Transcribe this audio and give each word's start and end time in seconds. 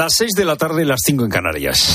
Las 0.00 0.14
6 0.16 0.30
de 0.34 0.46
la 0.46 0.56
tarde, 0.56 0.86
las 0.86 1.00
5 1.04 1.24
en 1.24 1.30
Canarias. 1.30 1.94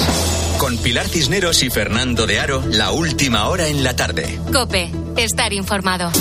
Con 0.59 0.77
Pilar 0.77 1.07
Cisneros 1.07 1.63
y 1.63 1.71
Fernando 1.71 2.27
de 2.27 2.39
Aro, 2.39 2.63
la 2.69 2.91
última 2.91 3.47
hora 3.49 3.67
en 3.67 3.83
la 3.83 3.95
tarde. 3.95 4.39
Cope, 4.54 4.91
estar 5.17 5.51
informado. 5.54 6.12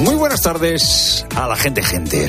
Muy 0.00 0.14
buenas 0.16 0.42
tardes 0.42 1.24
a 1.34 1.48
la 1.48 1.56
gente, 1.56 1.82
gente. 1.82 2.28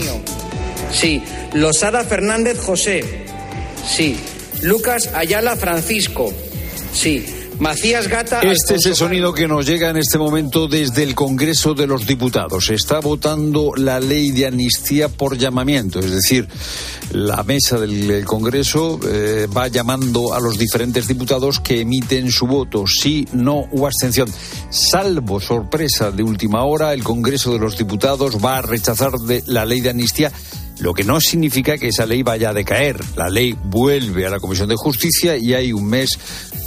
Sí. 0.94 1.22
Losada 1.54 2.06
Fernández 2.06 2.58
José. 2.62 3.26
Sí. 3.86 4.18
Lucas 4.62 5.10
Ayala 5.14 5.58
Francisco. 5.58 6.34
Sí. 6.94 7.43
Macías 7.60 8.08
Gata. 8.08 8.42
Este 8.42 8.76
es 8.76 8.86
el 8.86 8.96
sonido 8.96 9.34
que 9.34 9.48
nos 9.48 9.66
llega 9.66 9.90
en 9.90 9.98
este 9.98 10.18
momento 10.18 10.68
desde 10.68 11.04
el 11.04 11.16
Congreso 11.16 11.74
de 11.74 11.88
los 11.88 12.06
Diputados. 12.06 12.70
está 12.70 13.00
votando 13.00 13.72
la 13.76 14.00
ley 14.00 14.32
de 14.32 14.48
amnistía 14.48 15.10
por 15.10 15.38
llamamiento, 15.38 16.00
es 16.00 16.12
decir, 16.12 16.48
la 17.12 17.44
mesa 17.44 17.80
del 17.80 18.26
Congreso 18.26 19.00
eh, 19.08 19.48
va 19.56 19.68
llamando 19.68 20.34
a 20.34 20.40
los 20.40 20.58
diferentes 20.58 21.08
diputados 21.08 21.60
que 21.60 21.82
emiten 21.82 22.32
su 22.32 22.48
voto, 22.48 22.86
sí, 22.88 23.28
no 23.34 23.60
o 23.72 23.86
abstención. 23.86 24.30
Salvo 24.70 25.40
sorpresa 25.40 26.12
de 26.12 26.24
última 26.24 26.64
hora, 26.64 26.94
el 26.94 27.04
Congreso 27.04 27.54
de 27.54 27.60
los 27.60 27.78
Diputados 27.78 28.44
va 28.44 28.58
a 28.58 28.62
rechazar 28.62 29.12
la 29.46 29.66
ley 29.66 29.82
de 29.82 29.92
amnistía 29.92 30.32
lo 30.80 30.94
que 30.94 31.04
no 31.04 31.20
significa 31.20 31.78
que 31.78 31.90
esa 31.90 32.06
ley 32.06 32.24
vaya 32.24 32.50
a 32.50 32.54
decaer. 32.54 33.00
La 33.16 33.30
ley 33.30 33.56
vuelve 33.66 34.26
a 34.26 34.30
la 34.30 34.40
Comisión 34.40 34.70
de 34.70 34.76
Justicia 34.76 35.38
y 35.38 35.54
hay 35.54 35.74
un 35.74 35.86
mes 35.86 36.18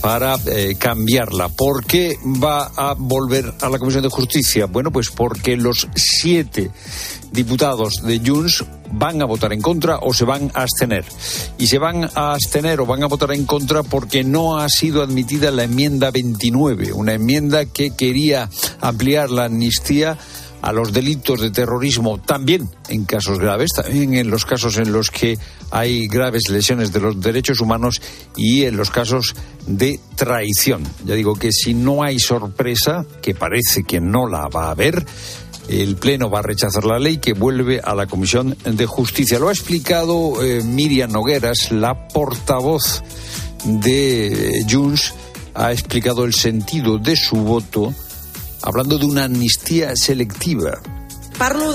para 0.00 0.38
eh, 0.46 0.76
cambiarla. 0.78 1.48
¿Por 1.48 1.84
qué 1.84 2.16
va 2.24 2.70
a 2.76 2.94
volver 2.96 3.54
a 3.60 3.68
la 3.68 3.78
Comisión 3.78 4.02
de 4.02 4.08
Justicia? 4.08 4.66
Bueno, 4.66 4.90
pues 4.90 5.10
porque 5.10 5.56
los 5.56 5.88
siete 5.94 6.70
diputados 7.32 8.02
de 8.02 8.20
Junts 8.24 8.64
van 8.92 9.20
a 9.20 9.26
votar 9.26 9.52
en 9.52 9.60
contra 9.60 9.98
o 9.98 10.14
se 10.14 10.24
van 10.24 10.50
a 10.54 10.62
abstener. 10.62 11.04
Y 11.58 11.66
se 11.66 11.78
van 11.78 12.04
a 12.14 12.32
abstener 12.32 12.80
o 12.80 12.86
van 12.86 13.02
a 13.02 13.08
votar 13.08 13.32
en 13.32 13.44
contra 13.44 13.82
porque 13.82 14.24
no 14.24 14.58
ha 14.58 14.68
sido 14.68 15.02
admitida 15.02 15.50
la 15.50 15.64
enmienda 15.64 16.10
29, 16.10 16.92
una 16.92 17.14
enmienda 17.14 17.66
que 17.66 17.90
quería 17.90 18.48
ampliar 18.80 19.30
la 19.30 19.46
amnistía 19.46 20.16
a 20.66 20.72
los 20.72 20.92
delitos 20.92 21.40
de 21.40 21.52
terrorismo 21.52 22.18
también 22.18 22.68
en 22.88 23.04
casos 23.04 23.38
graves, 23.38 23.70
también 23.72 24.14
en 24.14 24.30
los 24.30 24.44
casos 24.44 24.78
en 24.78 24.92
los 24.92 25.12
que 25.12 25.38
hay 25.70 26.08
graves 26.08 26.48
lesiones 26.48 26.92
de 26.92 26.98
los 26.98 27.20
derechos 27.20 27.60
humanos 27.60 28.02
y 28.36 28.64
en 28.64 28.76
los 28.76 28.90
casos 28.90 29.36
de 29.68 30.00
traición. 30.16 30.82
Ya 31.04 31.14
digo 31.14 31.36
que 31.36 31.52
si 31.52 31.72
no 31.72 32.02
hay 32.02 32.18
sorpresa, 32.18 33.06
que 33.22 33.32
parece 33.32 33.84
que 33.84 34.00
no 34.00 34.26
la 34.26 34.48
va 34.48 34.66
a 34.66 34.70
haber, 34.72 35.06
el 35.68 35.94
Pleno 35.94 36.30
va 36.30 36.40
a 36.40 36.42
rechazar 36.42 36.84
la 36.84 36.98
ley 36.98 37.18
que 37.18 37.34
vuelve 37.34 37.80
a 37.80 37.94
la 37.94 38.08
Comisión 38.08 38.56
de 38.64 38.86
Justicia. 38.86 39.38
Lo 39.38 39.50
ha 39.50 39.52
explicado 39.52 40.42
eh, 40.42 40.64
Miriam 40.64 41.12
Nogueras, 41.12 41.70
la 41.70 42.08
portavoz 42.08 43.04
de 43.64 44.64
Junts, 44.68 45.14
ha 45.54 45.70
explicado 45.70 46.24
el 46.24 46.34
sentido 46.34 46.98
de 46.98 47.14
su 47.14 47.36
voto 47.36 47.94
hablando 48.62 48.98
de 48.98 49.06
una 49.06 49.24
amnistía 49.24 49.92
selectiva. 49.96 50.80
Hablo 51.38 51.72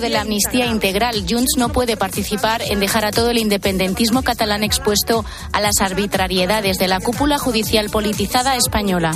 de 0.00 0.08
la 0.08 0.22
amnistía 0.22 0.66
integral. 0.66 1.24
Junts 1.28 1.54
no 1.56 1.68
puede 1.70 1.96
participar 1.96 2.62
en 2.62 2.80
dejar 2.80 3.04
a 3.04 3.12
todo 3.12 3.30
el 3.30 3.38
independentismo 3.38 4.22
catalán 4.22 4.64
expuesto 4.64 5.24
a 5.52 5.60
las 5.60 5.80
arbitrariedades 5.80 6.78
de 6.78 6.88
la 6.88 6.98
cúpula 6.98 7.38
judicial 7.38 7.90
politizada 7.90 8.56
española. 8.56 9.12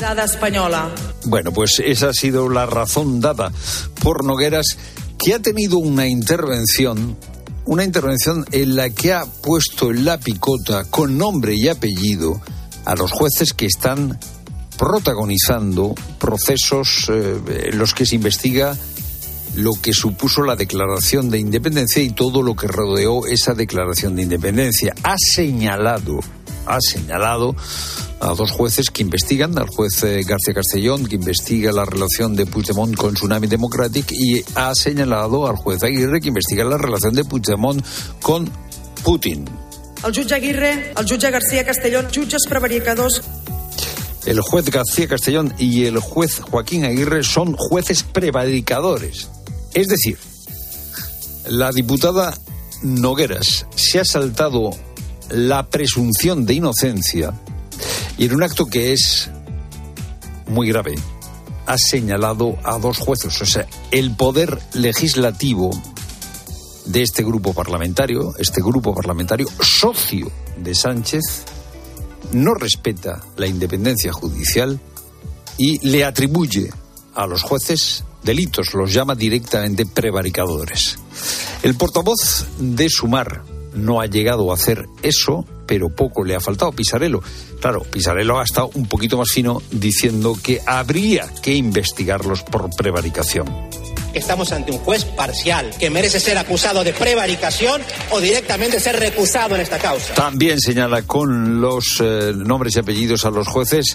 Bueno, 1.25 1.53
pues 1.53 1.83
esa 1.85 2.11
ha 2.11 2.13
sido 2.13 2.49
la 2.49 2.67
razón 2.67 3.21
dada 3.21 3.51
por 4.01 4.25
Nogueras, 4.25 4.79
que 5.19 5.35
ha 5.35 5.41
tenido 5.41 5.79
una 5.79 6.07
intervención 6.07 7.17
una 7.65 7.85
intervención 7.85 8.47
en 8.51 8.77
la 8.77 8.89
que 8.89 9.13
ha 9.13 9.27
puesto 9.27 9.91
en 9.91 10.07
la 10.07 10.19
picota 10.19 10.85
con 10.85 11.19
nombre 11.19 11.55
y 11.55 11.69
apellido 11.69 12.41
a 12.87 12.95
los 12.95 13.13
jueces 13.13 13.53
que 13.53 13.67
están 13.67 14.19
protagonizando 14.79 15.95
procesos 16.19 17.11
eh, 17.13 17.69
en 17.71 17.79
los 17.79 17.93
que 17.93 18.07
se 18.07 18.15
investiga 18.15 18.77
lo 19.55 19.75
que 19.81 19.93
supuso 19.93 20.43
la 20.43 20.57
declaración 20.57 21.31
de 21.31 21.39
independencia 21.39 22.03
y 22.03 22.11
todo 22.11 22.43
lo 22.43 22.55
que 22.55 22.69
rodeó 22.69 23.27
esa 23.27 23.55
declaración 23.55 24.15
de 24.15 24.23
independencia. 24.23 24.95
Ha 25.03 25.17
señalado, 25.19 26.21
ha 26.67 26.81
señalado 26.81 27.57
a 28.21 28.35
dos 28.35 28.51
jueces 28.51 28.91
que 28.91 29.03
investigan, 29.03 29.59
al 29.59 29.69
juez 29.69 30.03
eh, 30.05 30.23
García 30.23 30.55
Castellón, 30.55 31.07
que 31.07 31.17
investiga 31.17 31.73
la 31.73 31.85
relación 31.85 32.37
de 32.37 32.47
Puigdemont 32.47 32.95
con 32.97 33.15
Tsunami 33.15 33.47
Democratic, 33.47 34.13
y 34.13 34.43
ha 34.55 34.75
señalado 34.75 35.47
al 35.49 35.57
juez 35.57 35.83
Aguirre, 35.83 36.21
que 36.21 36.29
investiga 36.29 36.65
la 36.65 36.79
relación 36.79 37.15
de 37.15 37.25
Puigdemont 37.25 37.85
con 38.23 38.51
Putin. 39.03 39.45
El 40.05 40.15
jutge 40.15 40.35
Aguirre, 40.35 40.93
el 40.97 41.09
jutge 41.09 41.31
García 41.31 41.65
Castellón, 41.65 42.07
jutges 42.15 42.47
prevaricadors 42.49 43.21
el 44.29 44.43
juez 44.43 44.67
García 44.67 45.09
Castellón 45.09 45.55
y 45.59 45.87
el 45.87 45.99
juez 46.01 46.41
Joaquín 46.41 46.85
Aguirre 46.85 47.25
son 47.25 47.57
jueces 47.57 48.03
prevaricadores. 48.03 49.31
Es 49.73 49.89
decir, 49.89 50.19
la 51.49 51.73
diputada 51.73 52.37
Nogueras 52.83 53.67
se 53.75 54.01
ha 54.01 54.05
saltado 54.05 54.71
la 55.31 55.71
presunción 55.71 56.45
de 56.45 56.55
inocencia 56.55 57.33
y 58.19 58.27
en 58.27 58.35
un 58.35 58.43
acto 58.43 58.67
que 58.67 58.93
es 58.93 59.31
muy 60.47 60.69
grave 60.69 60.97
ha 61.65 61.79
señalado 61.79 62.59
a 62.65 62.79
dos 62.79 62.99
jueces. 62.99 63.41
O 63.41 63.47
sea, 63.47 63.67
el 63.91 64.15
poder 64.15 64.59
legislativo 64.75 65.71
de 66.85 67.03
este 67.03 67.23
grupo 67.23 67.55
parlamentario, 67.55 68.35
este 68.39 68.61
grupo 68.61 68.95
parlamentario 68.95 69.47
socio 69.61 70.31
de 70.59 70.75
Sánchez, 70.75 71.47
no 72.33 72.55
respeta 72.55 73.23
la 73.37 73.47
independencia 73.47 74.13
judicial 74.13 74.81
y 75.57 75.87
le 75.89 76.05
atribuye 76.05 76.71
a 77.15 77.27
los 77.27 77.43
jueces 77.43 78.05
delitos, 78.23 78.75
los 78.75 78.93
llama 78.93 79.15
directamente 79.15 79.87
prevaricadores. 79.87 80.99
El 81.63 81.75
portavoz 81.75 82.47
de 82.59 82.89
Sumar 82.89 83.43
no 83.75 84.01
ha 84.01 84.07
llegado 84.07 84.51
a 84.51 84.55
hacer 84.55 84.89
eso, 85.03 85.45
pero 85.67 85.91
poco 85.91 86.25
le 86.25 86.35
ha 86.35 86.41
faltado. 86.41 86.73
Pisarelo, 86.73 87.23
claro, 87.61 87.83
Pisarelo 87.83 88.39
ha 88.39 88.45
estado 88.45 88.71
un 88.75 88.87
poquito 88.87 89.19
más 89.19 89.31
fino 89.31 89.63
diciendo 89.71 90.37
que 90.43 90.61
habría 90.67 91.29
que 91.43 91.55
investigarlos 91.55 92.43
por 92.43 92.71
prevaricación 92.77 93.47
estamos 94.15 94.53
ante 94.53 94.73
un 94.73 94.79
juez 94.79 95.05
parcial 95.05 95.71
que 95.79 95.91
merece 95.91 96.21
ser 96.21 96.39
acusado 96.39 96.85
de 96.85 96.93
prevaricación 96.93 97.83
o 98.11 98.21
directamente 98.21 98.81
ser 98.81 98.99
recusado 98.99 99.55
en 99.55 99.61
esta 99.61 99.79
causa. 99.79 100.15
También 100.15 100.61
señala 100.61 101.03
con 101.03 101.61
los 101.61 102.01
eh, 102.01 102.33
nombres 102.35 102.77
y 102.77 102.81
apellidos 102.81 103.25
a 103.25 103.31
los 103.31 103.49
jueces 103.49 103.95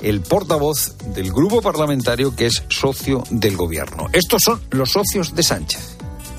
el 0.00 0.20
portavoz 0.20 0.96
del 1.14 1.32
grupo 1.32 1.62
parlamentario 1.62 2.34
que 2.34 2.46
es 2.46 2.64
socio 2.68 3.22
del 3.30 3.56
gobierno. 3.56 4.08
Estos 4.12 4.42
son 4.44 4.60
los 4.70 4.90
socios 4.90 5.34
de 5.34 5.42
Sánchez. 5.42 5.96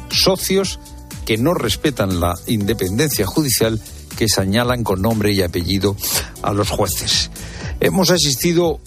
Socios 0.09 0.79
que 1.25 1.37
no 1.37 1.53
respetan 1.53 2.19
la 2.19 2.35
independencia 2.47 3.25
judicial 3.25 3.79
que 4.17 4.27
señalan 4.27 4.83
con 4.83 5.01
nombre 5.01 5.31
y 5.31 5.41
apellido 5.41 5.95
a 6.41 6.53
los 6.53 6.69
jueces. 6.69 7.31
Hemos 7.79 8.11
asistido 8.11 8.79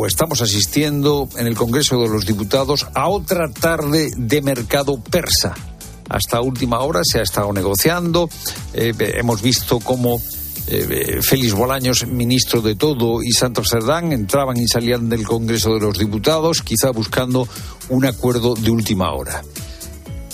o 0.00 0.06
estamos 0.06 0.40
asistiendo 0.42 1.28
en 1.36 1.48
el 1.48 1.56
Congreso 1.56 2.00
de 2.00 2.08
los 2.08 2.24
Diputados 2.24 2.86
a 2.94 3.08
otra 3.08 3.50
tarde 3.50 4.08
de 4.16 4.42
mercado 4.42 5.00
persa. 5.00 5.56
Hasta 6.08 6.40
última 6.40 6.78
hora 6.80 7.00
se 7.02 7.18
ha 7.18 7.22
estado 7.22 7.52
negociando. 7.52 8.30
Eh, 8.74 8.92
hemos 8.98 9.42
visto 9.42 9.80
cómo 9.80 10.20
eh, 10.68 11.18
Félix 11.20 11.52
Bolaños, 11.52 12.06
ministro 12.06 12.62
de 12.62 12.76
todo, 12.76 13.24
y 13.24 13.32
Santos 13.32 13.70
Cerdán 13.70 14.12
entraban 14.12 14.56
y 14.56 14.68
salían 14.68 15.08
del 15.08 15.26
Congreso 15.26 15.74
de 15.74 15.80
los 15.80 15.98
Diputados, 15.98 16.62
quizá 16.62 16.90
buscando 16.92 17.48
un 17.88 18.04
acuerdo 18.06 18.54
de 18.54 18.70
última 18.70 19.12
hora. 19.12 19.42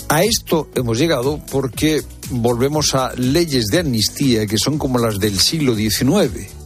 A 0.09 0.23
esto 0.23 0.69
hemos 0.75 0.99
llegado 0.99 1.39
porque 1.51 2.03
volvemos 2.29 2.93
a 2.93 3.13
leyes 3.15 3.65
de 3.71 3.79
amnistía 3.79 4.45
que 4.45 4.59
son 4.59 4.77
como 4.77 4.99
las 4.99 5.17
del 5.17 5.39
siglo 5.39 5.73
XIX 5.73 6.64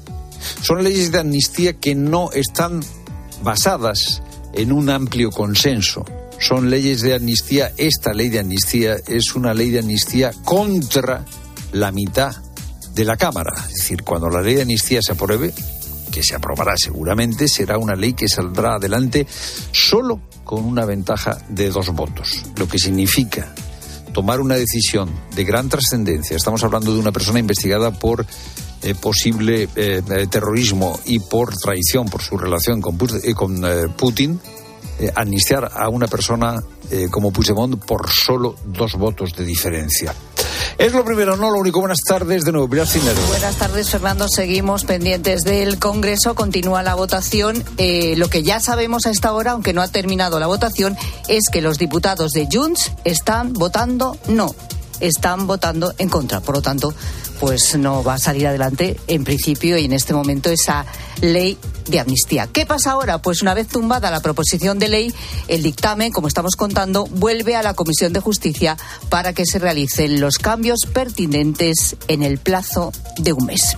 son 0.62 0.84
leyes 0.84 1.12
de 1.12 1.20
amnistía 1.20 1.74
que 1.74 1.96
no 1.96 2.32
están 2.32 2.82
basadas 3.44 4.22
en 4.54 4.72
un 4.72 4.90
amplio 4.90 5.32
consenso. 5.32 6.06
Son 6.40 6.70
leyes 6.70 7.02
de 7.02 7.16
amnistía. 7.16 7.72
Esta 7.78 8.14
ley 8.14 8.30
de 8.30 8.40
amnistía 8.40 8.98
es 9.08 9.36
una 9.36 9.54
ley 9.54 9.70
de 9.70 9.80
amnistía 9.80 10.32
contra 10.46 11.26
la 11.72 11.92
mitad 11.92 12.36
de 12.96 13.06
la 13.06 13.18
Cámara. 13.18 13.54
Es 13.68 13.76
decir, 13.76 14.04
cuando 14.04 14.30
la 14.30 14.42
ley 14.42 14.56
de 14.56 14.62
amnistía 14.64 15.02
se 15.02 15.12
apruebe, 15.12 15.54
que 16.12 16.24
se 16.24 16.36
aprobará 16.36 16.76
seguramente, 16.78 17.48
será 17.48 17.78
una 17.78 17.96
ley 17.96 18.14
que 18.14 18.28
saldrá 18.28 18.76
adelante 18.76 19.28
solo 19.72 20.22
con 20.44 20.66
una 20.66 20.86
ventaja 20.86 21.38
de 21.50 21.70
dos 21.70 21.90
votos. 21.90 22.44
Lo 22.58 22.68
que 22.68 22.80
significa 22.80 23.54
tomar 24.14 24.40
una 24.40 24.56
decisión 24.56 25.10
de 25.36 25.44
gran 25.44 25.70
trascendencia. 25.70 26.36
Estamos 26.36 26.64
hablando 26.64 26.94
de 26.94 27.00
una 27.00 27.12
persona 27.12 27.40
investigada 27.40 27.92
por 27.92 28.26
eh, 28.82 28.96
posible 28.96 29.68
eh, 29.76 30.02
terrorismo 30.30 31.00
y 31.06 31.20
por 31.20 31.56
traición 31.56 32.08
por 32.10 32.22
su 32.22 32.38
relación 32.38 32.82
con, 32.82 32.98
eh, 33.66 33.88
Putin, 33.98 34.40
eh, 35.00 35.12
amnistiar 35.16 35.72
a 35.74 35.88
una 35.90 36.08
persona 36.08 36.62
eh, 36.92 37.08
como 37.10 37.32
Puigdemont 37.32 37.80
por 37.86 38.10
solo 38.10 38.56
dos 38.66 38.96
votos 38.96 39.34
de 39.34 39.46
diferencia. 39.46 40.14
Es 40.78 40.94
lo 40.94 41.06
primero, 41.06 41.38
no 41.38 41.52
lo 41.52 41.60
único. 41.60 41.80
Buenas 41.80 42.02
tardes 42.02 42.44
de 42.44 42.52
nuevo, 42.52 42.70
Pilar 42.70 42.88
Cinero. 42.88 43.20
Buenas 43.28 43.56
tardes, 43.58 43.90
Fernando. 43.90 44.28
Seguimos 44.28 44.86
pendientes 44.86 45.42
del 45.42 45.78
Congreso. 45.78 46.36
Continúa 46.36 46.84
la 46.84 46.96
votación. 46.96 47.64
Eh, 47.78 48.16
lo 48.18 48.30
que 48.30 48.44
ya 48.44 48.60
sabemos 48.60 49.06
a 49.06 49.12
esta 49.12 49.34
hora, 49.34 49.52
aunque 49.52 49.74
no 49.74 49.82
ha 49.82 49.88
terminado 49.88 50.40
la 50.40 50.48
votación, 50.48 50.98
es 51.28 51.44
que 51.52 51.62
los 51.62 51.78
diputados 51.78 52.32
de 52.32 52.48
Junts 52.52 52.92
están 53.04 53.54
votando 53.54 54.18
no. 54.28 54.56
Están 55.00 55.48
votando 55.48 55.94
en 55.98 56.10
contra. 56.10 56.42
Por 56.42 56.56
lo 56.56 56.62
tanto, 56.62 56.94
pues 57.40 57.78
no 57.78 58.04
va 58.04 58.16
a 58.16 58.20
salir 58.20 58.48
adelante 58.48 59.00
en 59.08 59.24
principio 59.24 59.78
y 59.78 59.86
en 59.86 59.94
este 59.94 60.14
momento 60.14 60.50
esa 60.50 60.86
ley 61.22 61.58
de 61.88 62.00
amnistía. 62.00 62.48
¿Qué 62.48 62.66
pasa 62.66 62.92
ahora? 62.92 63.22
Pues 63.22 63.42
una 63.42 63.54
vez 63.54 63.68
tumbada 63.68 64.12
la 64.12 64.22
proposición 64.22 64.80
de 64.80 64.90
ley, 64.90 65.14
el 65.48 65.64
dictamen, 65.64 66.12
como 66.12 66.28
estamos 66.28 66.56
contando, 66.56 67.06
vuelve 67.06 67.56
a 67.56 67.64
la 67.64 67.74
Comisión 67.74 68.14
de 68.14 68.20
Justicia 68.20 68.78
para 69.10 69.34
que 69.34 69.46
se 69.46 69.60
realicen 69.60 70.20
los 70.20 70.38
cambios 70.38 70.82
pertinentes 70.94 71.96
en 72.08 72.24
el 72.24 72.38
plazo 72.38 72.92
de 73.18 73.34
un 73.34 73.46
mes. 73.46 73.78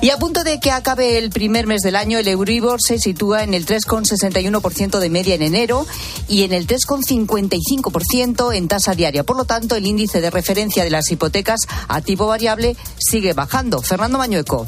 Y 0.00 0.10
a 0.10 0.16
punto 0.16 0.44
de 0.44 0.60
que 0.60 0.70
acabe 0.70 1.18
el 1.18 1.30
primer 1.30 1.66
mes 1.66 1.82
del 1.82 1.96
año, 1.96 2.18
el 2.18 2.28
Euribor 2.28 2.80
se 2.80 2.98
sitúa 2.98 3.42
en 3.42 3.54
el 3.54 3.66
3,61% 3.66 4.98
de 4.98 5.10
media 5.10 5.34
en 5.34 5.42
enero 5.42 5.86
y 6.28 6.44
en 6.44 6.52
el 6.52 6.66
3,55% 6.66 8.54
en 8.54 8.68
tasa 8.68 8.94
diaria. 8.94 9.24
Por 9.24 9.36
lo 9.36 9.44
tanto, 9.44 9.74
el 9.74 9.86
índice 9.86 10.20
de 10.20 10.30
referencia 10.30 10.84
de 10.84 10.90
las 10.90 11.10
hipotecas 11.10 11.60
a 11.88 12.00
tipo 12.00 12.26
variable 12.26 12.76
sigue 12.98 13.32
bajando. 13.32 13.80
Fernando 13.82 14.18
Mañueco. 14.18 14.66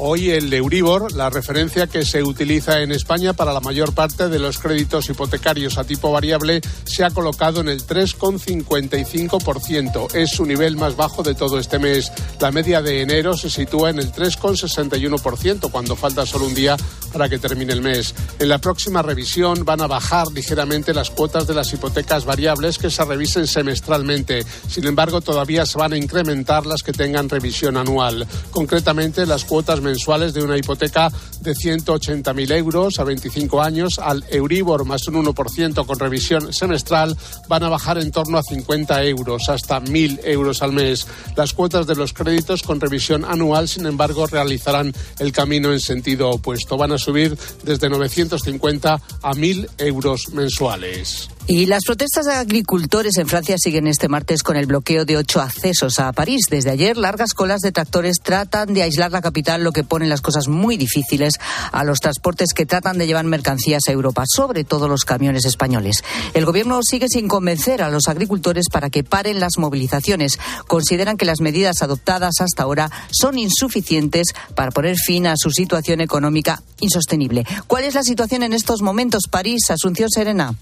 Hoy 0.00 0.30
el 0.30 0.52
Euribor, 0.52 1.10
la 1.10 1.28
referencia 1.28 1.88
que 1.88 2.04
se 2.04 2.22
utiliza 2.22 2.82
en 2.82 2.92
España 2.92 3.32
para 3.32 3.52
la 3.52 3.58
mayor 3.58 3.94
parte 3.94 4.28
de 4.28 4.38
los 4.38 4.58
créditos 4.58 5.10
hipotecarios 5.10 5.76
a 5.76 5.82
tipo 5.82 6.12
variable, 6.12 6.60
se 6.84 7.02
ha 7.02 7.10
colocado 7.10 7.62
en 7.62 7.68
el 7.68 7.84
3,55%. 7.84 10.14
Es 10.14 10.30
su 10.30 10.46
nivel 10.46 10.76
más 10.76 10.94
bajo 10.94 11.24
de 11.24 11.34
todo 11.34 11.58
este 11.58 11.80
mes. 11.80 12.12
La 12.38 12.52
media 12.52 12.80
de 12.80 13.02
enero 13.02 13.36
se 13.36 13.50
sitúa 13.50 13.90
en 13.90 13.98
el 13.98 14.12
3,61% 14.12 15.68
cuando 15.72 15.96
falta 15.96 16.24
solo 16.24 16.46
un 16.46 16.54
día 16.54 16.76
para 17.12 17.28
que 17.28 17.40
termine 17.40 17.72
el 17.72 17.82
mes. 17.82 18.14
En 18.38 18.50
la 18.50 18.58
próxima 18.58 19.02
revisión 19.02 19.64
van 19.64 19.80
a 19.80 19.88
bajar 19.88 20.28
ligeramente 20.28 20.94
las 20.94 21.10
cuotas 21.10 21.48
de 21.48 21.54
las 21.54 21.72
hipotecas 21.72 22.24
variables 22.24 22.78
que 22.78 22.90
se 22.90 23.04
revisen 23.04 23.48
semestralmente. 23.48 24.46
Sin 24.68 24.86
embargo, 24.86 25.22
todavía 25.22 25.66
se 25.66 25.76
van 25.76 25.94
a 25.94 25.98
incrementar 25.98 26.66
las 26.66 26.84
que 26.84 26.92
tengan 26.92 27.28
revisión 27.28 27.76
anual. 27.76 28.28
Concretamente, 28.52 29.26
las 29.26 29.44
cuotas 29.44 29.80
mensuales 29.88 30.34
de 30.34 30.44
una 30.44 30.58
hipoteca 30.58 31.10
de 31.40 31.54
180.000 31.54 32.52
euros 32.52 32.98
a 32.98 33.04
25 33.04 33.62
años 33.62 33.98
al 33.98 34.22
Euribor 34.28 34.84
más 34.84 35.08
un 35.08 35.24
1% 35.24 35.86
con 35.86 35.98
revisión 35.98 36.52
semestral 36.52 37.16
van 37.48 37.62
a 37.62 37.70
bajar 37.70 37.96
en 37.98 38.10
torno 38.10 38.36
a 38.36 38.42
50 38.42 39.04
euros, 39.04 39.48
hasta 39.48 39.80
1.000 39.80 40.20
euros 40.24 40.62
al 40.62 40.72
mes. 40.72 41.06
Las 41.36 41.54
cuotas 41.54 41.86
de 41.86 41.94
los 41.94 42.12
créditos 42.12 42.62
con 42.62 42.80
revisión 42.80 43.24
anual, 43.24 43.68
sin 43.68 43.86
embargo, 43.86 44.26
realizarán 44.26 44.92
el 45.18 45.32
camino 45.32 45.72
en 45.72 45.80
sentido 45.80 46.30
opuesto. 46.30 46.76
Van 46.76 46.92
a 46.92 46.98
subir 46.98 47.36
desde 47.62 47.88
950 47.88 48.92
a 48.94 49.32
1.000 49.32 49.68
euros 49.78 50.28
mensuales. 50.34 51.30
Y 51.50 51.64
las 51.64 51.84
protestas 51.84 52.26
de 52.26 52.34
agricultores 52.34 53.16
en 53.16 53.26
Francia 53.26 53.56
siguen 53.56 53.86
este 53.86 54.06
martes 54.06 54.42
con 54.42 54.58
el 54.58 54.66
bloqueo 54.66 55.06
de 55.06 55.16
ocho 55.16 55.40
accesos 55.40 55.98
a 55.98 56.12
París. 56.12 56.42
Desde 56.50 56.68
ayer, 56.68 56.98
largas 56.98 57.32
colas 57.32 57.62
de 57.62 57.72
tractores 57.72 58.16
tratan 58.22 58.74
de 58.74 58.82
aislar 58.82 59.12
la 59.12 59.22
capital, 59.22 59.64
lo 59.64 59.72
que 59.72 59.82
pone 59.82 60.06
las 60.06 60.20
cosas 60.20 60.46
muy 60.46 60.76
difíciles 60.76 61.40
a 61.72 61.84
los 61.84 62.00
transportes 62.00 62.52
que 62.52 62.66
tratan 62.66 62.98
de 62.98 63.06
llevar 63.06 63.24
mercancías 63.24 63.84
a 63.88 63.92
Europa, 63.92 64.24
sobre 64.26 64.64
todo 64.64 64.88
los 64.88 65.06
camiones 65.06 65.46
españoles. 65.46 66.04
El 66.34 66.44
gobierno 66.44 66.80
sigue 66.82 67.08
sin 67.08 67.28
convencer 67.28 67.80
a 67.80 67.88
los 67.88 68.08
agricultores 68.08 68.66
para 68.70 68.90
que 68.90 69.02
paren 69.02 69.40
las 69.40 69.56
movilizaciones. 69.56 70.38
Consideran 70.66 71.16
que 71.16 71.24
las 71.24 71.40
medidas 71.40 71.80
adoptadas 71.80 72.42
hasta 72.42 72.64
ahora 72.64 72.90
son 73.10 73.38
insuficientes 73.38 74.34
para 74.54 74.70
poner 74.70 74.96
fin 74.98 75.26
a 75.26 75.34
su 75.38 75.50
situación 75.50 76.02
económica 76.02 76.62
insostenible. 76.80 77.46
¿Cuál 77.66 77.84
es 77.84 77.94
la 77.94 78.02
situación 78.02 78.42
en 78.42 78.52
estos 78.52 78.82
momentos? 78.82 79.22
París, 79.30 79.70
Asunción 79.70 80.10
Serena. 80.10 80.54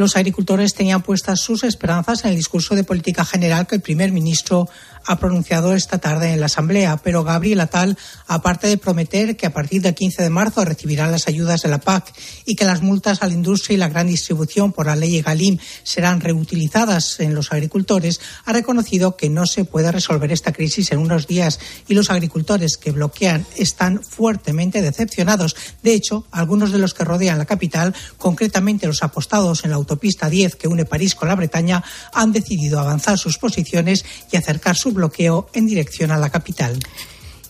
Los 0.00 0.16
agricultores 0.16 0.72
tenían 0.72 1.02
puestas 1.02 1.40
sus 1.40 1.62
esperanzas 1.62 2.24
en 2.24 2.30
el 2.30 2.36
discurso 2.36 2.74
de 2.74 2.84
política 2.84 3.22
general 3.22 3.66
que 3.66 3.74
el 3.74 3.82
primer 3.82 4.12
ministro 4.12 4.66
ha 5.04 5.18
pronunciado 5.18 5.74
esta 5.74 5.98
tarde 5.98 6.32
en 6.32 6.40
la 6.40 6.46
Asamblea, 6.46 6.98
pero 6.98 7.24
Gabriel 7.24 7.60
Atal, 7.60 7.96
aparte 8.26 8.66
de 8.66 8.76
prometer 8.76 9.36
que 9.36 9.46
a 9.46 9.52
partir 9.52 9.82
del 9.82 9.94
15 9.94 10.22
de 10.22 10.30
marzo 10.30 10.64
recibirán 10.64 11.10
las 11.10 11.28
ayudas 11.28 11.62
de 11.62 11.68
la 11.68 11.80
PAC 11.80 12.12
y 12.44 12.54
que 12.54 12.64
las 12.64 12.82
multas 12.82 13.22
a 13.22 13.26
la 13.26 13.34
industria 13.34 13.74
y 13.74 13.78
la 13.78 13.88
gran 13.88 14.06
distribución 14.06 14.72
por 14.72 14.86
la 14.86 14.96
ley 14.96 15.20
Galim 15.20 15.58
serán 15.82 16.20
reutilizadas 16.20 17.20
en 17.20 17.34
los 17.34 17.52
agricultores, 17.52 18.20
ha 18.44 18.52
reconocido 18.52 19.16
que 19.16 19.30
no 19.30 19.46
se 19.46 19.64
puede 19.64 19.92
resolver 19.92 20.32
esta 20.32 20.52
crisis 20.52 20.92
en 20.92 20.98
unos 20.98 21.26
días 21.26 21.60
y 21.88 21.94
los 21.94 22.10
agricultores 22.10 22.76
que 22.76 22.92
bloquean 22.92 23.46
están 23.56 24.02
fuertemente 24.02 24.82
decepcionados. 24.82 25.56
De 25.82 25.92
hecho, 25.92 26.24
algunos 26.30 26.72
de 26.72 26.78
los 26.78 26.94
que 26.94 27.04
rodean 27.04 27.38
la 27.38 27.46
capital, 27.46 27.94
concretamente 28.18 28.86
los 28.86 29.02
apostados 29.02 29.64
en 29.64 29.70
la 29.70 29.76
autopista 29.90 30.30
10 30.30 30.54
que 30.54 30.68
une 30.68 30.84
París 30.84 31.14
con 31.14 31.28
la 31.28 31.34
Bretaña, 31.34 31.82
han 32.12 32.32
decidido 32.32 32.78
avanzar 32.78 33.18
sus 33.18 33.38
posiciones 33.38 34.04
y 34.30 34.36
acercar 34.36 34.76
su 34.76 34.92
bloqueo 34.92 35.48
en 35.52 35.66
dirección 35.66 36.12
a 36.12 36.18
la 36.18 36.30
capital. 36.30 36.78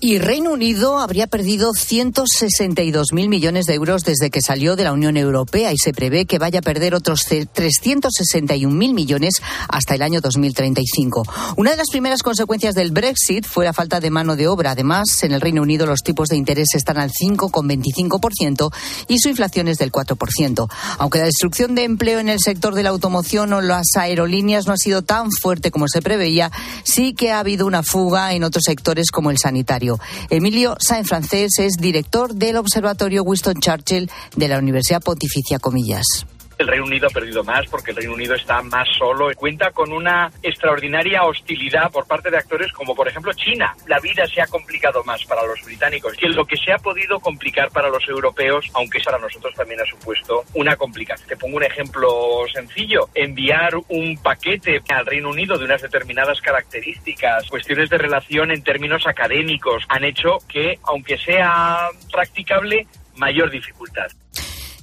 Y 0.02 0.18
Reino 0.18 0.52
Unido 0.52 0.98
habría 0.98 1.26
perdido 1.26 1.72
162.000 1.72 3.28
millones 3.28 3.66
de 3.66 3.74
euros 3.74 4.02
desde 4.02 4.30
que 4.30 4.40
salió 4.40 4.74
de 4.74 4.84
la 4.84 4.94
Unión 4.94 5.18
Europea 5.18 5.72
y 5.72 5.76
se 5.76 5.92
prevé 5.92 6.24
que 6.24 6.38
vaya 6.38 6.60
a 6.60 6.62
perder 6.62 6.94
otros 6.94 7.28
361.000 7.28 8.94
millones 8.94 9.34
hasta 9.68 9.94
el 9.94 10.00
año 10.00 10.22
2035. 10.22 11.26
Una 11.58 11.72
de 11.72 11.76
las 11.76 11.90
primeras 11.90 12.22
consecuencias 12.22 12.74
del 12.74 12.92
Brexit 12.92 13.44
fue 13.44 13.66
la 13.66 13.74
falta 13.74 14.00
de 14.00 14.08
mano 14.08 14.36
de 14.36 14.48
obra. 14.48 14.70
Además, 14.70 15.22
en 15.22 15.32
el 15.32 15.42
Reino 15.42 15.60
Unido 15.60 15.84
los 15.84 16.00
tipos 16.00 16.30
de 16.30 16.36
interés 16.38 16.68
están 16.74 16.96
al 16.96 17.10
5,25% 17.10 18.72
y 19.06 19.18
su 19.18 19.28
inflación 19.28 19.68
es 19.68 19.76
del 19.76 19.92
4%. 19.92 20.66
Aunque 20.96 21.18
la 21.18 21.26
destrucción 21.26 21.74
de 21.74 21.84
empleo 21.84 22.20
en 22.20 22.30
el 22.30 22.40
sector 22.40 22.74
de 22.74 22.84
la 22.84 22.88
automoción 22.88 23.52
o 23.52 23.60
las 23.60 23.88
aerolíneas 23.98 24.66
no 24.66 24.72
ha 24.72 24.78
sido 24.78 25.02
tan 25.02 25.30
fuerte 25.30 25.70
como 25.70 25.88
se 25.88 26.00
preveía, 26.00 26.50
sí 26.84 27.12
que 27.12 27.32
ha 27.32 27.40
habido 27.40 27.66
una 27.66 27.82
fuga 27.82 28.32
en 28.32 28.44
otros 28.44 28.64
sectores 28.64 29.10
como 29.10 29.30
el 29.30 29.36
sanitario. 29.36 29.89
Emilio 30.28 30.76
Sainz 30.78 31.08
Francés 31.08 31.58
es 31.58 31.74
director 31.78 32.34
del 32.34 32.56
Observatorio 32.56 33.22
Winston 33.22 33.60
Churchill 33.60 34.10
de 34.36 34.48
la 34.48 34.58
Universidad 34.58 35.02
Pontificia 35.02 35.58
Comillas. 35.58 36.26
El 36.60 36.68
Reino 36.68 36.84
Unido 36.84 37.06
ha 37.06 37.10
perdido 37.10 37.42
más 37.42 37.66
porque 37.68 37.92
el 37.92 37.96
Reino 37.96 38.12
Unido 38.12 38.34
está 38.34 38.60
más 38.60 38.86
solo. 38.98 39.30
Cuenta 39.34 39.70
con 39.70 39.92
una 39.92 40.30
extraordinaria 40.42 41.24
hostilidad 41.24 41.90
por 41.90 42.06
parte 42.06 42.30
de 42.30 42.36
actores 42.36 42.70
como 42.72 42.94
por 42.94 43.08
ejemplo 43.08 43.32
China. 43.32 43.74
La 43.86 43.98
vida 43.98 44.26
se 44.26 44.42
ha 44.42 44.46
complicado 44.46 45.02
más 45.04 45.24
para 45.24 45.46
los 45.46 45.64
británicos 45.64 46.12
que 46.18 46.28
lo 46.28 46.44
que 46.44 46.58
se 46.58 46.70
ha 46.70 46.76
podido 46.76 47.18
complicar 47.18 47.70
para 47.70 47.88
los 47.88 48.06
europeos, 48.06 48.66
aunque 48.74 49.00
para 49.00 49.18
nosotros 49.18 49.54
también 49.54 49.80
ha 49.80 49.86
supuesto 49.86 50.44
una 50.52 50.76
complicación. 50.76 51.26
Te 51.26 51.36
pongo 51.38 51.56
un 51.56 51.64
ejemplo 51.64 52.44
sencillo. 52.52 53.08
Enviar 53.14 53.74
un 53.88 54.18
paquete 54.22 54.82
al 54.90 55.06
Reino 55.06 55.30
Unido 55.30 55.56
de 55.56 55.64
unas 55.64 55.80
determinadas 55.80 56.42
características, 56.42 57.48
cuestiones 57.48 57.88
de 57.88 57.96
relación 57.96 58.50
en 58.50 58.62
términos 58.62 59.06
académicos, 59.06 59.84
han 59.88 60.04
hecho 60.04 60.36
que, 60.46 60.78
aunque 60.82 61.16
sea 61.16 61.88
practicable, 62.12 62.86
mayor 63.16 63.50
dificultad. 63.50 64.10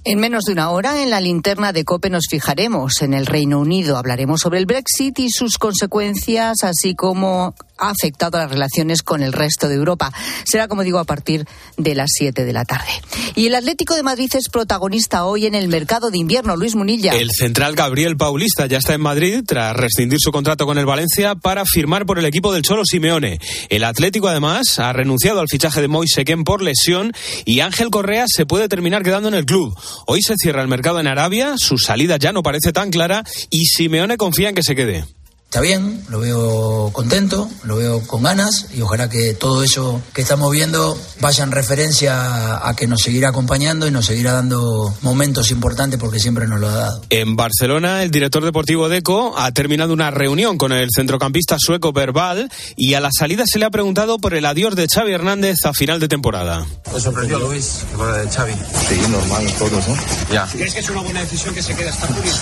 En 0.10 0.20
menos 0.20 0.46
de 0.46 0.54
una 0.54 0.70
hora, 0.70 1.04
en 1.04 1.10
la 1.10 1.20
linterna 1.20 1.74
de 1.74 1.84
COPE 1.84 2.10
nos 2.10 2.28
fijaremos 2.30 3.02
en 3.02 3.14
el 3.14 3.26
Reino 3.26 3.60
Unido. 3.60 3.98
Hablaremos 3.98 4.40
sobre 4.40 4.58
el 4.58 4.66
Brexit 4.66 5.20
y 5.20 5.30
sus 5.30 5.58
consecuencias, 5.58 6.64
así 6.64 6.96
como 6.96 7.54
ha 7.78 7.90
afectado 7.90 8.38
a 8.38 8.42
las 8.42 8.52
relaciones 8.52 9.02
con 9.02 9.24
el 9.24 9.34
resto 9.34 9.68
de 9.68 9.76
Europa. 9.76 10.12
Será, 10.46 10.68
como 10.68 10.84
digo, 10.84 11.00
a 11.00 11.06
partir 11.06 11.46
de 11.78 11.96
las 11.96 12.10
7 12.14 12.46
de 12.46 12.54
la 12.54 12.66
tarde. 12.66 12.90
Y 13.36 13.48
el 13.48 13.56
Atlético 13.56 13.96
de 13.96 14.04
Madrid 14.04 14.32
es 14.36 14.50
protagonista 14.50 15.26
hoy 15.26 15.46
en 15.46 15.56
el 15.56 15.68
mercado 15.68 16.12
de 16.12 16.18
invierno. 16.18 16.56
Luis 16.56 16.76
Munilla. 16.76 17.14
El 17.14 17.32
central 17.32 17.76
Gabriel 17.76 18.18
Paulista 18.18 18.66
ya 18.66 18.78
está 18.78 18.94
en 18.94 19.02
Madrid 19.02 19.42
tras 19.46 19.76
rescindir 19.76 20.20
su 20.22 20.32
contrato 20.32 20.66
con 20.66 20.78
el 20.78 20.86
Valencia 20.86 21.36
para 21.36 21.66
firmar 21.66 22.06
por 22.06 22.20
el 22.20 22.26
equipo 22.26 22.54
del 22.54 22.64
Cholo 22.64 22.84
Simeone. 22.86 23.40
El 23.70 23.84
Atlético, 23.84 24.28
además, 24.28 24.80
ha 24.80 24.94
renunciado 24.94 25.40
al 25.40 25.48
fichaje 25.50 25.82
de 25.82 25.88
Moise 25.88 26.26
por 26.44 26.62
lesión 26.62 27.14
y 27.46 27.62
Ángel 27.62 27.90
Correa 27.90 28.26
se 28.28 28.46
puede 28.46 28.68
terminar 28.68 29.04
quedando 29.04 29.30
en 29.30 29.36
el 29.36 29.46
club. 29.46 29.76
Hoy 30.06 30.22
se 30.22 30.36
cierra 30.38 30.62
el 30.62 30.68
mercado 30.68 31.00
en 31.00 31.08
Arabia, 31.08 31.56
su 31.58 31.78
salida 31.78 32.18
ya 32.18 32.32
no 32.32 32.44
parece 32.44 32.74
tan 32.74 32.92
clara 32.92 33.24
y 33.50 33.66
Simeone 33.66 34.18
confía 34.18 34.50
en 34.50 34.56
que 34.56 34.64
se 34.64 34.76
quede. 34.76 35.06
Está 35.48 35.62
bien, 35.62 36.04
lo 36.10 36.20
veo 36.20 36.90
contento, 36.92 37.50
lo 37.64 37.78
veo 37.78 38.02
con 38.02 38.22
ganas 38.22 38.68
y 38.76 38.82
ojalá 38.82 39.10
que 39.10 39.34
todo 39.34 39.64
eso 39.64 40.02
que 40.14 40.22
estamos 40.22 40.52
viendo 40.52 41.00
vaya 41.22 41.46
en 41.46 41.52
referencia 41.52 42.68
a 42.68 42.76
que 42.76 42.86
nos 42.86 43.02
seguirá 43.02 43.30
acompañando 43.30 43.88
y 43.88 43.92
nos 43.92 44.06
seguirá 44.06 44.34
dando 44.34 44.94
momentos 45.02 45.50
importantes 45.52 46.00
porque 46.00 46.20
siempre 46.20 46.48
nos 46.48 46.60
lo 46.60 46.68
ha 46.68 46.76
dado. 46.76 47.02
En 47.10 47.38
Barcelona, 47.38 48.04
el 48.04 48.12
director 48.12 48.44
deportivo 48.44 48.90
Deco 48.90 49.38
ha 49.38 49.50
terminado 49.54 49.94
una 49.94 50.12
reunión 50.12 50.58
con 50.58 50.74
el 50.74 50.90
centrocampista 50.94 51.56
sueco 51.58 51.94
Verbal 51.94 52.52
y 52.76 52.96
a 52.96 53.00
la 53.00 53.10
salida 53.18 53.46
se 53.48 53.58
le 53.58 53.66
ha 53.66 53.70
preguntado 53.70 54.20
por 54.20 54.34
el 54.34 54.46
adiós 54.46 54.76
de 54.76 54.88
Xavi 54.94 55.14
Hernández 55.14 55.64
a 55.64 55.74
final 55.74 56.02
de 56.02 56.10
temporada. 56.10 56.66
¿Te 56.94 57.00
sorprendió 57.00 57.40
Luis 57.40 57.86
que 57.90 58.04
de 58.04 58.30
Xavi? 58.30 58.54
Sí, 58.90 59.00
normal, 59.10 59.46
todos, 59.58 59.88
¿no? 59.88 59.96
Ya. 60.32 60.46
¿Crees 60.52 60.74
que 60.74 60.80
es 60.82 60.90
una 60.90 61.02
buena 61.02 61.22
decisión 61.22 61.56
que 61.56 61.64
se 61.64 61.74
quede 61.74 61.90
hasta 61.90 62.08
julio? 62.08 62.34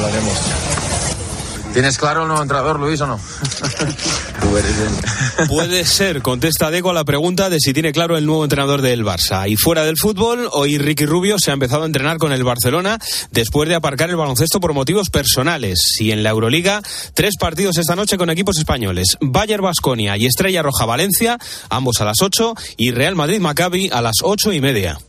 Lo 0.00 0.06
haremos. 0.06 0.34
¿Tienes 1.74 1.98
claro 1.98 2.22
el 2.22 2.28
nuevo 2.28 2.40
entrenador, 2.40 2.78
Luis, 2.78 3.00
o 3.00 3.08
no? 3.08 3.18
Puede 5.48 5.84
ser, 5.84 6.22
contesta 6.22 6.70
Deco 6.70 6.90
a 6.90 6.94
la 6.94 7.04
pregunta 7.04 7.50
de 7.50 7.58
si 7.58 7.72
tiene 7.72 7.90
claro 7.90 8.16
el 8.16 8.26
nuevo 8.26 8.44
entrenador 8.44 8.80
del 8.80 9.04
Barça. 9.04 9.50
Y 9.50 9.56
fuera 9.56 9.84
del 9.84 9.96
fútbol, 9.96 10.48
hoy 10.52 10.78
Ricky 10.78 11.04
Rubio 11.04 11.36
se 11.40 11.50
ha 11.50 11.54
empezado 11.54 11.82
a 11.82 11.86
entrenar 11.86 12.18
con 12.18 12.32
el 12.32 12.44
Barcelona 12.44 13.00
después 13.32 13.68
de 13.68 13.74
aparcar 13.74 14.08
el 14.08 14.14
baloncesto 14.14 14.60
por 14.60 14.72
motivos 14.72 15.10
personales. 15.10 15.96
Y 15.98 16.12
en 16.12 16.22
la 16.22 16.30
Euroliga, 16.30 16.80
tres 17.12 17.34
partidos 17.40 17.76
esta 17.76 17.96
noche 17.96 18.16
con 18.16 18.30
equipos 18.30 18.56
españoles. 18.56 19.16
Bayer 19.20 19.60
Basconia 19.60 20.16
y 20.16 20.26
Estrella 20.26 20.62
Roja 20.62 20.86
Valencia, 20.86 21.38
ambos 21.70 22.00
a 22.00 22.04
las 22.04 22.18
8, 22.22 22.54
y 22.76 22.92
Real 22.92 23.16
Madrid 23.16 23.40
Maccabi 23.40 23.90
a 23.92 24.00
las 24.00 24.18
ocho 24.22 24.52
y 24.52 24.60
media. 24.60 25.00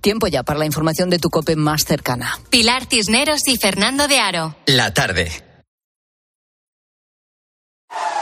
Tiempo 0.00 0.28
ya 0.28 0.44
para 0.44 0.60
la 0.60 0.66
información 0.66 1.10
de 1.10 1.18
tu 1.18 1.30
COPE 1.30 1.56
más 1.56 1.84
cercana. 1.84 2.38
Pilar 2.50 2.86
Tisneros 2.86 3.40
y 3.48 3.56
Fernando 3.56 4.06
de 4.06 4.20
Aro. 4.20 4.54
La 4.66 4.94
tarde. 4.94 5.32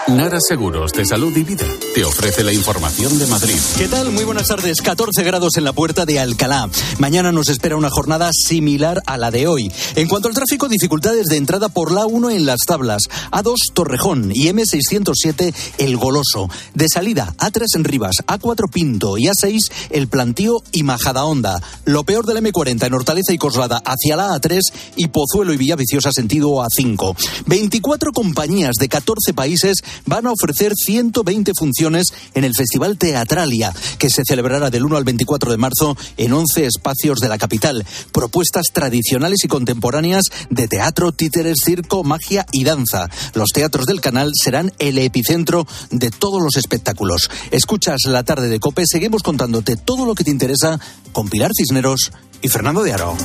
Nara 0.09 0.39
Seguros 0.41 0.93
de 0.93 1.05
Salud 1.05 1.35
y 1.37 1.45
Vida 1.45 1.65
te 1.95 2.05
ofrece 2.05 2.43
la 2.43 2.53
información 2.53 3.19
de 3.21 3.27
Madrid. 3.29 3.55
¿Qué 3.79 3.87
tal? 3.87 4.11
Muy 4.11 4.25
buenas 4.25 4.49
tardes. 4.49 4.83
14 4.83 5.23
grados 5.23 5.57
en 5.57 5.65
la 5.65 5.73
puerta 5.73 6.05
de 6.05 6.19
Alcalá. 6.19 6.69
Mañana 6.99 7.31
nos 7.31 7.49
espera 7.49 7.77
una 7.77 7.89
jornada 7.89 8.31
similar 8.33 9.01
a 9.07 9.17
la 9.17 9.31
de 9.31 9.47
hoy. 9.47 9.73
En 9.95 10.09
cuanto 10.09 10.27
al 10.29 10.35
tráfico, 10.35 10.69
dificultades 10.69 11.27
de 11.27 11.37
entrada 11.37 11.69
por 11.69 11.93
la 11.93 12.07
1 12.07 12.31
en 12.31 12.47
las 12.47 12.61
tablas, 12.67 13.03
A2 13.31 13.55
Torrejón 13.73 14.33
y 14.35 14.49
M607 14.49 15.55
El 15.79 15.97
Goloso. 15.97 16.49
De 16.75 16.89
salida, 16.89 17.33
A3 17.39 17.65
en 17.77 17.85
Rivas, 17.85 18.17
A4 18.27 18.71
Pinto 18.71 19.19
y 19.19 19.27
A6 19.27 19.59
El 19.91 20.09
Plantío 20.09 20.63
y 20.73 20.83
Majadahonda. 20.83 21.63
Lo 21.85 22.03
peor 22.05 22.27
del 22.27 22.39
M40 22.39 22.87
en 22.87 22.95
Hortaleza 22.95 23.33
y 23.33 23.39
Coslada 23.39 23.81
hacia 23.85 24.17
la 24.17 24.35
A3 24.35 24.61
y 24.97 25.09
Pozuelo 25.09 25.53
y 25.53 25.59
Villaviciosa 25.59 26.11
sentido 26.11 26.49
A5. 26.57 27.17
24 27.47 28.13
compañías 28.13 28.75
de 28.77 28.89
14 28.89 29.33
países 29.35 29.77
van 30.07 30.27
a 30.27 30.33
ofrecer 30.33 30.73
120 30.75 31.53
funciones 31.57 32.13
en 32.35 32.45
el 32.45 32.55
Festival 32.55 32.99
Teatralia, 32.99 33.73
que 33.99 34.11
se 34.11 34.23
celebrará 34.27 34.71
del 34.71 34.85
1 34.85 34.97
al 34.97 35.05
24 35.05 35.51
de 35.51 35.57
marzo 35.57 35.97
en 36.17 36.33
11 36.33 36.67
espacios 36.67 37.19
de 37.19 37.29
la 37.29 37.39
capital. 37.39 37.85
Propuestas 38.13 38.67
tradicionales 38.73 39.45
y 39.45 39.49
contemporáneas 39.49 40.25
de 40.51 40.69
teatro, 40.69 41.13
títeres, 41.13 41.59
circo, 41.65 42.05
magia 42.05 42.47
y 42.53 42.65
danza. 42.65 43.09
Los 43.35 43.51
teatros 43.51 43.87
del 43.87 44.01
canal 44.01 44.33
serán 44.35 44.73
el 44.79 44.99
epicentro 44.99 45.67
de 45.91 46.11
todos 46.11 46.43
los 46.43 46.57
espectáculos. 46.57 47.31
Escuchas 47.51 48.03
la 48.07 48.23
tarde 48.25 48.49
de 48.49 48.61
Cope, 48.61 48.85
seguimos 48.87 49.23
contándote 49.23 49.77
todo 49.77 50.07
lo 50.07 50.15
que 50.15 50.25
te 50.25 50.31
interesa 50.31 50.81
con 51.13 51.29
Pilar 51.29 51.51
Cisneros 51.57 52.13
y 52.41 52.49
Fernando 52.49 52.83
de 52.83 52.93
Aro. 52.93 53.17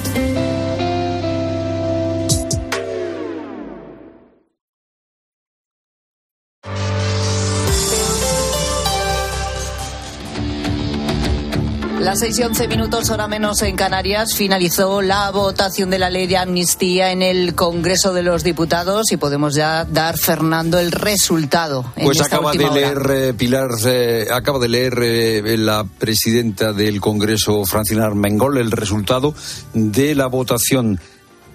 Las 12.17 12.25
seis 12.25 12.39
y 12.39 12.43
once 12.43 12.67
minutos, 12.67 13.11
hora 13.11 13.27
menos 13.27 13.61
en 13.61 13.75
Canarias, 13.75 14.33
finalizó 14.33 15.03
la 15.03 15.29
votación 15.29 15.91
de 15.91 15.99
la 15.99 16.09
ley 16.09 16.25
de 16.25 16.37
amnistía 16.37 17.11
en 17.11 17.21
el 17.21 17.53
Congreso 17.53 18.11
de 18.11 18.23
los 18.23 18.43
Diputados 18.43 19.11
y 19.11 19.17
podemos 19.17 19.53
ya 19.53 19.85
dar, 19.85 20.17
Fernando, 20.17 20.79
el 20.79 20.91
resultado. 20.91 21.93
pues 22.01 22.19
acaba 22.19 22.53
de 22.53 22.71
leer, 22.71 22.97
eh, 23.11 23.33
Pilar, 23.35 23.69
eh, 23.85 24.25
acaba 24.33 24.57
de 24.57 24.67
leer 24.67 24.97
eh, 24.99 25.57
la 25.57 25.83
presidenta 25.83 26.73
del 26.73 26.99
Congreso, 27.01 27.63
Francina 27.65 28.05
Armengol, 28.05 28.57
el 28.57 28.71
resultado 28.71 29.35
de 29.75 30.15
la 30.15 30.25
votación. 30.25 30.99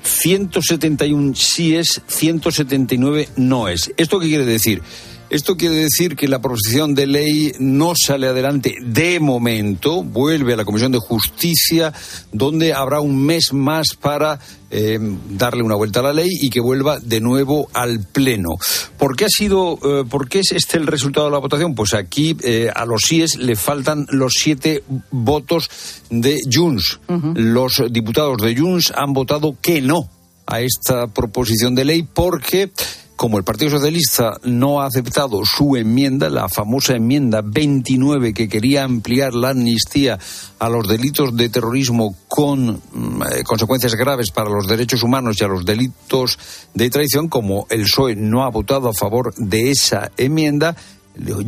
171 0.04 1.34
sí 1.34 1.74
es, 1.74 2.02
179 2.06 3.30
no 3.34 3.66
es. 3.66 3.92
¿Esto 3.96 4.20
qué 4.20 4.28
quiere 4.28 4.46
decir? 4.46 4.80
Esto 5.32 5.56
quiere 5.56 5.76
decir 5.76 6.14
que 6.14 6.28
la 6.28 6.42
proposición 6.42 6.94
de 6.94 7.06
ley 7.06 7.52
no 7.58 7.94
sale 7.96 8.26
adelante 8.26 8.76
de 8.82 9.18
momento, 9.18 10.02
vuelve 10.02 10.52
a 10.52 10.56
la 10.56 10.66
Comisión 10.66 10.92
de 10.92 10.98
Justicia, 10.98 11.90
donde 12.32 12.74
habrá 12.74 13.00
un 13.00 13.24
mes 13.24 13.54
más 13.54 13.94
para 13.98 14.38
eh, 14.70 14.98
darle 15.30 15.62
una 15.62 15.74
vuelta 15.74 16.00
a 16.00 16.02
la 16.02 16.12
ley 16.12 16.28
y 16.28 16.50
que 16.50 16.60
vuelva 16.60 16.98
de 16.98 17.22
nuevo 17.22 17.70
al 17.72 18.06
Pleno. 18.12 18.50
¿Por 18.98 19.16
qué 19.16 19.24
ha 19.24 19.30
sido, 19.30 19.78
eh, 19.82 20.04
por 20.04 20.28
qué 20.28 20.40
es 20.40 20.52
este 20.52 20.76
el 20.76 20.86
resultado 20.86 21.28
de 21.28 21.32
la 21.32 21.38
votación? 21.38 21.74
Pues 21.74 21.94
aquí 21.94 22.36
eh, 22.42 22.68
a 22.74 22.84
los 22.84 23.00
síes 23.00 23.36
le 23.36 23.56
faltan 23.56 24.04
los 24.10 24.34
siete 24.36 24.84
votos 25.10 25.70
de 26.10 26.40
Junts. 26.52 27.00
Los 27.36 27.82
diputados 27.90 28.36
de 28.36 28.54
Junts 28.54 28.92
han 28.94 29.14
votado 29.14 29.56
que 29.62 29.80
no 29.80 30.10
a 30.46 30.60
esta 30.60 31.06
proposición 31.06 31.74
de 31.74 31.86
ley 31.86 32.02
porque 32.02 32.70
como 33.22 33.38
el 33.38 33.44
Partido 33.44 33.70
Socialista 33.70 34.40
no 34.42 34.80
ha 34.80 34.86
aceptado 34.86 35.42
su 35.44 35.76
enmienda, 35.76 36.28
la 36.28 36.48
famosa 36.48 36.96
enmienda 36.96 37.40
29 37.40 38.34
que 38.34 38.48
quería 38.48 38.82
ampliar 38.82 39.32
la 39.32 39.50
amnistía 39.50 40.18
a 40.58 40.68
los 40.68 40.88
delitos 40.88 41.36
de 41.36 41.48
terrorismo 41.48 42.16
con 42.26 42.82
mm, 42.92 43.22
eh, 43.22 43.44
consecuencias 43.44 43.94
graves 43.94 44.32
para 44.32 44.50
los 44.50 44.66
derechos 44.66 45.04
humanos 45.04 45.36
y 45.38 45.44
a 45.44 45.46
los 45.46 45.64
delitos 45.64 46.36
de 46.74 46.90
traición, 46.90 47.28
como 47.28 47.68
el 47.70 47.82
PSOE 47.82 48.16
no 48.16 48.42
ha 48.42 48.50
votado 48.50 48.88
a 48.88 48.92
favor 48.92 49.32
de 49.36 49.70
esa 49.70 50.10
enmienda, 50.16 50.74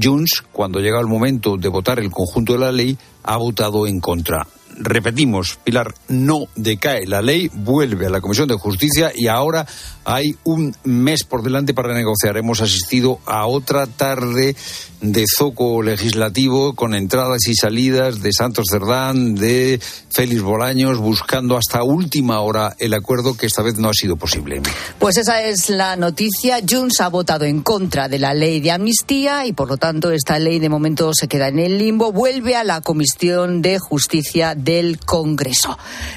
Junts, 0.01 0.45
cuando 0.53 0.79
llega 0.79 1.01
el 1.01 1.09
momento 1.09 1.57
de 1.57 1.69
votar 1.71 1.99
el 1.99 2.13
conjunto 2.13 2.53
de 2.53 2.61
la 2.61 2.71
ley, 2.71 2.97
ha 3.25 3.37
votado 3.37 3.89
en 3.89 3.99
contra. 3.99 4.47
Repetimos, 4.77 5.59
Pilar, 5.63 5.95
no 6.09 6.47
decae 6.55 7.07
la 7.07 7.21
ley, 7.21 7.51
vuelve 7.53 8.07
a 8.07 8.11
la 8.11 8.21
Comisión 8.21 8.47
de 8.47 8.55
Justicia 8.55 9.13
y 9.15 9.27
ahora 9.29 9.67
hay 10.05 10.37
un 10.45 10.75
mes 10.85 11.25
por 11.25 11.43
delante 11.43 11.75
para 11.75 11.95
negociar. 11.95 12.37
Hemos 12.37 12.61
asistido 12.61 13.19
a 13.27 13.47
otra 13.47 13.87
tarde 13.87 14.55
de 15.01 15.25
zoco 15.27 15.83
legislativo 15.83 16.75
con 16.75 16.95
entradas 16.95 17.47
y 17.47 17.55
salidas 17.55 18.23
de 18.23 18.33
Santos 18.33 18.67
Cerdán, 18.71 19.35
de 19.35 19.81
Félix 20.11 20.43
Bolaños, 20.43 20.99
buscando 20.99 21.57
hasta 21.57 21.83
última 21.83 22.41
hora 22.41 22.75
el 22.79 22.95
acuerdo 22.95 23.37
que 23.37 23.47
esta 23.47 23.63
vez 23.63 23.77
no 23.77 23.91
ha 23.91 23.95
sido 23.95 24.17
posible. 24.17 24.63
Pues 24.99 25.17
esa 25.19 25.43
es 25.43 25.69
la 25.69 25.97
noticia. 25.97 26.61
Junts 26.69 27.01
ha 27.01 27.09
votado 27.09 27.45
en 27.45 27.63
contra 27.63 28.09
de 28.09 28.19
la 28.19 28.35
ley 28.35 28.61
de 28.61 28.71
amnistía 28.71 29.47
y 29.47 29.53
por 29.53 29.69
lo 29.69 29.77
tanto 29.77 30.11
esta 30.11 30.39
ley 30.39 30.59
de 30.59 30.69
momento 30.69 31.13
se 31.13 31.29
queda 31.29 31.49
en 31.49 31.59
el 31.59 31.79
limbo. 31.79 32.13
Vuelve 32.13 32.57
a 32.57 32.65
la 32.65 32.81
Comisión 32.81 33.63
de 33.63 33.79
Justicia 33.79 34.55
del 34.55 34.99
Congreso. 34.99 35.77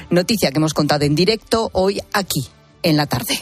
Noticia 0.10 0.51
que 0.51 0.58
hemos 0.58 0.74
contado 0.74 1.06
en 1.06 1.15
directo 1.15 1.70
hoy 1.74 2.00
aquí 2.13 2.50
en 2.84 2.98
la 2.98 3.05
tarde. 3.05 3.39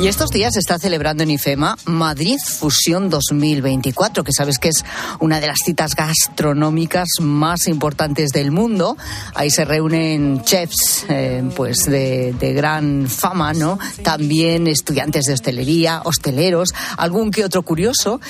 Y 0.00 0.06
estos 0.06 0.30
días 0.30 0.54
se 0.54 0.60
está 0.60 0.78
celebrando 0.78 1.24
en 1.24 1.30
IFEMA 1.32 1.76
Madrid 1.86 2.38
Fusión 2.38 3.10
2024, 3.10 4.22
que 4.22 4.32
sabes 4.32 4.60
que 4.60 4.68
es 4.68 4.84
una 5.18 5.40
de 5.40 5.48
las 5.48 5.58
citas 5.64 5.96
gastronómicas 5.96 7.08
más 7.20 7.66
importantes 7.66 8.30
del 8.30 8.52
mundo. 8.52 8.96
Ahí 9.34 9.50
se 9.50 9.64
reúnen 9.64 10.44
chefs 10.44 11.04
eh, 11.08 11.42
pues 11.56 11.78
de, 11.78 12.32
de, 12.38 12.52
gran 12.52 13.08
fama, 13.08 13.52
¿no? 13.54 13.80
También 14.04 14.68
estudiantes 14.68 15.24
de 15.24 15.32
hostelería, 15.32 16.02
hosteleros, 16.04 16.72
algún 16.96 17.32
que 17.32 17.44
otro 17.44 17.62
curioso. 17.62 18.20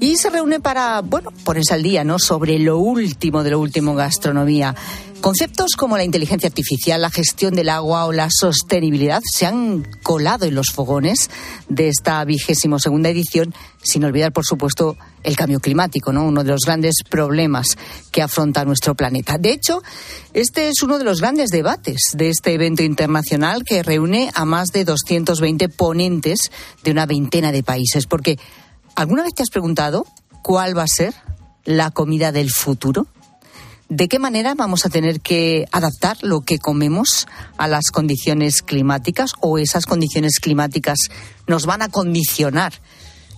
Y 0.00 0.16
se 0.16 0.30
reúne 0.30 0.58
para, 0.58 1.02
bueno, 1.02 1.32
ponerse 1.44 1.74
al 1.74 1.82
día, 1.82 2.02
¿no? 2.02 2.18
Sobre 2.18 2.58
lo 2.58 2.78
último 2.78 3.42
de 3.42 3.50
lo 3.50 3.60
último 3.60 3.90
en 3.90 3.98
gastronomía. 3.98 4.74
Conceptos 5.20 5.72
como 5.76 5.98
la 5.98 6.04
inteligencia 6.04 6.48
artificial, 6.48 7.02
la 7.02 7.10
gestión 7.10 7.54
del 7.54 7.68
agua 7.68 8.06
o 8.06 8.12
la 8.12 8.28
sostenibilidad 8.30 9.20
se 9.30 9.44
han 9.44 9.86
colado 10.02 10.46
en 10.46 10.54
los 10.54 10.68
fogones 10.72 11.28
de 11.68 11.88
esta 11.88 12.24
vigésimo 12.24 12.78
segunda 12.78 13.10
edición, 13.10 13.52
sin 13.82 14.02
olvidar, 14.04 14.32
por 14.32 14.46
supuesto, 14.46 14.96
el 15.22 15.36
cambio 15.36 15.60
climático, 15.60 16.10
¿no? 16.14 16.24
uno 16.24 16.42
de 16.42 16.50
los 16.50 16.62
grandes 16.64 16.94
problemas 17.06 17.76
que 18.10 18.22
afronta 18.22 18.64
nuestro 18.64 18.94
planeta. 18.94 19.36
De 19.36 19.52
hecho, 19.52 19.82
este 20.32 20.70
es 20.70 20.82
uno 20.82 20.96
de 20.96 21.04
los 21.04 21.20
grandes 21.20 21.50
debates 21.50 22.12
de 22.14 22.30
este 22.30 22.54
evento 22.54 22.82
internacional 22.82 23.62
que 23.62 23.82
reúne 23.82 24.30
a 24.34 24.46
más 24.46 24.68
de 24.68 24.86
220 24.86 25.68
ponentes 25.68 26.50
de 26.82 26.92
una 26.92 27.04
veintena 27.04 27.52
de 27.52 27.62
países. 27.62 28.06
Porque, 28.06 28.38
¿alguna 28.94 29.22
vez 29.22 29.34
te 29.34 29.42
has 29.42 29.50
preguntado 29.50 30.06
cuál 30.42 30.76
va 30.76 30.84
a 30.84 30.88
ser 30.88 31.12
la 31.66 31.90
comida 31.90 32.32
del 32.32 32.50
futuro? 32.50 33.06
¿De 33.90 34.06
qué 34.06 34.20
manera 34.20 34.54
vamos 34.54 34.86
a 34.86 34.88
tener 34.88 35.20
que 35.20 35.66
adaptar 35.72 36.16
lo 36.22 36.42
que 36.42 36.60
comemos 36.60 37.26
a 37.58 37.66
las 37.66 37.90
condiciones 37.90 38.62
climáticas 38.62 39.32
o 39.40 39.58
esas 39.58 39.84
condiciones 39.84 40.38
climáticas 40.38 40.96
nos 41.48 41.66
van 41.66 41.82
a 41.82 41.88
condicionar 41.88 42.72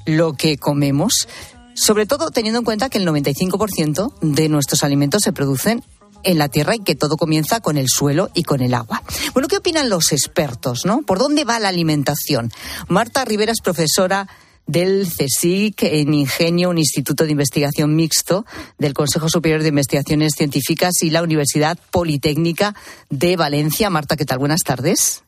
lo 0.04 0.34
que 0.34 0.58
comemos? 0.58 1.26
Sobre 1.72 2.04
todo 2.04 2.30
teniendo 2.30 2.58
en 2.58 2.66
cuenta 2.66 2.90
que 2.90 2.98
el 2.98 3.08
95% 3.08 4.12
de 4.20 4.50
nuestros 4.50 4.84
alimentos 4.84 5.22
se 5.22 5.32
producen 5.32 5.82
en 6.22 6.36
la 6.36 6.48
tierra 6.48 6.76
y 6.76 6.80
que 6.80 6.96
todo 6.96 7.16
comienza 7.16 7.60
con 7.60 7.78
el 7.78 7.88
suelo 7.88 8.28
y 8.34 8.42
con 8.42 8.60
el 8.60 8.74
agua. 8.74 9.02
Bueno, 9.32 9.48
¿qué 9.48 9.56
opinan 9.56 9.88
los 9.88 10.12
expertos, 10.12 10.84
no? 10.84 11.00
¿Por 11.00 11.18
dónde 11.18 11.44
va 11.44 11.60
la 11.60 11.70
alimentación? 11.70 12.52
Marta 12.88 13.24
Rivera 13.24 13.52
es 13.52 13.62
profesora 13.62 14.28
del 14.66 15.06
CSIC 15.06 15.82
en 15.82 16.14
Ingenio, 16.14 16.70
un 16.70 16.78
instituto 16.78 17.24
de 17.24 17.32
investigación 17.32 17.94
mixto 17.94 18.44
del 18.78 18.94
Consejo 18.94 19.28
Superior 19.28 19.62
de 19.62 19.68
Investigaciones 19.68 20.32
Científicas 20.36 20.92
y 21.02 21.10
la 21.10 21.22
Universidad 21.22 21.78
Politécnica 21.90 22.74
de 23.10 23.36
Valencia. 23.36 23.90
Marta, 23.90 24.16
¿qué 24.16 24.24
tal? 24.24 24.38
Buenas 24.38 24.62
tardes. 24.62 25.24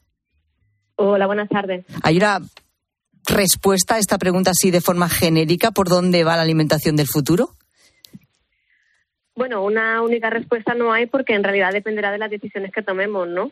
Hola, 0.96 1.26
buenas 1.26 1.48
tardes. 1.48 1.84
Hay 2.02 2.16
una 2.16 2.40
respuesta 3.26 3.96
a 3.96 3.98
esta 3.98 4.18
pregunta 4.18 4.50
así 4.50 4.70
de 4.70 4.80
forma 4.80 5.08
genérica, 5.08 5.70
¿por 5.70 5.88
dónde 5.88 6.24
va 6.24 6.36
la 6.36 6.42
alimentación 6.42 6.96
del 6.96 7.06
futuro? 7.06 7.50
Bueno, 9.34 9.64
una 9.64 10.00
única 10.02 10.30
respuesta 10.30 10.74
no 10.74 10.92
hay 10.92 11.06
porque 11.06 11.34
en 11.34 11.42
realidad 11.42 11.72
dependerá 11.72 12.12
de 12.12 12.18
las 12.18 12.30
decisiones 12.30 12.70
que 12.70 12.82
tomemos, 12.82 13.26
¿no? 13.26 13.50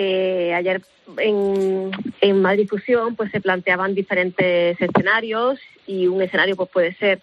Eh, 0.00 0.54
ayer 0.54 0.80
en, 1.16 1.90
en 2.20 2.40
Madrid 2.40 2.68
pues 3.16 3.32
se 3.32 3.40
planteaban 3.40 3.96
diferentes 3.96 4.80
escenarios 4.80 5.58
y 5.88 6.06
un 6.06 6.22
escenario 6.22 6.54
pues 6.54 6.70
puede 6.70 6.94
ser 6.94 7.20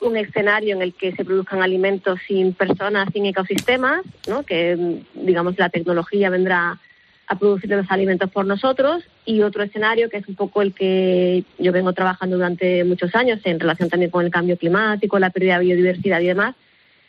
un 0.00 0.16
escenario 0.16 0.74
en 0.74 0.80
el 0.80 0.94
que 0.94 1.14
se 1.14 1.22
produzcan 1.22 1.62
alimentos 1.62 2.18
sin 2.26 2.54
personas, 2.54 3.10
sin 3.12 3.26
ecosistemas, 3.26 4.06
¿no? 4.26 4.42
que 4.42 5.02
digamos 5.12 5.58
la 5.58 5.68
tecnología 5.68 6.30
vendrá 6.30 6.80
a 7.26 7.38
producir 7.38 7.68
los 7.68 7.90
alimentos 7.90 8.30
por 8.30 8.46
nosotros 8.46 9.04
y 9.26 9.42
otro 9.42 9.62
escenario 9.62 10.08
que 10.08 10.16
es 10.16 10.28
un 10.28 10.34
poco 10.34 10.62
el 10.62 10.72
que 10.72 11.44
yo 11.58 11.72
vengo 11.72 11.92
trabajando 11.92 12.36
durante 12.36 12.84
muchos 12.84 13.14
años 13.14 13.40
en 13.44 13.60
relación 13.60 13.90
también 13.90 14.10
con 14.10 14.24
el 14.24 14.30
cambio 14.30 14.56
climático, 14.56 15.18
la 15.18 15.28
pérdida 15.28 15.58
de 15.58 15.66
biodiversidad 15.66 16.20
y 16.20 16.28
demás, 16.28 16.54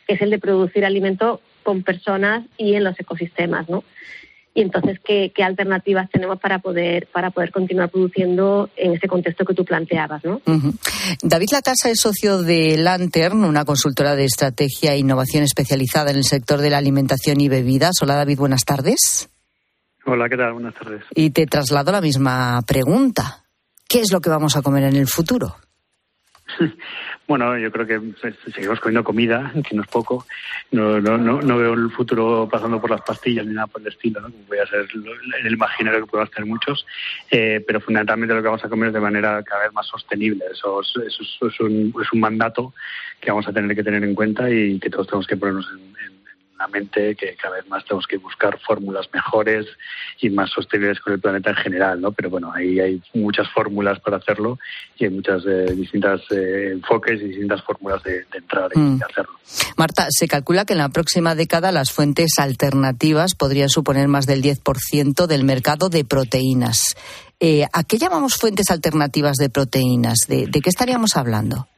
que 0.06 0.12
es 0.12 0.20
el 0.20 0.28
de 0.28 0.38
producir 0.38 0.84
alimentos 0.84 1.40
con 1.62 1.82
personas 1.82 2.44
y 2.58 2.74
en 2.74 2.84
los 2.84 3.00
ecosistemas, 3.00 3.66
¿no? 3.70 3.82
Y 4.54 4.62
entonces 4.62 4.98
¿qué, 5.04 5.32
alternativas 5.42 6.10
tenemos 6.10 6.40
para 6.40 6.58
poder 6.58 7.06
para 7.12 7.30
poder 7.30 7.52
continuar 7.52 7.90
produciendo 7.90 8.68
en 8.76 8.94
ese 8.94 9.06
contexto 9.06 9.44
que 9.44 9.54
tú 9.54 9.64
planteabas, 9.64 10.24
¿no? 10.24 10.40
David 11.22 11.48
Lacasa 11.52 11.90
es 11.90 12.00
socio 12.00 12.42
de 12.42 12.76
Lantern, 12.76 13.44
una 13.44 13.64
consultora 13.64 14.16
de 14.16 14.24
estrategia 14.24 14.94
e 14.94 14.98
innovación 14.98 15.44
especializada 15.44 16.10
en 16.10 16.16
el 16.16 16.24
sector 16.24 16.60
de 16.60 16.70
la 16.70 16.78
alimentación 16.78 17.40
y 17.40 17.48
bebidas. 17.48 17.96
Hola 18.02 18.16
David, 18.16 18.38
buenas 18.38 18.64
tardes. 18.64 19.30
Hola, 20.06 20.28
¿qué 20.28 20.36
tal? 20.36 20.54
Buenas 20.54 20.74
tardes. 20.74 21.02
Y 21.14 21.30
te 21.30 21.46
traslado 21.46 21.92
la 21.92 22.00
misma 22.00 22.60
pregunta. 22.66 23.44
¿Qué 23.88 24.00
es 24.00 24.12
lo 24.12 24.20
que 24.20 24.30
vamos 24.30 24.56
a 24.56 24.62
comer 24.62 24.84
en 24.84 24.96
el 24.96 25.06
futuro? 25.06 25.56
Bueno, 27.30 27.56
yo 27.56 27.70
creo 27.70 27.86
que 27.86 28.00
pues, 28.00 28.34
seguimos 28.52 28.80
comiendo 28.80 29.04
comida, 29.04 29.52
que 29.68 29.76
no 29.76 29.82
es 29.82 29.88
poco. 29.88 30.26
No, 30.72 31.00
no, 31.00 31.16
no, 31.16 31.58
veo 31.58 31.74
el 31.74 31.88
futuro 31.92 32.48
pasando 32.50 32.80
por 32.80 32.90
las 32.90 33.02
pastillas 33.02 33.46
ni 33.46 33.54
nada 33.54 33.68
por 33.68 33.80
el 33.82 33.86
estilo, 33.86 34.20
¿no? 34.20 34.32
voy 34.48 34.58
a 34.58 34.66
ser 34.66 34.88
el 35.44 35.52
imaginario 35.52 36.00
que 36.00 36.10
podemos 36.10 36.32
tener 36.32 36.50
muchos. 36.50 36.84
Eh, 37.30 37.62
pero 37.64 37.80
fundamentalmente 37.80 38.34
lo 38.34 38.42
que 38.42 38.48
vamos 38.48 38.64
a 38.64 38.68
comer 38.68 38.88
es 38.88 38.94
de 38.94 39.00
manera 39.00 39.44
cada 39.44 39.62
vez 39.62 39.72
más 39.72 39.86
sostenible. 39.86 40.44
Eso, 40.50 40.80
es, 40.80 40.92
eso 41.06 41.46
es, 41.46 41.60
un, 41.60 41.94
es 42.02 42.12
un 42.12 42.18
mandato 42.18 42.74
que 43.20 43.30
vamos 43.30 43.46
a 43.46 43.52
tener 43.52 43.76
que 43.76 43.84
tener 43.84 44.02
en 44.02 44.16
cuenta 44.16 44.50
y 44.50 44.80
que 44.80 44.90
todos 44.90 45.06
tenemos 45.06 45.28
que 45.28 45.36
ponernos 45.36 45.70
en, 45.70 45.78
en 45.78 46.19
que 46.90 47.36
cada 47.40 47.56
vez 47.56 47.68
más 47.68 47.84
tenemos 47.84 48.06
que 48.06 48.18
buscar 48.18 48.58
fórmulas 48.60 49.08
mejores 49.12 49.66
y 50.20 50.30
más 50.30 50.50
sostenibles 50.50 51.00
con 51.00 51.14
el 51.14 51.20
planeta 51.20 51.50
en 51.50 51.56
general, 51.56 52.00
¿no? 52.00 52.12
Pero 52.12 52.30
bueno, 52.30 52.52
ahí 52.52 52.78
hay 52.80 53.02
muchas 53.14 53.48
fórmulas 53.50 53.98
para 54.00 54.18
hacerlo 54.18 54.58
y 54.98 55.04
hay 55.04 55.10
muchas 55.10 55.44
eh, 55.46 55.72
distintas 55.74 56.20
eh, 56.30 56.72
enfoques 56.72 57.20
y 57.20 57.28
distintas 57.28 57.62
fórmulas 57.62 58.02
de, 58.02 58.24
entrar 58.32 58.70
y 58.74 58.78
mm. 58.78 58.98
de 58.98 59.04
hacerlo. 59.04 59.32
Marta, 59.76 60.06
se 60.10 60.28
calcula 60.28 60.64
que 60.64 60.74
en 60.74 60.78
la 60.78 60.90
próxima 60.90 61.34
década 61.34 61.72
las 61.72 61.90
fuentes 61.90 62.38
alternativas 62.38 63.34
podrían 63.34 63.68
suponer 63.68 64.08
más 64.08 64.26
del 64.26 64.42
10% 64.42 65.26
del 65.26 65.44
mercado 65.44 65.88
de 65.88 66.04
proteínas. 66.04 66.96
Eh, 67.40 67.64
¿A 67.72 67.84
qué 67.84 67.96
llamamos 67.96 68.36
fuentes 68.36 68.70
alternativas 68.70 69.36
de 69.36 69.48
proteínas? 69.48 70.18
¿De, 70.28 70.46
¿De, 70.46 70.60
qué 70.60 70.68
estaríamos 70.68 71.16
hablando? 71.16 71.68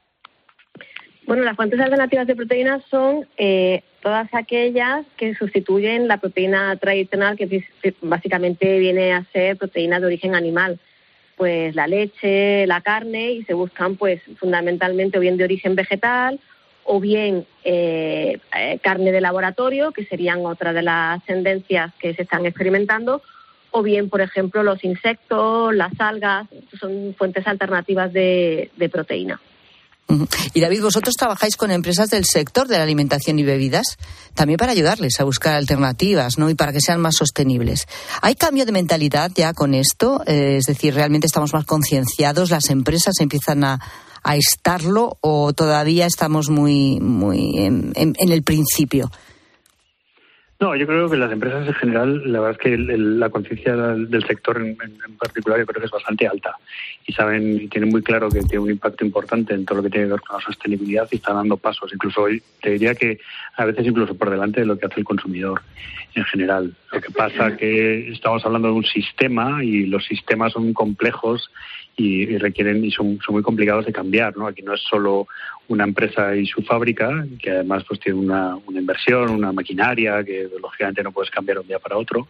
Bueno, 1.27 1.45
las 1.45 1.55
fuentes 1.57 1.79
alternativas 1.79 2.27
de 2.27 2.35
proteínas 2.35 2.83
son 2.91 3.29
eh, 3.39 3.85
todas 4.03 4.29
aquellas 4.35 5.07
que 5.17 5.35
sustituyen 5.35 6.09
la 6.09 6.19
proteína 6.19 6.77
tradicional, 6.77 7.37
que 7.37 7.65
básicamente 8.03 8.79
viene 8.79 9.13
a 9.13 9.25
ser 9.33 9.57
proteína 9.57 10.01
de 10.01 10.07
origen 10.07 10.35
animal. 10.35 10.79
Pues 11.37 11.75
la 11.75 11.87
leche, 11.87 12.67
la 12.67 12.81
carne, 12.83 13.33
y 13.33 13.45
se 13.45 13.55
buscan 13.55 13.97
pues 13.97 14.21
fundamentalmente 14.37 15.19
o 15.19 15.21
bien 15.21 15.37
de 15.37 15.45
origen 15.45 15.75
vegetal 15.75 16.39
o 16.85 16.99
bien 16.99 17.47
eh, 17.65 18.39
eh, 18.57 18.79
carne 18.83 19.13
de 19.13 19.21
laboratorio, 19.21 19.93
que 19.93 20.05
serían 20.05 20.45
otra 20.45 20.73
de 20.73 20.83
las 20.83 21.25
tendencias 21.25 21.95
que 21.95 22.13
se 22.13 22.23
están 22.23 22.45
experimentando, 22.45 23.23
o 23.71 23.83
bien, 23.83 24.11
por 24.11 24.21
ejemplo, 24.21 24.65
los 24.65 24.83
insectos, 24.83 25.75
las 25.75 25.93
algas, 26.01 26.49
son 26.81 27.15
fuentes 27.17 27.47
alternativas 27.47 28.13
de 28.13 28.91
proteína. 28.91 29.41
Y 30.55 30.61
David, 30.61 30.83
vosotros 30.83 31.15
trabajáis 31.15 31.57
con 31.57 31.71
empresas 31.71 32.11
del 32.11 32.25
sector 32.25 32.69
de 32.69 32.77
la 32.77 32.83
alimentación 32.83 33.39
y 33.39 33.43
bebidas 33.43 33.97
también 34.35 34.57
para 34.57 34.73
ayudarles 34.73 35.21
a 35.21 35.25
buscar 35.25 35.55
alternativas, 35.55 36.39
¿no? 36.39 36.51
Y 36.51 36.55
para 36.55 36.73
que 36.73 36.81
sean 36.81 37.01
más 37.01 37.17
sostenibles. 37.17 37.87
¿Hay 38.21 38.35
cambio 38.35 38.67
de 38.67 38.73
mentalidad 38.73 39.31
ya 39.35 39.53
con 39.53 39.75
esto? 39.75 40.23
Eh, 40.27 40.57
es 40.59 40.65
decir, 40.65 40.95
¿realmente 40.95 41.27
estamos 41.27 41.53
más 41.53 41.65
concienciados? 41.65 42.51
¿Las 42.51 42.71
empresas 42.71 43.15
empiezan 43.21 43.65
a, 43.65 43.81
estarlo 44.37 45.19
o 45.21 45.53
todavía 45.53 46.07
estamos 46.07 46.49
muy, 46.49 47.01
muy 47.01 47.57
en 47.57 48.15
el 48.17 48.43
principio? 48.45 49.11
No, 50.63 50.77
yo 50.77 50.87
creo 50.87 51.11
que 51.11 51.17
las 51.17 51.33
empresas 51.33 51.67
en 51.67 51.75
general, 51.75 52.23
la 52.31 52.39
verdad 52.39 52.53
es 52.53 52.59
que 52.59 52.79
la 52.79 53.31
conciencia 53.31 53.75
del 53.75 54.25
sector 54.25 54.63
en, 54.63 54.77
particular 55.19 55.59
yo 55.59 55.67
creo 55.67 55.81
que 55.81 55.87
es 55.87 55.91
bastante 55.91 56.29
alta 56.29 56.57
y 57.05 57.13
saben 57.13 57.63
y 57.63 57.67
tienen 57.67 57.91
muy 57.91 58.01
claro 58.01 58.29
que 58.29 58.43
tiene 58.43 58.61
un 58.61 58.71
impacto 58.71 59.05
importante 59.05 59.55
en 59.55 59.65
todo 59.65 59.79
lo 59.79 59.83
que 59.83 59.91
tiene 59.91 60.07
que 60.07 60.13
ver 60.13 60.21
con 60.21 60.39
la 60.39 60.45
sostenibilidad 60.45 61.09
y 61.11 61.17
están 61.17 61.35
dando 61.35 61.57
pasos. 61.57 61.93
Incluso 61.93 62.23
hoy 62.23 62.41
te 62.61 62.71
diría 62.71 62.95
que 62.95 63.19
a 63.57 63.65
veces 63.65 63.85
incluso 63.85 64.15
por 64.15 64.31
delante 64.31 64.61
de 64.61 64.67
lo 64.67 64.79
que 64.79 64.87
hace 64.87 65.01
el 65.01 65.05
consumidor 65.05 65.63
en 66.15 66.25
general. 66.27 66.73
Lo 66.93 67.01
que 67.01 67.11
pasa 67.11 67.57
que 67.57 68.13
estamos 68.13 68.47
hablando 68.47 68.69
de 68.69 68.75
un 68.75 68.85
sistema 68.85 69.65
y 69.65 69.87
los 69.87 70.07
sistemas 70.07 70.53
son 70.53 70.73
complejos 70.75 71.51
y, 71.97 72.39
requieren 72.39 72.85
y 72.85 72.91
son, 72.91 73.19
son, 73.25 73.35
muy 73.35 73.43
complicados 73.43 73.87
de 73.87 73.93
cambiar. 73.93 74.37
¿no? 74.37 74.47
Aquí 74.47 74.63
no 74.63 74.75
es 74.75 74.81
solo 74.81 75.27
una 75.69 75.85
empresa 75.85 76.35
y 76.35 76.47
su 76.47 76.63
fábrica, 76.63 77.25
que 77.41 77.51
además 77.51 77.85
pues 77.87 78.01
tiene 78.01 78.19
una, 78.19 78.57
una 78.67 78.81
inversión, 78.81 79.31
una 79.31 79.53
maquinaria 79.53 80.23
que 80.25 80.49
lógicamente 80.61 81.03
no 81.03 81.13
puedes 81.13 81.31
cambiar 81.31 81.59
un 81.59 81.67
día 81.67 81.79
para 81.79 81.97
otro. 81.97 82.29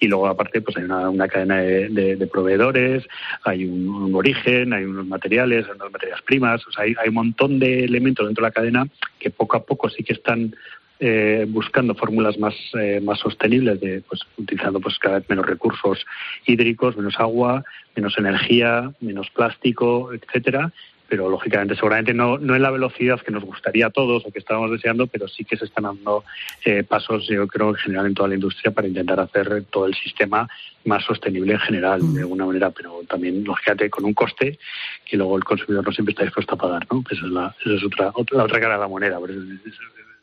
Y 0.00 0.08
luego 0.08 0.26
aparte 0.26 0.60
pues 0.60 0.76
hay 0.76 0.84
una, 0.84 1.08
una 1.08 1.28
cadena 1.28 1.58
de, 1.58 2.16
de, 2.16 2.26
proveedores, 2.26 3.04
hay 3.44 3.64
un, 3.64 4.14
origen, 4.14 4.72
hay 4.72 4.84
unos 4.84 5.06
materiales, 5.06 5.66
hay 5.66 5.76
unas 5.76 5.92
materias 5.92 6.22
primas, 6.22 6.66
o 6.66 6.72
sea, 6.72 6.84
hay, 6.84 6.94
hay 7.00 7.08
un 7.08 7.14
montón 7.14 7.58
de 7.58 7.84
elementos 7.84 8.26
dentro 8.26 8.42
de 8.42 8.48
la 8.48 8.52
cadena 8.52 8.86
que 9.18 9.30
poco 9.30 9.56
a 9.56 9.64
poco 9.64 9.88
sí 9.88 10.02
que 10.02 10.14
están 10.14 10.54
eh, 11.04 11.46
buscando 11.48 11.96
fórmulas 11.96 12.38
más, 12.38 12.54
eh, 12.78 13.00
más 13.02 13.18
sostenibles, 13.18 13.80
de, 13.80 14.02
pues, 14.02 14.20
utilizando 14.36 14.78
pues, 14.78 15.00
cada 15.00 15.18
vez 15.18 15.28
menos 15.28 15.44
recursos 15.44 16.06
hídricos, 16.46 16.96
menos 16.96 17.18
agua, 17.18 17.64
menos 17.96 18.16
energía, 18.18 18.92
menos 19.00 19.28
plástico, 19.30 20.12
etcétera. 20.12 20.72
Pero 21.08 21.28
lógicamente, 21.28 21.74
seguramente 21.74 22.14
no, 22.14 22.38
no 22.38 22.54
en 22.54 22.62
la 22.62 22.70
velocidad 22.70 23.20
que 23.20 23.32
nos 23.32 23.42
gustaría 23.42 23.86
a 23.86 23.90
todos 23.90 24.24
o 24.24 24.30
que 24.30 24.38
estábamos 24.38 24.70
deseando, 24.70 25.08
pero 25.08 25.26
sí 25.26 25.44
que 25.44 25.56
se 25.56 25.64
están 25.64 25.84
dando 25.84 26.22
eh, 26.64 26.84
pasos, 26.84 27.26
yo 27.26 27.48
creo, 27.48 27.70
en 27.70 27.74
general 27.74 28.06
en 28.06 28.14
toda 28.14 28.28
la 28.28 28.36
industria 28.36 28.70
para 28.70 28.86
intentar 28.86 29.18
hacer 29.18 29.64
todo 29.72 29.86
el 29.86 29.94
sistema 29.96 30.48
más 30.84 31.04
sostenible 31.04 31.54
en 31.54 31.58
general, 31.58 32.14
de 32.14 32.20
alguna 32.20 32.46
manera, 32.46 32.70
pero 32.70 33.00
también, 33.08 33.42
lógicamente, 33.42 33.90
con 33.90 34.04
un 34.04 34.14
coste 34.14 34.56
que 35.04 35.16
luego 35.16 35.36
el 35.36 35.42
consumidor 35.42 35.84
no 35.84 35.92
siempre 35.92 36.12
está 36.12 36.22
dispuesto 36.22 36.54
a 36.54 36.58
pagar, 36.58 36.86
¿no? 36.92 37.02
Esa 37.10 37.26
es 37.26 37.32
la, 37.32 37.56
esa 37.60 37.74
es 37.74 37.84
otra, 37.84 38.12
otra, 38.14 38.38
la 38.38 38.44
otra 38.44 38.60
cara 38.60 38.74
de 38.74 38.80
la 38.80 38.88
moneda. 38.88 39.18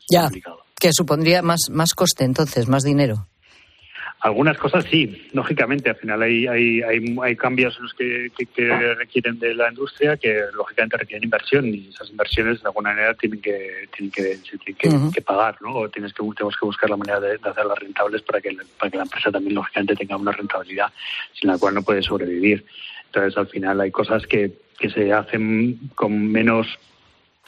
ya. 0.08 0.30
Que 0.80 0.92
supondría 0.92 1.42
más, 1.42 1.68
más 1.70 1.94
coste 1.94 2.24
entonces, 2.24 2.66
más 2.66 2.82
dinero. 2.82 3.26
Algunas 4.22 4.58
cosas 4.58 4.84
sí, 4.90 5.28
lógicamente. 5.32 5.88
Al 5.88 5.96
final 5.96 6.22
hay, 6.22 6.46
hay, 6.46 6.82
hay, 6.82 7.16
hay 7.22 7.36
cambios 7.36 7.74
en 7.76 7.84
los 7.84 7.94
que, 7.94 8.28
que, 8.54 8.94
requieren 8.94 9.38
de 9.38 9.54
la 9.54 9.70
industria 9.70 10.18
que 10.18 10.42
lógicamente 10.52 10.98
requieren 10.98 11.24
inversión 11.24 11.66
y 11.66 11.88
esas 11.88 12.10
inversiones 12.10 12.60
de 12.60 12.68
alguna 12.68 12.90
manera 12.90 13.14
tienen 13.14 13.40
que, 13.40 13.88
tienen 13.96 14.10
que, 14.10 14.38
tienen 14.78 15.10
que, 15.10 15.22
pagar, 15.22 15.56
¿no? 15.62 15.74
O 15.74 15.88
tienes 15.88 16.12
que, 16.12 16.22
tenemos 16.36 16.54
que 16.54 16.66
buscar 16.66 16.90
la 16.90 16.98
manera 16.98 17.18
de, 17.18 17.38
hacerlas 17.42 17.78
rentables 17.78 18.20
para 18.20 18.42
que, 18.42 18.54
para 18.78 18.90
que 18.90 18.96
la 18.98 19.04
empresa 19.04 19.30
también 19.30 19.54
lógicamente 19.54 19.96
tenga 19.96 20.16
una 20.18 20.32
rentabilidad 20.32 20.92
sin 21.32 21.48
la 21.48 21.56
cual 21.56 21.74
no 21.74 21.82
puede 21.82 22.02
sobrevivir. 22.02 22.66
Entonces 23.06 23.38
al 23.38 23.46
final 23.46 23.80
hay 23.80 23.90
cosas 23.90 24.26
que, 24.26 24.52
que 24.78 24.90
se 24.90 25.14
hacen 25.14 25.78
con 25.94 26.30
menos 26.30 26.66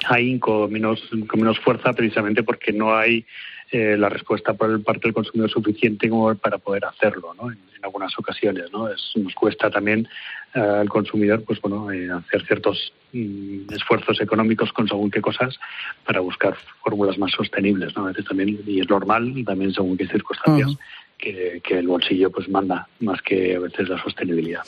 ahínco, 0.09 0.69
menos, 0.69 1.03
con 1.29 1.41
menos 1.41 1.59
fuerza 1.61 1.93
precisamente 1.93 2.43
porque 2.43 2.73
no 2.73 2.95
hay 2.95 3.25
eh, 3.71 3.97
la 3.97 4.09
respuesta 4.09 4.53
por 4.53 4.83
parte 4.83 5.03
del 5.05 5.15
consumidor 5.15 5.51
suficiente 5.51 6.11
para 6.41 6.59
poder 6.59 6.85
hacerlo, 6.85 7.35
¿no? 7.35 7.51
En, 7.51 7.59
algunas 7.83 8.17
ocasiones, 8.17 8.71
¿no? 8.71 8.87
Es, 8.87 9.13
nos 9.17 9.35
cuesta 9.35 9.69
también 9.69 10.07
eh, 10.55 10.61
al 10.61 10.89
consumidor, 10.89 11.43
pues 11.43 11.61
bueno, 11.61 11.91
eh, 11.91 12.09
hacer 12.13 12.47
ciertos 12.47 12.93
mm, 13.13 13.73
esfuerzos 13.75 14.21
económicos 14.21 14.73
con 14.73 14.87
según 14.87 15.11
qué 15.11 15.21
cosas 15.21 15.59
para 16.07 16.21
buscar 16.21 16.55
fórmulas 16.85 17.19
más 17.19 17.33
sostenibles, 17.33 17.97
¿no? 17.97 18.05
A 18.05 18.09
veces 18.11 18.25
también, 18.25 18.61
y 18.65 18.79
es 18.79 18.89
normal, 18.89 19.35
también 19.45 19.73
según 19.73 19.97
qué 19.97 20.07
circunstancias 20.07 20.79
que, 21.23 21.79
el 21.79 21.87
bolsillo 21.87 22.31
pues 22.31 22.49
manda 22.49 22.89
más 23.01 23.21
que 23.23 23.57
a 23.57 23.61
veces 23.61 23.89
la 23.89 24.03
sostenibilidad. 24.03 24.61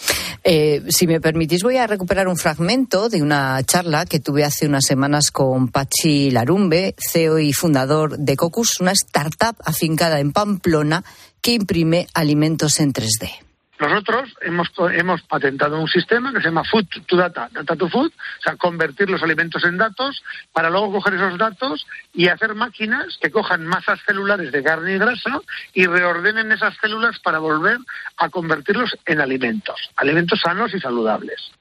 Eh, 0.43 0.83
si 0.89 1.07
me 1.07 1.21
permitís, 1.21 1.63
voy 1.63 1.77
a 1.77 1.87
recuperar 1.87 2.29
un 2.29 2.37
fragmento 2.37 3.09
de 3.09 3.23
una 3.23 3.63
charla 3.65 4.07
que 4.07 4.21
tuve 4.21 4.45
hace 4.45 4.67
unas 4.67 4.85
semanas 4.87 5.31
con 5.31 5.69
Pachi 5.69 6.31
Larumbe, 6.31 6.95
CEO 6.99 7.39
y 7.39 7.53
fundador 7.53 8.17
de 8.19 8.37
Cocus, 8.37 8.81
una 8.81 8.93
startup 8.93 9.57
afincada 9.65 10.21
en 10.21 10.33
Pamplona 10.33 11.05
que 11.43 11.53
imprime 11.53 12.07
alimentos 12.15 12.81
en 12.81 12.93
3D. 12.93 13.44
Nosotros 13.81 14.33
hemos, 14.41 14.69
hemos 14.93 15.23
patentado 15.23 15.81
un 15.81 15.89
sistema 15.89 16.33
que 16.33 16.39
se 16.39 16.47
llama 16.47 16.63
Food 16.65 16.87
to 17.07 17.17
Data, 17.17 17.49
Data 17.53 17.75
to 17.75 17.89
Food, 17.89 18.13
o 18.13 18.43
sea, 18.43 18.57
convertir 18.57 19.11
los 19.11 19.23
alimentos 19.23 19.65
en 19.65 19.77
datos 19.77 20.23
para 20.53 20.71
luego 20.71 20.93
coger 20.93 21.15
esos 21.15 21.37
datos 21.39 21.87
y 22.13 22.29
hacer 22.29 22.55
máquinas 22.55 23.19
que 23.21 23.31
cojan 23.31 23.67
masas 23.67 23.99
celulares 24.07 24.53
de 24.53 24.63
carne 24.63 24.95
y 24.95 24.99
grasa 24.99 25.41
y 25.73 25.87
reordenen 25.87 26.53
esas 26.53 26.75
células 26.81 27.19
para 27.19 27.41
volver 27.41 27.79
a 28.17 28.29
convertirlos 28.29 28.97
en 29.07 29.21
alimentos, 29.21 29.91
alimentos 29.97 30.41
sanos 30.41 30.73
y 30.73 30.81
saludables. 30.81 31.53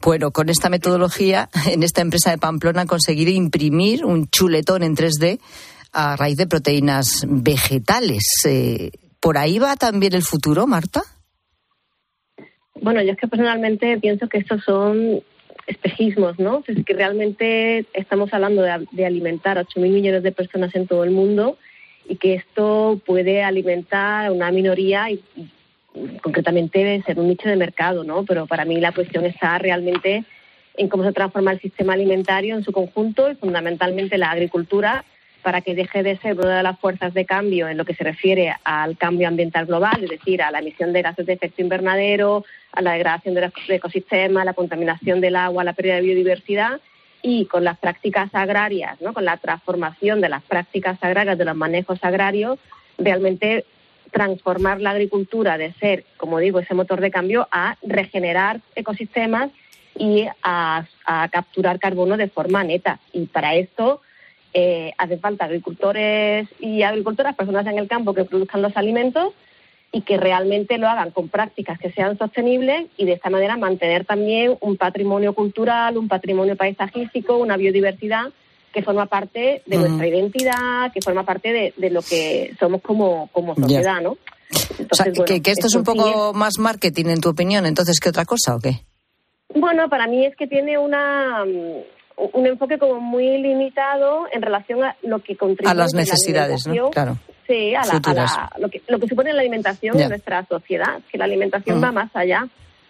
Bueno, 0.00 0.32
con 0.32 0.48
esta 0.48 0.68
metodología, 0.68 1.48
en 1.66 1.82
esta 1.82 2.00
empresa 2.00 2.30
de 2.30 2.38
Pamplona 2.38 2.82
han 2.82 2.88
conseguido 2.88 3.30
imprimir 3.30 4.04
un 4.04 4.28
chuletón 4.28 4.82
en 4.82 4.96
3D 4.96 5.38
a 5.92 6.16
raíz 6.16 6.36
de 6.36 6.46
proteínas 6.46 7.24
vegetales. 7.28 8.24
Eh, 8.46 8.90
¿Por 9.20 9.38
ahí 9.38 9.58
va 9.58 9.76
también 9.76 10.14
el 10.14 10.22
futuro, 10.22 10.66
Marta? 10.66 11.02
Bueno, 12.82 13.00
yo 13.00 13.12
es 13.12 13.16
que 13.16 13.28
personalmente 13.28 13.96
pienso 13.98 14.28
que 14.28 14.38
estos 14.38 14.64
son 14.64 15.22
espejismos, 15.68 16.40
¿no? 16.40 16.64
Es 16.66 16.84
que 16.84 16.94
realmente 16.94 17.86
estamos 17.94 18.34
hablando 18.34 18.62
de, 18.62 19.06
alimentar 19.06 19.56
a 19.56 19.64
8.000 19.64 19.88
millones 19.88 20.24
de 20.24 20.32
personas 20.32 20.74
en 20.74 20.88
todo 20.88 21.04
el 21.04 21.12
mundo 21.12 21.58
y 22.08 22.16
que 22.16 22.34
esto 22.34 23.00
puede 23.06 23.44
alimentar 23.44 24.26
a 24.26 24.32
una 24.32 24.50
minoría 24.50 25.08
y, 25.10 25.22
concretamente 26.22 26.80
debe 26.80 27.02
ser 27.02 27.20
un 27.20 27.28
nicho 27.28 27.48
de 27.48 27.54
mercado, 27.54 28.02
¿no? 28.02 28.24
Pero 28.24 28.46
para 28.46 28.64
mí 28.64 28.80
la 28.80 28.90
cuestión 28.90 29.26
está 29.26 29.58
realmente 29.58 30.24
en 30.76 30.88
cómo 30.88 31.04
se 31.04 31.12
transforma 31.12 31.52
el 31.52 31.60
sistema 31.60 31.92
alimentario 31.92 32.56
en 32.56 32.64
su 32.64 32.72
conjunto 32.72 33.30
y 33.30 33.36
fundamentalmente 33.36 34.18
la 34.18 34.32
agricultura 34.32 35.04
para 35.42 35.60
que 35.60 35.74
deje 35.74 36.02
de 36.02 36.16
ser 36.18 36.38
una 36.38 36.58
de 36.58 36.62
las 36.62 36.78
fuerzas 36.78 37.12
de 37.14 37.26
cambio 37.26 37.68
en 37.68 37.76
lo 37.76 37.84
que 37.84 37.94
se 37.94 38.04
refiere 38.04 38.54
al 38.64 38.96
cambio 38.96 39.28
ambiental 39.28 39.66
global, 39.66 40.02
es 40.02 40.10
decir, 40.10 40.40
a 40.42 40.50
la 40.50 40.60
emisión 40.60 40.92
de 40.92 41.02
gases 41.02 41.26
de 41.26 41.32
efecto 41.34 41.60
invernadero, 41.60 42.44
a 42.72 42.80
la 42.80 42.92
degradación 42.92 43.34
del 43.34 43.52
ecosistema, 43.68 44.42
a 44.42 44.44
la 44.44 44.54
contaminación 44.54 45.20
del 45.20 45.36
agua, 45.36 45.64
la 45.64 45.72
pérdida 45.72 45.96
de 45.96 46.02
biodiversidad 46.02 46.80
y 47.22 47.46
con 47.46 47.64
las 47.64 47.78
prácticas 47.78 48.34
agrarias, 48.34 49.00
¿no? 49.00 49.12
con 49.12 49.24
la 49.24 49.36
transformación 49.36 50.20
de 50.20 50.28
las 50.28 50.42
prácticas 50.42 50.98
agrarias, 51.02 51.38
de 51.38 51.44
los 51.44 51.56
manejos 51.56 51.98
agrarios, 52.02 52.58
realmente 52.98 53.64
transformar 54.12 54.80
la 54.80 54.90
agricultura 54.90 55.58
de 55.58 55.72
ser, 55.74 56.04
como 56.16 56.38
digo, 56.38 56.58
ese 56.58 56.74
motor 56.74 57.00
de 57.00 57.10
cambio 57.10 57.48
a 57.50 57.76
regenerar 57.82 58.60
ecosistemas 58.74 59.50
y 59.96 60.26
a, 60.42 60.84
a 61.06 61.28
capturar 61.28 61.78
carbono 61.78 62.16
de 62.16 62.28
forma 62.28 62.62
neta. 62.64 62.98
Y 63.12 63.26
para 63.26 63.54
esto 63.54 64.02
eh, 64.54 64.92
hace 64.98 65.18
falta 65.18 65.46
agricultores 65.46 66.48
y 66.60 66.82
agricultoras, 66.82 67.36
personas 67.36 67.66
en 67.66 67.78
el 67.78 67.88
campo 67.88 68.14
que 68.14 68.24
produzcan 68.24 68.62
los 68.62 68.76
alimentos 68.76 69.32
y 69.92 70.02
que 70.02 70.16
realmente 70.16 70.78
lo 70.78 70.88
hagan 70.88 71.10
con 71.10 71.28
prácticas 71.28 71.78
que 71.78 71.92
sean 71.92 72.16
sostenibles 72.16 72.86
y 72.96 73.04
de 73.04 73.12
esta 73.12 73.30
manera 73.30 73.56
mantener 73.56 74.04
también 74.04 74.56
un 74.60 74.76
patrimonio 74.76 75.34
cultural, 75.34 75.98
un 75.98 76.08
patrimonio 76.08 76.56
paisajístico, 76.56 77.36
una 77.36 77.56
biodiversidad 77.56 78.32
que 78.72 78.82
forma 78.82 79.04
parte 79.06 79.62
de 79.66 79.76
nuestra 79.76 80.06
identidad, 80.06 80.92
que 80.92 81.02
forma 81.02 81.24
parte 81.24 81.72
de, 81.76 81.90
lo 81.90 82.00
que 82.00 82.54
somos 82.58 82.80
como, 82.80 83.28
como 83.32 83.54
sociedad, 83.54 84.00
¿no? 84.00 84.12
o 84.12 84.94
sea, 84.94 85.12
que, 85.12 85.42
esto 85.44 85.66
es 85.66 85.74
un 85.74 85.84
poco 85.84 86.32
más 86.32 86.58
marketing, 86.58 87.06
en 87.06 87.20
tu 87.20 87.28
opinión, 87.28 87.66
entonces, 87.66 88.00
¿qué 88.00 88.08
otra 88.08 88.24
cosa 88.24 88.56
o 88.56 88.60
qué? 88.60 88.80
Bueno, 89.54 89.88
para 89.90 90.06
mí 90.06 90.24
es 90.24 90.34
que 90.36 90.46
tiene 90.46 90.78
una 90.78 91.44
un 92.16 92.46
enfoque 92.46 92.78
como 92.78 93.00
muy 93.00 93.38
limitado 93.38 94.26
en 94.32 94.42
relación 94.42 94.82
a 94.84 94.96
lo 95.02 95.20
que 95.20 95.36
contribuye 95.36 95.70
a 95.70 95.74
las 95.74 95.94
necesidades, 95.94 96.66
¿no? 96.66 96.90
Claro. 96.90 97.18
Sí, 97.46 97.74
a, 97.74 97.84
la, 97.84 98.50
lo, 98.58 98.68
que, 98.68 98.82
lo 98.86 98.98
que 98.98 99.08
supone 99.08 99.32
la 99.32 99.40
alimentación 99.40 100.00
en 100.00 100.08
nuestra 100.08 100.44
sociedad, 100.46 101.00
que 101.10 101.18
la 101.18 101.24
alimentación 101.24 101.80
mm. 101.80 101.84
va 101.84 101.92
más 101.92 102.10
allá 102.14 102.48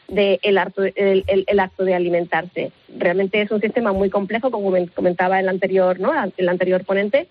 del 0.09 0.39
el, 0.43 1.45
el, 1.47 1.61
acto 1.61 1.85
de 1.85 1.95
alimentarse. 1.95 2.71
Realmente 2.97 3.41
es 3.41 3.51
un 3.51 3.61
sistema 3.61 3.93
muy 3.93 4.11
complejo, 4.11 4.51
como 4.51 4.71
comentaba 4.95 5.41
el 5.41 5.49
anterior, 5.49 5.99
¿no? 5.99 6.13
el 6.37 6.49
anterior 6.49 6.85
ponente, 6.85 7.29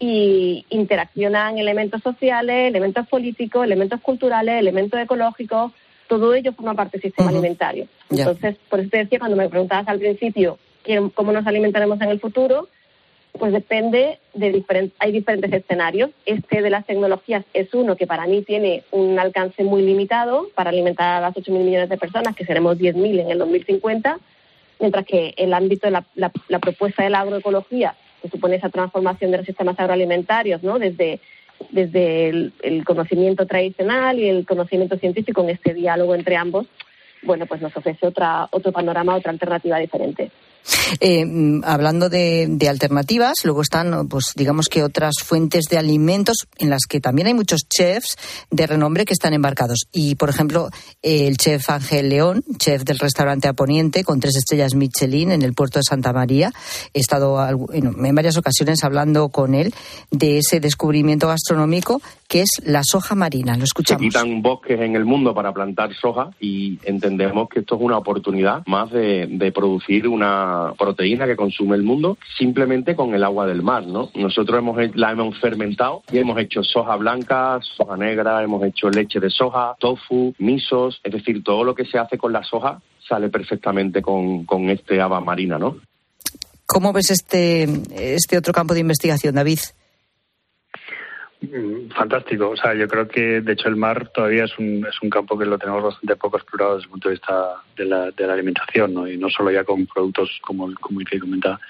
y 0.00 0.64
interaccionan 0.70 1.58
elementos 1.58 2.02
sociales, 2.02 2.68
elementos 2.68 3.06
políticos, 3.08 3.64
elementos 3.64 4.00
culturales, 4.00 4.58
elementos 4.58 5.00
ecológicos, 5.00 5.72
todo 6.08 6.34
ello 6.34 6.52
forma 6.52 6.74
parte 6.74 6.98
del 6.98 7.02
sistema 7.02 7.30
alimentario. 7.30 7.86
Entonces, 8.10 8.56
por 8.68 8.80
eso 8.80 8.90
te 8.90 8.98
decía, 8.98 9.18
cuando 9.18 9.36
me 9.36 9.48
preguntabas 9.48 9.86
al 9.88 9.98
principio 9.98 10.58
cómo 11.14 11.32
nos 11.32 11.46
alimentaremos 11.46 12.00
en 12.00 12.08
el 12.08 12.20
futuro, 12.20 12.68
pues 13.32 13.52
depende 13.52 14.18
de 14.34 14.52
diferentes, 14.52 14.96
hay 14.98 15.12
diferentes 15.12 15.52
escenarios. 15.52 16.10
Este 16.26 16.62
de 16.62 16.70
las 16.70 16.86
tecnologías 16.86 17.44
es 17.54 17.72
uno 17.74 17.96
que 17.96 18.06
para 18.06 18.26
mí 18.26 18.42
tiene 18.42 18.82
un 18.90 19.18
alcance 19.18 19.64
muy 19.64 19.82
limitado 19.82 20.48
para 20.54 20.70
alimentar 20.70 21.14
a 21.14 21.20
las 21.20 21.34
8.000 21.34 21.50
millones 21.58 21.88
de 21.88 21.98
personas, 21.98 22.34
que 22.34 22.44
seremos 22.44 22.78
10.000 22.78 23.20
en 23.20 23.30
el 23.30 23.38
2050, 23.38 24.18
mientras 24.80 25.04
que 25.04 25.34
el 25.36 25.54
ámbito 25.54 25.86
de 25.86 26.02
la, 26.14 26.58
propuesta 26.58 27.04
de 27.04 27.10
la 27.10 27.20
agroecología, 27.20 27.94
que 28.22 28.28
supone 28.28 28.56
esa 28.56 28.70
transformación 28.70 29.30
de 29.30 29.38
los 29.38 29.46
sistemas 29.46 29.78
agroalimentarios, 29.78 30.62
¿no? 30.62 30.78
desde, 30.78 31.20
desde 31.70 32.28
el 32.62 32.84
conocimiento 32.84 33.46
tradicional 33.46 34.18
y 34.18 34.28
el 34.28 34.46
conocimiento 34.46 34.96
científico 34.96 35.42
en 35.42 35.50
este 35.50 35.74
diálogo 35.74 36.14
entre 36.14 36.36
ambos, 36.36 36.66
bueno, 37.22 37.46
pues 37.46 37.60
nos 37.60 37.76
ofrece 37.76 38.06
otra, 38.06 38.48
otro 38.50 38.72
panorama, 38.72 39.16
otra 39.16 39.32
alternativa 39.32 39.78
diferente. 39.78 40.30
Eh, 41.00 41.24
hablando 41.64 42.08
de, 42.08 42.58
alternativas, 42.68 43.44
luego 43.44 43.62
están, 43.62 44.08
pues 44.08 44.32
digamos 44.36 44.68
que 44.68 44.82
otras 44.82 45.14
fuentes 45.24 45.64
de 45.70 45.78
alimentos 45.78 46.48
en 46.58 46.70
las 46.70 46.82
que 46.88 47.00
también 47.00 47.28
hay 47.28 47.34
muchos 47.34 47.62
chefs 47.68 48.16
de 48.50 48.66
renombre 48.66 49.04
que 49.04 49.12
están 49.12 49.34
embarcados. 49.34 49.86
Y, 49.92 50.16
por 50.16 50.28
ejemplo, 50.28 50.68
el 51.02 51.36
chef 51.36 51.70
Ángel 51.70 52.10
León, 52.10 52.44
chef 52.58 52.84
del 52.84 52.98
restaurante 52.98 53.48
Aponiente, 53.48 54.04
con 54.04 54.20
tres 54.20 54.36
estrellas 54.36 54.74
Michelin 54.74 55.32
en 55.32 55.42
el 55.42 55.54
puerto 55.54 55.78
de 55.78 55.84
Santa 55.84 56.12
María. 56.12 56.52
He 56.92 57.00
estado 57.00 57.38
en 57.72 58.14
varias 58.14 58.36
ocasiones 58.36 58.84
hablando 58.84 59.28
con 59.28 59.54
él 59.54 59.74
de 60.10 60.38
ese 60.38 60.60
descubrimiento 60.60 61.28
gastronómico 61.28 62.00
que 62.28 62.42
es 62.42 62.60
la 62.62 62.82
soja 62.84 63.14
marina. 63.14 63.56
Lo 63.56 63.64
escuchamos. 63.64 64.02
Se 64.02 64.08
quitan 64.08 64.42
bosques 64.42 64.78
en 64.80 64.94
el 64.94 65.06
mundo 65.06 65.34
para 65.34 65.52
plantar 65.52 65.94
soja 65.94 66.30
y 66.38 66.78
entendemos 66.84 67.48
que 67.48 67.60
esto 67.60 67.76
es 67.76 67.80
una 67.80 67.96
oportunidad 67.96 68.62
más 68.66 68.90
de, 68.90 69.26
de 69.26 69.50
producir 69.50 70.06
una 70.06 70.47
proteína 70.78 71.26
que 71.26 71.36
consume 71.36 71.76
el 71.76 71.82
mundo 71.82 72.18
simplemente 72.36 72.94
con 72.94 73.14
el 73.14 73.24
agua 73.24 73.46
del 73.46 73.62
mar, 73.62 73.86
¿no? 73.86 74.10
Nosotros 74.14 74.58
hemos, 74.58 74.76
la 74.94 75.12
hemos 75.12 75.38
fermentado 75.38 76.02
y 76.12 76.18
hemos 76.18 76.38
hecho 76.38 76.62
soja 76.62 76.96
blanca, 76.96 77.58
soja 77.76 77.96
negra, 77.96 78.42
hemos 78.42 78.62
hecho 78.64 78.90
leche 78.90 79.20
de 79.20 79.30
soja, 79.30 79.76
tofu, 79.78 80.34
misos, 80.38 81.00
es 81.02 81.12
decir, 81.12 81.42
todo 81.42 81.64
lo 81.64 81.74
que 81.74 81.84
se 81.84 81.98
hace 81.98 82.18
con 82.18 82.32
la 82.32 82.42
soja 82.44 82.80
sale 83.08 83.28
perfectamente 83.28 84.02
con, 84.02 84.44
con 84.44 84.68
este 84.70 85.00
agua 85.00 85.20
marina, 85.20 85.58
¿no? 85.58 85.76
¿Cómo 86.66 86.92
ves 86.92 87.10
este, 87.10 87.66
este 87.96 88.36
otro 88.36 88.52
campo 88.52 88.74
de 88.74 88.80
investigación, 88.80 89.34
David? 89.34 89.60
Mm, 91.40 91.90
fantástico. 91.90 92.50
O 92.50 92.56
sea, 92.56 92.74
yo 92.74 92.88
creo 92.88 93.06
que, 93.06 93.40
de 93.40 93.52
hecho, 93.52 93.68
el 93.68 93.76
mar 93.76 94.08
todavía 94.08 94.44
es 94.44 94.58
un, 94.58 94.84
es 94.86 95.00
un 95.02 95.08
campo 95.08 95.38
que 95.38 95.46
lo 95.46 95.56
tenemos 95.56 95.84
bastante 95.84 96.16
poco 96.16 96.36
explorado 96.36 96.74
desde 96.74 96.86
el 96.86 96.90
punto 96.90 97.08
de 97.08 97.14
vista 97.14 97.62
de 97.76 97.84
la, 97.84 98.10
de 98.10 98.26
la 98.26 98.32
alimentación, 98.32 98.94
¿no? 98.94 99.06
Y 99.06 99.16
no 99.16 99.30
solo 99.30 99.52
ya 99.52 99.62
con 99.62 99.86
productos 99.86 100.36
como, 100.40 100.72
como 100.80 101.00
el 101.00 101.06
que 101.06 101.20
comenta 101.20 101.60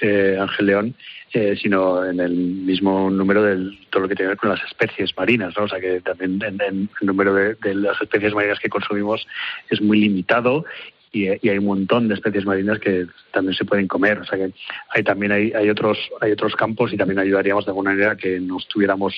eh, 0.00 0.36
Ángel 0.40 0.66
León, 0.66 0.94
eh, 1.32 1.56
sino 1.60 2.04
en 2.04 2.20
el 2.20 2.32
mismo 2.32 3.10
número 3.10 3.42
de 3.42 3.76
todo 3.90 4.02
lo 4.02 4.08
que 4.08 4.14
tiene 4.14 4.28
que 4.28 4.34
ver 4.34 4.38
con 4.38 4.50
las 4.50 4.64
especies 4.64 5.16
marinas, 5.16 5.52
¿no? 5.56 5.64
O 5.64 5.68
sea, 5.68 5.80
que 5.80 6.00
también 6.00 6.40
en, 6.40 6.88
el 7.00 7.06
número 7.06 7.34
de, 7.34 7.54
de 7.56 7.74
las 7.74 8.00
especies 8.00 8.32
marinas 8.34 8.60
que 8.60 8.68
consumimos 8.68 9.26
es 9.68 9.80
muy 9.80 9.98
limitado 9.98 10.64
y, 11.12 11.28
hay 11.28 11.58
un 11.58 11.66
montón 11.66 12.08
de 12.08 12.14
especies 12.14 12.44
marinas 12.44 12.78
que 12.78 13.06
también 13.32 13.54
se 13.54 13.64
pueden 13.64 13.88
comer. 13.88 14.18
O 14.18 14.24
sea 14.24 14.38
que 14.38 14.52
hay 14.90 15.02
también 15.02 15.32
hay, 15.32 15.52
hay 15.52 15.70
otros 15.70 15.98
hay 16.20 16.32
otros 16.32 16.54
campos 16.56 16.92
y 16.92 16.96
también 16.96 17.18
ayudaríamos 17.18 17.64
de 17.64 17.70
alguna 17.70 17.90
manera 17.90 18.16
que 18.16 18.40
no 18.40 18.58
estuviéramos 18.58 19.14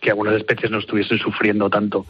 que 0.00 0.10
algunas 0.10 0.34
especies 0.34 0.70
no 0.70 0.78
estuviesen 0.78 1.18
sufriendo 1.18 1.68
tanto 1.68 2.06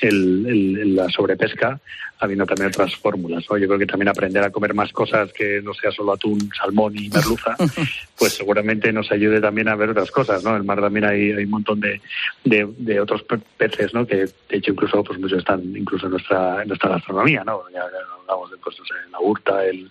el, 0.00 0.94
la 0.94 1.08
sobrepesca, 1.08 1.80
habiendo 2.20 2.46
también 2.46 2.68
otras 2.68 2.94
fórmulas. 2.96 3.44
Yo 3.44 3.66
creo 3.66 3.78
que 3.78 3.86
también 3.86 4.08
aprender 4.08 4.44
a 4.44 4.50
comer 4.50 4.74
más 4.74 4.92
cosas 4.92 5.32
que 5.32 5.60
no 5.62 5.72
sea 5.74 5.90
solo 5.90 6.12
atún, 6.12 6.50
salmón 6.56 6.96
y 6.96 7.08
merluza, 7.08 7.56
pues 8.18 8.34
seguramente 8.34 8.92
nos 8.92 9.10
ayude 9.10 9.40
también 9.40 9.68
a 9.68 9.74
ver 9.74 9.90
otras 9.90 10.10
cosas. 10.10 10.44
¿no? 10.44 10.50
En 10.50 10.56
el 10.56 10.64
mar 10.64 10.80
también 10.80 11.06
hay, 11.06 11.32
hay 11.32 11.44
un 11.44 11.50
montón 11.50 11.80
de, 11.80 12.00
de, 12.44 13.00
otros 13.00 13.24
peces, 13.56 13.94
¿no? 13.94 14.06
que 14.06 14.16
de 14.16 14.32
hecho 14.50 14.72
incluso 14.72 15.02
pues 15.02 15.18
muchos 15.18 15.38
están 15.38 15.60
incluso 15.74 16.06
en 16.06 16.12
nuestra, 16.12 16.62
en 16.62 16.68
nuestra 16.68 16.90
gastronomía. 16.90 17.42
¿no? 17.44 17.62
Ya, 17.72 17.82
hablamos 18.20 18.50
de 18.50 18.58
pues, 18.58 18.76
la 19.10 19.20
hurta, 19.20 19.64
el, 19.64 19.88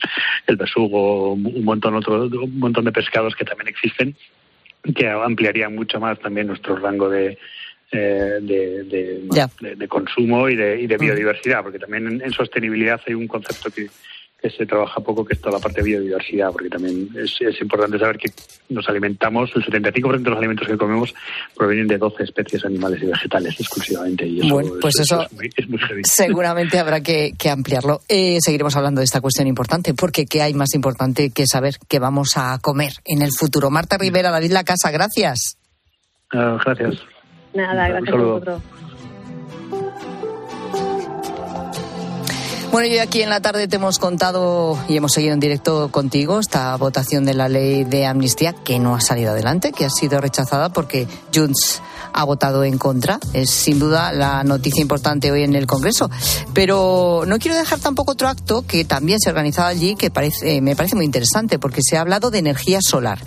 el 0.47 0.55
besugo, 0.55 1.33
un 1.33 1.65
montón, 1.65 1.95
otro, 1.95 2.23
un 2.23 2.59
montón 2.59 2.85
de 2.85 2.91
pescados 2.91 3.35
que 3.35 3.45
también 3.45 3.67
existen 3.67 4.15
que 4.95 5.09
ampliaría 5.09 5.67
mucho 5.67 5.99
más 5.99 6.17
también 6.19 6.47
nuestro 6.47 6.77
rango 6.77 7.09
de, 7.09 7.37
eh, 7.91 8.37
de, 8.39 9.25
de, 9.75 9.87
consumo 9.87 10.47
y 10.47 10.55
de, 10.55 10.79
y 10.79 10.85
de 10.85 10.97
biodiversidad, 10.97 11.63
porque 11.63 11.79
también 11.79 12.21
en, 12.23 12.31
sostenibilidad 12.31 13.01
hay 13.07 13.15
un 13.15 13.27
concepto 13.27 13.71
que, 13.71 13.87
que, 14.39 14.49
se 14.51 14.67
trabaja 14.67 15.01
poco, 15.01 15.25
que 15.25 15.33
es 15.33 15.41
toda 15.41 15.57
la 15.57 15.59
parte 15.59 15.81
de 15.81 15.87
biodiversidad, 15.87 16.51
porque 16.51 16.69
también 16.69 17.09
es, 17.15 17.35
es 17.41 17.59
importante 17.59 17.97
saber 17.97 18.19
que 18.19 18.29
nos 18.69 18.87
alimentamos, 18.87 19.49
el 19.55 19.65
75% 19.65 20.21
de 20.21 20.29
los 20.29 20.37
alimentos 20.37 20.67
que 20.67 20.77
comemos 20.77 21.15
provienen 21.57 21.87
de 21.87 21.97
12 21.97 22.25
especies 22.25 22.63
animales 22.63 23.01
y 23.01 23.07
vegetales 23.07 23.59
exclusivamente. 23.59 24.27
Y 24.27 24.41
eso, 24.41 24.53
bueno, 24.53 24.73
pues 24.79 24.99
eso, 24.99 25.23
es 25.57 25.67
muy, 25.67 25.79
seguramente 26.03 26.77
habrá 26.77 27.01
que, 27.01 27.31
que 27.39 27.49
ampliarlo. 27.49 28.01
Eh, 28.07 28.37
seguiremos 28.39 28.75
hablando 28.75 28.99
de 28.99 29.05
esta 29.05 29.19
cuestión 29.19 29.47
importante, 29.47 29.95
porque 29.95 30.27
¿qué 30.27 30.43
hay 30.43 30.53
más 30.53 30.75
importante 30.75 31.31
que 31.31 31.47
saber 31.47 31.73
qué 31.87 31.97
vamos 31.97 32.33
a 32.35 32.59
comer 32.61 32.91
en 33.03 33.23
el 33.23 33.31
futuro? 33.35 33.71
Marta 33.71 33.97
Rivera, 33.97 34.29
David 34.29 34.51
La 34.51 34.63
Casa, 34.63 34.91
gracias. 34.91 35.57
Uh, 36.31 36.59
gracias. 36.63 37.03
Nada, 37.53 37.87
gracias 37.87 38.15
a 38.15 38.17
vosotros. 38.17 38.61
Bueno, 42.71 42.87
y 42.87 42.99
aquí 42.99 43.23
en 43.23 43.31
la 43.31 43.41
tarde 43.41 43.67
te 43.67 43.77
hemos 43.77 43.97
contado 43.97 44.77
y 44.87 44.95
hemos 44.95 45.13
seguido 45.13 45.33
en 45.33 45.39
directo 45.39 45.89
contigo 45.89 46.39
esta 46.39 46.75
votación 46.75 47.25
de 47.25 47.33
la 47.33 47.49
ley 47.49 47.83
de 47.83 48.05
amnistía 48.05 48.53
que 48.53 48.77
no 48.77 48.93
ha 48.93 49.01
salido 49.01 49.31
adelante, 49.31 49.71
que 49.71 49.85
ha 49.85 49.89
sido 49.89 50.21
rechazada 50.21 50.69
porque 50.69 51.07
Junts 51.33 51.81
ha 52.13 52.23
votado 52.23 52.63
en 52.63 52.77
contra. 52.77 53.19
Es 53.33 53.49
sin 53.49 53.79
duda 53.79 54.11
la 54.11 54.43
noticia 54.43 54.81
importante 54.81 55.31
hoy 55.31 55.43
en 55.43 55.55
el 55.55 55.65
Congreso. 55.65 56.11
Pero 56.53 57.23
no 57.25 57.39
quiero 57.39 57.57
dejar 57.57 57.79
tampoco 57.79 58.11
otro 58.11 58.27
acto 58.27 58.63
que 58.67 58.85
también 58.85 59.19
se 59.19 59.29
ha 59.29 59.31
organizado 59.31 59.67
allí 59.67 59.95
que 59.95 60.11
parece, 60.11 60.57
eh, 60.57 60.61
me 60.61 60.75
parece 60.75 60.95
muy 60.95 61.05
interesante 61.05 61.57
porque 61.57 61.81
se 61.81 61.97
ha 61.97 62.01
hablado 62.01 62.29
de 62.29 62.37
energía 62.37 62.81
solar. 62.81 63.19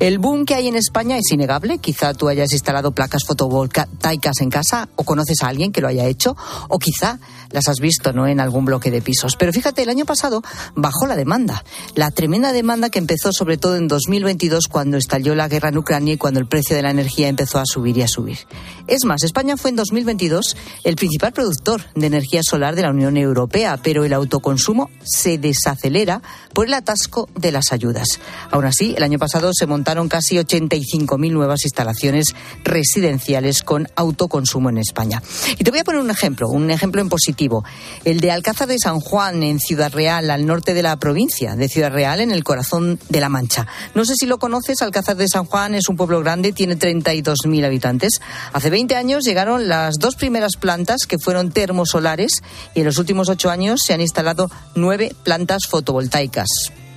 El 0.00 0.18
boom 0.18 0.44
que 0.44 0.54
hay 0.54 0.66
en 0.66 0.76
España 0.76 1.16
es 1.18 1.30
innegable. 1.30 1.78
Quizá 1.78 2.14
tú 2.14 2.28
hayas 2.28 2.52
instalado 2.52 2.90
placas 2.92 3.24
fotovoltaicas 3.24 4.40
en 4.40 4.50
casa 4.50 4.88
o 4.96 5.04
conoces 5.04 5.42
a 5.42 5.48
alguien 5.48 5.70
que 5.70 5.80
lo 5.80 5.88
haya 5.88 6.06
hecho 6.06 6.36
o 6.68 6.78
quizá 6.78 7.20
las 7.50 7.68
has 7.68 7.80
visto 7.80 8.12
no 8.12 8.26
en 8.26 8.40
algún 8.40 8.64
bloque 8.64 8.90
de 8.90 9.02
pisos. 9.02 9.36
Pero 9.36 9.52
fíjate, 9.52 9.82
el 9.82 9.88
año 9.88 10.04
pasado 10.04 10.42
bajó 10.74 11.06
la 11.06 11.16
demanda. 11.16 11.64
La 11.94 12.10
tremenda 12.10 12.52
demanda 12.52 12.90
que 12.90 12.98
empezó 12.98 13.32
sobre 13.32 13.56
todo 13.56 13.76
en 13.76 13.88
2022 13.88 14.68
cuando 14.68 14.96
estalló 14.96 15.34
la 15.34 15.48
guerra 15.48 15.70
en 15.70 15.78
Ucrania 15.78 16.14
y 16.14 16.16
cuando 16.18 16.40
el 16.40 16.46
precio 16.46 16.76
de 16.76 16.82
la 16.82 16.90
energía 16.90 17.28
empezó 17.28 17.58
a 17.58 17.64
subir 17.64 17.96
y 17.98 18.02
a 18.02 18.08
subir. 18.08 18.38
Es 18.86 19.04
más, 19.04 19.22
España 19.22 19.56
fue 19.56 19.70
en 19.70 19.76
2022 19.76 20.56
el 20.84 20.96
principal 20.96 21.32
productor 21.32 21.82
de 21.94 22.06
energía 22.06 22.42
solar 22.42 22.74
de 22.74 22.82
la 22.82 22.90
Unión 22.90 23.16
Europea, 23.16 23.78
pero 23.82 24.04
el 24.04 24.12
autoconsumo 24.12 24.90
se 25.02 25.38
desacelera 25.38 26.22
por 26.52 26.66
el 26.66 26.74
atasco 26.74 27.28
de 27.34 27.52
las 27.52 27.72
ayudas. 27.72 28.20
Aún 28.50 28.64
así, 28.64 28.94
el 28.96 29.02
año 29.02 29.18
pasado 29.18 29.52
se 29.52 29.66
montaron 29.66 30.08
casi 30.08 30.36
85.000 30.36 31.32
nuevas 31.32 31.64
instalaciones 31.64 32.34
residenciales 32.64 33.62
con 33.62 33.88
autoconsumo 33.96 34.70
en 34.70 34.78
España. 34.78 35.22
Y 35.58 35.64
te 35.64 35.70
voy 35.70 35.80
a 35.80 35.84
poner 35.84 36.00
un 36.00 36.10
ejemplo, 36.10 36.48
un 36.48 36.70
ejemplo 36.70 37.00
en 37.00 37.08
positivo. 37.08 37.37
El 38.04 38.20
de 38.20 38.32
Alcázar 38.32 38.66
de 38.66 38.78
San 38.78 38.98
Juan, 39.00 39.42
en 39.44 39.60
Ciudad 39.60 39.92
Real, 39.92 40.30
al 40.30 40.44
norte 40.44 40.74
de 40.74 40.82
la 40.82 40.96
provincia 40.96 41.54
de 41.54 41.68
Ciudad 41.68 41.92
Real, 41.92 42.20
en 42.20 42.32
el 42.32 42.42
corazón 42.42 42.98
de 43.08 43.20
la 43.20 43.28
Mancha. 43.28 43.66
No 43.94 44.04
sé 44.04 44.14
si 44.16 44.26
lo 44.26 44.38
conoces, 44.38 44.82
Alcázar 44.82 45.16
de 45.16 45.28
San 45.28 45.44
Juan 45.44 45.74
es 45.74 45.88
un 45.88 45.96
pueblo 45.96 46.20
grande, 46.20 46.52
tiene 46.52 46.76
32.000 46.76 47.64
habitantes. 47.64 48.20
Hace 48.52 48.70
20 48.70 48.96
años 48.96 49.24
llegaron 49.24 49.68
las 49.68 49.96
dos 49.98 50.16
primeras 50.16 50.56
plantas 50.56 51.06
que 51.06 51.18
fueron 51.18 51.52
termosolares 51.52 52.42
y 52.74 52.80
en 52.80 52.86
los 52.86 52.98
últimos 52.98 53.28
ocho 53.28 53.50
años 53.50 53.82
se 53.84 53.94
han 53.94 54.00
instalado 54.00 54.50
nueve 54.74 55.14
plantas 55.22 55.66
fotovoltaicas. 55.68 56.48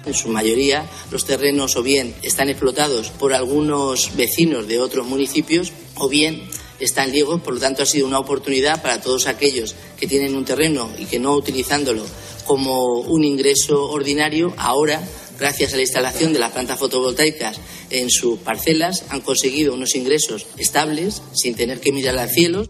En 0.06 0.16
su 0.16 0.30
mayoría, 0.30 0.86
los 1.12 1.26
terrenos 1.26 1.76
o 1.76 1.84
bien 1.84 2.16
están 2.24 2.50
explotados 2.50 3.10
por 3.12 3.34
algunos 3.34 4.16
vecinos 4.16 4.68
de 4.68 4.80
otros 4.80 5.06
municipios 5.06 5.72
o 5.96 6.10
bien 6.10 6.42
están 6.82 7.12
liegos, 7.12 7.42
por 7.42 7.54
lo 7.54 7.60
tanto 7.60 7.84
ha 7.84 7.86
sido 7.86 8.08
una 8.08 8.20
oportunidad 8.20 8.82
para 8.82 9.00
todos 9.00 9.28
aquellos 9.28 9.76
que 10.00 10.08
tienen 10.08 10.36
un 10.36 10.46
terreno 10.46 10.90
y 10.98 11.06
que 11.06 11.20
no 11.20 11.34
utilizándolo 11.36 12.06
como 12.46 13.00
un 13.00 13.24
ingreso 13.24 13.90
ordinario, 13.90 14.54
ahora 14.58 15.02
gracias 15.42 15.74
a 15.74 15.76
la 15.76 15.82
instalación 15.82 16.34
de 16.34 16.40
las 16.40 16.52
plantas 16.52 16.78
fotovoltaicas 16.78 17.60
en 17.90 18.12
sus 18.12 18.38
parcelas, 18.40 19.06
han 19.10 19.22
conseguido 19.22 19.74
unos 19.74 19.96
ingresos 19.96 20.46
estables 20.58 21.24
sin 21.34 21.56
tener 21.56 21.80
que 21.80 21.92
mirar 21.92 22.18
al 22.20 22.30
cielo. 22.30 22.68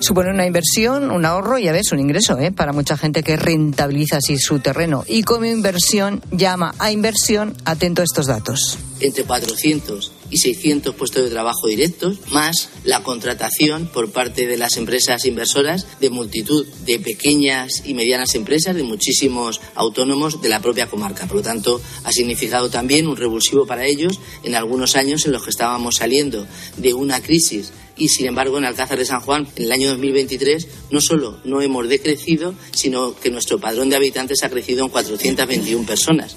Supone 0.00 0.30
una 0.30 0.44
inversión, 0.44 1.10
un 1.12 1.24
ahorro 1.24 1.58
y 1.58 1.68
a 1.68 1.72
veces 1.72 1.92
un 1.92 2.00
ingreso 2.00 2.36
¿eh? 2.38 2.50
para 2.50 2.72
mucha 2.72 2.98
gente 2.98 3.22
que 3.22 3.36
rentabiliza 3.36 4.16
así 4.16 4.38
su 4.38 4.58
terreno. 4.58 5.04
Y 5.06 5.22
como 5.22 5.44
inversión 5.44 6.20
llama 6.32 6.74
a 6.78 6.90
inversión, 6.90 7.56
atento 7.64 8.02
a 8.02 8.04
estos 8.04 8.26
datos. 8.26 8.76
Entre 8.98 9.22
400 9.22 10.19
y 10.30 10.38
600 10.38 10.94
puestos 10.94 11.24
de 11.24 11.30
trabajo 11.30 11.66
directos, 11.66 12.18
más 12.30 12.70
la 12.84 13.02
contratación 13.02 13.88
por 13.92 14.10
parte 14.10 14.46
de 14.46 14.56
las 14.56 14.76
empresas 14.76 15.24
inversoras 15.24 15.86
de 16.00 16.10
multitud 16.10 16.66
de 16.86 16.98
pequeñas 16.98 17.82
y 17.84 17.94
medianas 17.94 18.34
empresas, 18.34 18.74
de 18.74 18.82
muchísimos 18.82 19.60
autónomos 19.74 20.40
de 20.40 20.48
la 20.48 20.60
propia 20.60 20.88
comarca. 20.88 21.26
Por 21.26 21.38
lo 21.38 21.42
tanto, 21.42 21.80
ha 22.04 22.12
significado 22.12 22.70
también 22.70 23.08
un 23.08 23.16
revulsivo 23.16 23.66
para 23.66 23.86
ellos 23.86 24.20
en 24.42 24.54
algunos 24.54 24.96
años 24.96 25.26
en 25.26 25.32
los 25.32 25.42
que 25.42 25.50
estábamos 25.50 25.96
saliendo 25.96 26.46
de 26.76 26.94
una 26.94 27.20
crisis 27.20 27.72
y 27.96 28.08
sin 28.08 28.26
embargo 28.26 28.58
en 28.58 28.64
Alcázar 28.64 28.98
de 28.98 29.04
San 29.04 29.20
Juan 29.20 29.46
en 29.56 29.64
el 29.64 29.72
año 29.72 29.90
2023 29.90 30.66
no 30.90 31.00
solo 31.00 31.38
no 31.44 31.60
hemos 31.60 31.88
decrecido, 31.88 32.54
sino 32.72 33.14
que 33.14 33.30
nuestro 33.30 33.60
padrón 33.60 33.90
de 33.90 33.96
habitantes 33.96 34.42
ha 34.42 34.48
crecido 34.48 34.84
en 34.84 34.90
421 34.90 35.86
personas. 35.86 36.36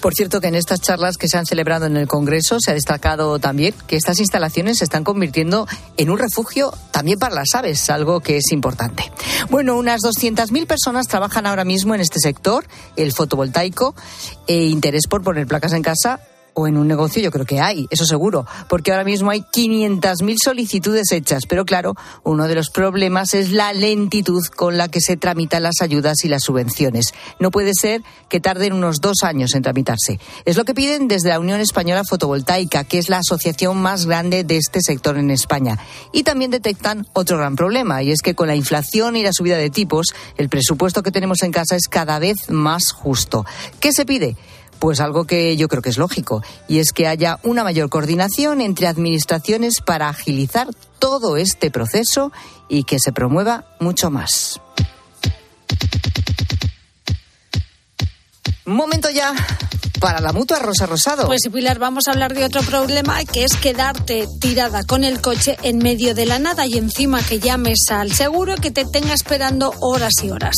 Por 0.00 0.14
cierto, 0.14 0.40
que 0.40 0.48
en 0.48 0.54
estas 0.54 0.80
charlas 0.80 1.16
que 1.16 1.28
se 1.28 1.36
han 1.36 1.46
celebrado 1.46 1.86
en 1.86 1.96
el 1.96 2.08
Congreso 2.08 2.58
se 2.60 2.70
ha 2.70 2.74
destacado 2.74 3.38
también 3.38 3.74
que 3.86 3.96
estas 3.96 4.18
instalaciones 4.18 4.78
se 4.78 4.84
están 4.84 5.04
convirtiendo 5.04 5.66
en 5.96 6.10
un 6.10 6.18
refugio 6.18 6.72
también 6.90 7.18
para 7.18 7.34
las 7.34 7.54
aves, 7.54 7.90
algo 7.90 8.20
que 8.20 8.38
es 8.38 8.52
importante. 8.52 9.10
Bueno, 9.50 9.76
unas 9.76 10.00
200.000 10.00 10.66
personas 10.66 11.06
trabajan 11.06 11.46
ahora 11.46 11.64
mismo 11.64 11.94
en 11.94 12.00
este 12.00 12.20
sector, 12.20 12.66
el 12.96 13.12
fotovoltaico, 13.12 13.94
e 14.46 14.64
interés 14.64 15.06
por 15.06 15.22
poner 15.22 15.46
placas 15.46 15.72
en 15.72 15.82
casa 15.82 16.20
o 16.54 16.66
en 16.66 16.76
un 16.76 16.88
negocio 16.88 17.22
yo 17.22 17.30
creo 17.30 17.46
que 17.46 17.60
hay, 17.60 17.86
eso 17.90 18.04
seguro, 18.04 18.46
porque 18.68 18.92
ahora 18.92 19.04
mismo 19.04 19.30
hay 19.30 19.40
500.000 19.40 20.36
solicitudes 20.42 21.12
hechas, 21.12 21.44
pero 21.48 21.64
claro, 21.64 21.94
uno 22.24 22.48
de 22.48 22.54
los 22.54 22.70
problemas 22.70 23.34
es 23.34 23.50
la 23.50 23.72
lentitud 23.72 24.42
con 24.56 24.76
la 24.76 24.88
que 24.88 25.00
se 25.00 25.16
tramitan 25.16 25.62
las 25.62 25.80
ayudas 25.80 26.24
y 26.24 26.28
las 26.28 26.42
subvenciones. 26.42 27.12
No 27.38 27.50
puede 27.50 27.72
ser 27.74 28.02
que 28.28 28.40
tarden 28.40 28.72
unos 28.72 29.00
dos 29.00 29.22
años 29.22 29.54
en 29.54 29.62
tramitarse. 29.62 30.20
Es 30.44 30.56
lo 30.56 30.64
que 30.64 30.74
piden 30.74 31.08
desde 31.08 31.30
la 31.30 31.40
Unión 31.40 31.60
Española 31.60 32.04
Fotovoltaica, 32.04 32.84
que 32.84 32.98
es 32.98 33.08
la 33.08 33.18
asociación 33.18 33.78
más 33.78 34.06
grande 34.06 34.44
de 34.44 34.56
este 34.56 34.80
sector 34.80 35.18
en 35.18 35.30
España. 35.30 35.78
Y 36.12 36.22
también 36.22 36.50
detectan 36.50 37.06
otro 37.12 37.38
gran 37.38 37.56
problema, 37.56 38.02
y 38.02 38.10
es 38.10 38.22
que 38.22 38.34
con 38.34 38.48
la 38.48 38.56
inflación 38.56 39.16
y 39.16 39.22
la 39.22 39.32
subida 39.32 39.56
de 39.56 39.70
tipos, 39.70 40.14
el 40.36 40.48
presupuesto 40.48 41.02
que 41.02 41.10
tenemos 41.10 41.42
en 41.42 41.52
casa 41.52 41.76
es 41.76 41.88
cada 41.88 42.18
vez 42.18 42.50
más 42.50 42.92
justo. 42.92 43.44
¿Qué 43.80 43.92
se 43.92 44.04
pide? 44.04 44.36
Pues 44.80 44.98
algo 44.98 45.26
que 45.26 45.56
yo 45.56 45.68
creo 45.68 45.82
que 45.82 45.90
es 45.90 45.98
lógico, 45.98 46.42
y 46.66 46.78
es 46.78 46.92
que 46.92 47.06
haya 47.06 47.38
una 47.44 47.62
mayor 47.62 47.90
coordinación 47.90 48.60
entre 48.60 48.88
administraciones 48.88 49.80
para 49.80 50.08
agilizar 50.08 50.68
todo 50.98 51.36
este 51.36 51.70
proceso 51.70 52.32
y 52.68 52.84
que 52.84 52.98
se 52.98 53.12
promueva 53.12 53.66
mucho 53.78 54.10
más. 54.10 54.60
Momento 58.64 59.10
ya 59.10 59.34
para 60.00 60.20
la 60.20 60.32
mutua 60.32 60.58
Rosa 60.58 60.86
Rosado. 60.86 61.26
Pues 61.26 61.42
Pilar, 61.52 61.78
vamos 61.78 62.08
a 62.08 62.12
hablar 62.12 62.34
de 62.34 62.44
otro 62.44 62.62
problema 62.62 63.22
que 63.24 63.44
es 63.44 63.54
quedarte 63.56 64.26
tirada 64.40 64.82
con 64.84 65.04
el 65.04 65.20
coche 65.20 65.56
en 65.62 65.78
medio 65.78 66.14
de 66.14 66.26
la 66.26 66.38
nada 66.38 66.66
y 66.66 66.78
encima 66.78 67.22
que 67.22 67.38
llames 67.38 67.84
al 67.90 68.12
seguro 68.12 68.56
que 68.56 68.70
te 68.70 68.84
tenga 68.84 69.12
esperando 69.12 69.74
horas 69.80 70.14
y 70.22 70.30
horas. 70.30 70.56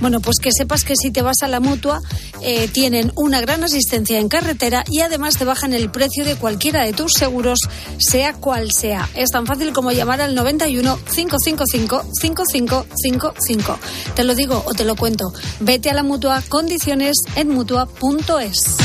Bueno, 0.00 0.20
pues 0.20 0.36
que 0.40 0.50
sepas 0.52 0.84
que 0.84 0.94
si 0.96 1.10
te 1.10 1.22
vas 1.22 1.42
a 1.42 1.48
la 1.48 1.60
mutua 1.60 2.00
eh, 2.40 2.68
tienen 2.68 3.12
una 3.16 3.40
gran 3.40 3.64
asistencia 3.64 4.18
en 4.18 4.28
carretera 4.28 4.84
y 4.88 5.00
además 5.00 5.36
te 5.36 5.44
bajan 5.44 5.72
el 5.72 5.90
precio 5.90 6.24
de 6.24 6.36
cualquiera 6.36 6.84
de 6.84 6.92
tus 6.92 7.12
seguros, 7.12 7.60
sea 7.98 8.34
cual 8.34 8.70
sea. 8.70 9.08
Es 9.14 9.30
tan 9.30 9.46
fácil 9.46 9.72
como 9.72 9.90
llamar 9.92 10.20
al 10.20 10.34
91 10.34 10.98
555 11.14 12.04
5555. 12.20 13.78
Te 14.14 14.24
lo 14.24 14.34
digo 14.34 14.62
o 14.66 14.74
te 14.74 14.84
lo 14.84 14.94
cuento. 14.94 15.32
Vete 15.60 15.90
a 15.90 15.94
la 15.94 16.02
mutua, 16.02 16.42
condiciones 16.48 17.16
en 17.34 17.48
mutua.es. 17.48 18.83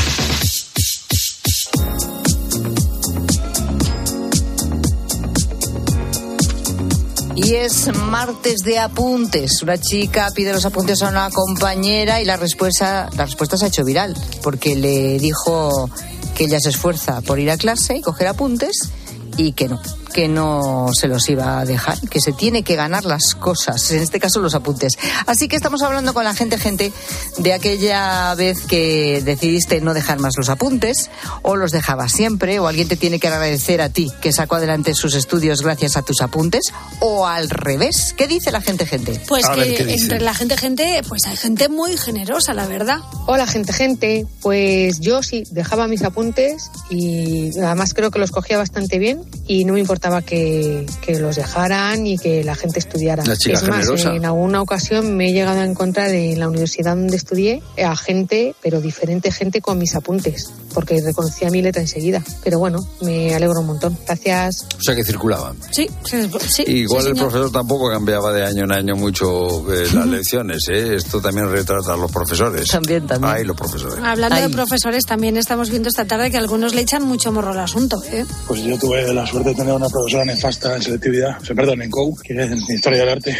Y 7.42 7.54
es 7.54 7.88
martes 7.96 8.58
de 8.58 8.78
apuntes. 8.78 9.62
Una 9.62 9.78
chica 9.78 10.28
pide 10.34 10.52
los 10.52 10.66
apuntes 10.66 11.02
a 11.02 11.08
una 11.08 11.30
compañera 11.30 12.20
y 12.20 12.26
la 12.26 12.36
respuesta, 12.36 13.08
la 13.16 13.24
respuesta 13.24 13.56
se 13.56 13.64
ha 13.64 13.68
hecho 13.68 13.82
viral, 13.82 14.14
porque 14.42 14.76
le 14.76 15.18
dijo 15.18 15.88
que 16.34 16.44
ella 16.44 16.60
se 16.60 16.68
esfuerza 16.68 17.22
por 17.22 17.38
ir 17.38 17.50
a 17.50 17.56
clase 17.56 17.96
y 17.96 18.02
coger 18.02 18.26
apuntes 18.26 18.90
y 19.38 19.52
que 19.52 19.68
no, 19.68 19.80
que 20.12 20.28
no 20.28 20.88
se 20.92 21.08
los 21.08 21.28
iba 21.28 21.60
a 21.60 21.64
dejar, 21.64 21.98
que 22.08 22.20
se 22.20 22.32
tiene 22.32 22.62
que 22.62 22.76
ganar 22.76 23.04
las 23.04 23.34
cosas, 23.34 23.90
en 23.90 24.02
este 24.02 24.20
caso 24.20 24.40
los 24.40 24.54
apuntes. 24.54 24.98
Así 25.26 25.48
que 25.48 25.56
estamos 25.56 25.82
hablando 25.82 26.14
con 26.14 26.24
la 26.24 26.34
gente, 26.34 26.58
gente, 26.58 26.92
de 27.38 27.52
aquella 27.52 28.34
vez 28.34 28.60
que 28.62 29.22
decidiste 29.24 29.80
no 29.80 29.94
dejar 29.94 30.18
más 30.18 30.34
los 30.36 30.48
apuntes, 30.48 31.10
o 31.42 31.56
los 31.56 31.70
dejabas 31.70 32.12
siempre, 32.12 32.58
o 32.58 32.66
alguien 32.66 32.88
te 32.88 32.96
tiene 32.96 33.18
que 33.20 33.28
agradecer 33.28 33.80
a 33.80 33.88
ti 33.88 34.10
que 34.20 34.32
sacó 34.32 34.56
adelante 34.56 34.94
sus 34.94 35.14
estudios 35.14 35.62
gracias 35.62 35.96
a 35.96 36.02
tus 36.02 36.20
apuntes, 36.20 36.72
o 37.00 37.26
al 37.26 37.48
revés. 37.48 38.14
¿Qué 38.16 38.26
dice 38.26 38.50
la 38.50 38.60
gente, 38.60 38.86
gente? 38.86 39.20
Pues 39.28 39.48
que 39.48 39.94
entre 39.94 40.20
la 40.20 40.34
gente, 40.34 40.56
gente, 40.56 41.02
pues 41.08 41.26
hay 41.26 41.36
gente 41.36 41.68
muy 41.68 41.96
generosa, 41.96 42.54
la 42.54 42.66
verdad. 42.66 42.98
Hola, 43.26 43.46
gente, 43.46 43.72
gente. 43.72 44.26
Pues 44.42 45.00
yo 45.00 45.22
sí, 45.22 45.44
dejaba 45.50 45.86
mis 45.86 46.02
apuntes 46.02 46.70
y 46.88 47.56
además 47.58 47.94
creo 47.94 48.10
que 48.10 48.18
los 48.18 48.30
cogía 48.30 48.58
bastante 48.58 48.98
bien 48.98 49.22
y 49.46 49.64
no 49.64 49.74
me 49.74 49.80
importaba 49.80 49.99
que, 50.26 50.86
que 51.02 51.18
los 51.18 51.36
dejaran 51.36 52.06
y 52.06 52.18
que 52.18 52.42
la 52.42 52.54
gente 52.54 52.78
estudiara. 52.78 53.24
La 53.24 53.36
chica 53.36 53.58
es 53.58 53.68
más, 53.68 53.86
generosa. 53.86 54.14
en 54.14 54.24
alguna 54.24 54.62
ocasión 54.62 55.16
me 55.16 55.28
he 55.28 55.32
llegado 55.32 55.60
a 55.60 55.64
encontrar 55.64 56.10
en 56.10 56.38
la 56.38 56.48
universidad 56.48 56.96
donde 56.96 57.16
estudié 57.16 57.62
a 57.82 57.94
gente, 57.96 58.54
pero 58.62 58.80
diferente 58.80 59.30
gente 59.30 59.60
con 59.60 59.78
mis 59.78 59.94
apuntes, 59.94 60.50
porque 60.72 61.00
reconocía 61.00 61.50
mi 61.50 61.62
letra 61.62 61.82
enseguida. 61.82 62.22
Pero 62.42 62.58
bueno, 62.58 62.84
me 63.00 63.34
alegro 63.34 63.60
un 63.60 63.66
montón. 63.66 63.96
Gracias. 64.06 64.66
O 64.78 64.82
sea 64.82 64.94
que 64.94 65.04
circulaban. 65.04 65.56
Sí, 65.70 65.88
sí, 66.04 66.30
sí, 66.48 66.64
Igual 66.66 67.02
sí, 67.02 67.08
el 67.10 67.14
señor. 67.16 67.30
profesor 67.30 67.52
tampoco 67.52 67.90
cambiaba 67.90 68.32
de 68.32 68.44
año 68.44 68.64
en 68.64 68.72
año 68.72 68.96
mucho 68.96 69.72
eh, 69.72 69.86
las 69.94 70.06
lecciones, 70.06 70.66
¿eh? 70.70 70.96
Esto 70.96 71.20
también 71.20 71.50
retrata 71.50 71.94
a 71.94 71.96
los 71.96 72.10
profesores. 72.10 72.68
También, 72.68 73.06
también. 73.06 73.34
Ay, 73.34 73.44
los 73.44 73.56
profesores. 73.56 73.98
Hablando 74.02 74.36
de 74.36 74.48
profesores, 74.50 75.04
también 75.04 75.36
estamos 75.36 75.70
viendo 75.70 75.88
esta 75.88 76.04
tarde 76.04 76.30
que 76.30 76.38
algunos 76.38 76.74
le 76.74 76.82
echan 76.82 77.02
mucho 77.04 77.32
morro 77.32 77.50
al 77.50 77.60
asunto. 77.60 78.02
¿eh? 78.10 78.24
Pues 78.46 78.62
yo 78.62 78.78
tuve 78.78 79.12
la 79.12 79.26
suerte 79.26 79.50
de 79.50 79.54
tener 79.54 79.72
una 79.74 79.88
profesora 79.88 80.24
nefasta 80.24 80.76
en 80.76 80.82
selectividad, 80.82 81.38
o 81.40 81.44
sea, 81.44 81.54
perdón, 81.56 81.82
en 81.82 81.90
COU, 81.90 82.16
que 82.22 82.34
es 82.34 82.50
en 82.50 82.58
Historia 82.74 83.00
del 83.00 83.08
Arte, 83.10 83.36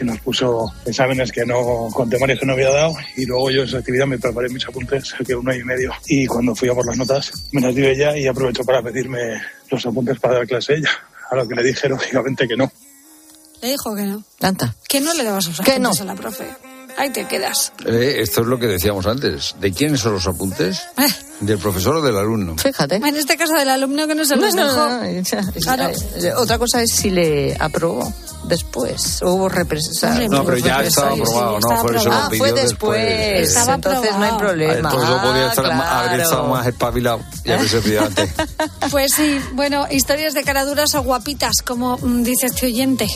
que 0.00 0.06
nos 0.06 0.18
puso 0.20 0.72
exámenes 0.86 1.30
que 1.30 1.44
no, 1.44 1.88
con 1.92 2.08
temarios 2.08 2.40
que 2.40 2.46
no 2.46 2.54
había 2.54 2.70
dado, 2.70 2.94
y 3.16 3.26
luego 3.26 3.50
yo 3.50 3.62
en 3.62 3.68
selectividad 3.68 4.06
me 4.06 4.18
preparé 4.18 4.48
mis 4.48 4.66
apuntes, 4.66 5.08
saqué 5.08 5.34
uno 5.34 5.54
y 5.54 5.62
medio, 5.62 5.92
y 6.06 6.26
cuando 6.26 6.54
fui 6.54 6.70
a 6.70 6.74
por 6.74 6.86
las 6.86 6.96
notas, 6.96 7.30
me 7.52 7.60
las 7.60 7.74
dio 7.74 7.86
ella 7.86 8.16
y 8.16 8.26
aprovechó 8.26 8.64
para 8.64 8.82
pedirme 8.82 9.18
los 9.70 9.84
apuntes 9.84 10.18
para 10.18 10.36
dar 10.36 10.46
clase 10.46 10.72
a 10.72 10.76
ella, 10.76 10.90
a 11.30 11.36
lo 11.36 11.46
que 11.46 11.54
le 11.54 11.62
dije 11.62 11.86
lógicamente 11.90 12.48
que 12.48 12.56
no. 12.56 12.72
Le 13.60 13.68
dijo 13.72 13.94
que 13.94 14.04
no. 14.04 14.24
Tanta. 14.38 14.74
Que 14.88 15.02
no 15.02 15.12
le 15.12 15.22
dabas 15.22 15.46
Que 15.62 15.72
apuntes 15.72 15.80
no. 15.80 15.90
a 15.90 16.04
la 16.06 16.14
profe. 16.14 16.46
Ahí 16.96 17.10
te 17.10 17.26
quedas. 17.26 17.74
Eh, 17.84 18.16
esto 18.20 18.40
es 18.40 18.46
lo 18.46 18.58
que 18.58 18.66
decíamos 18.66 19.06
antes. 19.06 19.54
¿De 19.60 19.70
quiénes 19.70 20.00
son 20.00 20.14
los 20.14 20.26
apuntes? 20.26 20.80
Eh. 20.96 21.06
¿Del 21.40 21.58
profesor 21.58 21.96
o 21.96 22.02
del 22.02 22.16
alumno? 22.18 22.56
Fíjate. 22.58 22.96
En 22.96 23.16
este 23.16 23.36
caso 23.36 23.54
del 23.54 23.70
alumno 23.70 24.06
que 24.06 24.14
no 24.14 24.24
se 24.26 24.36
los 24.36 24.54
No, 24.54 24.66
dejó. 24.66 24.88
no, 24.88 25.02
no, 25.02 25.52
Claro. 25.62 25.90
eh, 26.16 26.32
Otra 26.36 26.58
cosa 26.58 26.82
es 26.82 26.92
si 26.92 27.08
le 27.10 27.56
aprobó 27.58 28.12
después. 28.44 29.22
o 29.22 29.32
Hubo 29.34 29.48
represalias. 29.48 30.30
No, 30.30 30.44
pero 30.44 30.58
ya 30.58 30.82
estaba 30.82 31.12
aprobado, 31.12 31.58
¿no? 31.60 31.82
Por 31.82 31.96
eso 31.96 32.08
lo 32.10 32.14
Ah, 32.14 32.30
fue 32.36 32.52
después. 32.52 33.48
Estaba 33.48 33.74
Entonces 33.74 34.16
no 34.18 34.22
hay 34.24 34.32
problema. 34.38 34.74
Entonces 34.74 35.08
yo 35.08 35.22
podía 35.22 35.48
estar 35.48 35.66
Ah, 35.66 35.74
más- 35.74 35.90
haber 36.08 36.20
estado 36.20 36.40
claro. 36.42 36.54
más 36.54 36.66
espabilado 36.66 37.20
y 37.44 37.50
haberse 37.52 37.80
pedido 37.80 38.02
antes. 38.04 38.30
Pues 38.90 39.12
sí, 39.14 39.38
bueno, 39.54 39.86
historias 39.90 40.34
de 40.34 40.42
caraduras 40.42 40.94
o 40.94 41.02
guapitas, 41.02 41.62
como 41.64 41.96
mm, 41.98 42.22
dice 42.22 42.46
este 42.46 42.66
oyente. 42.66 43.06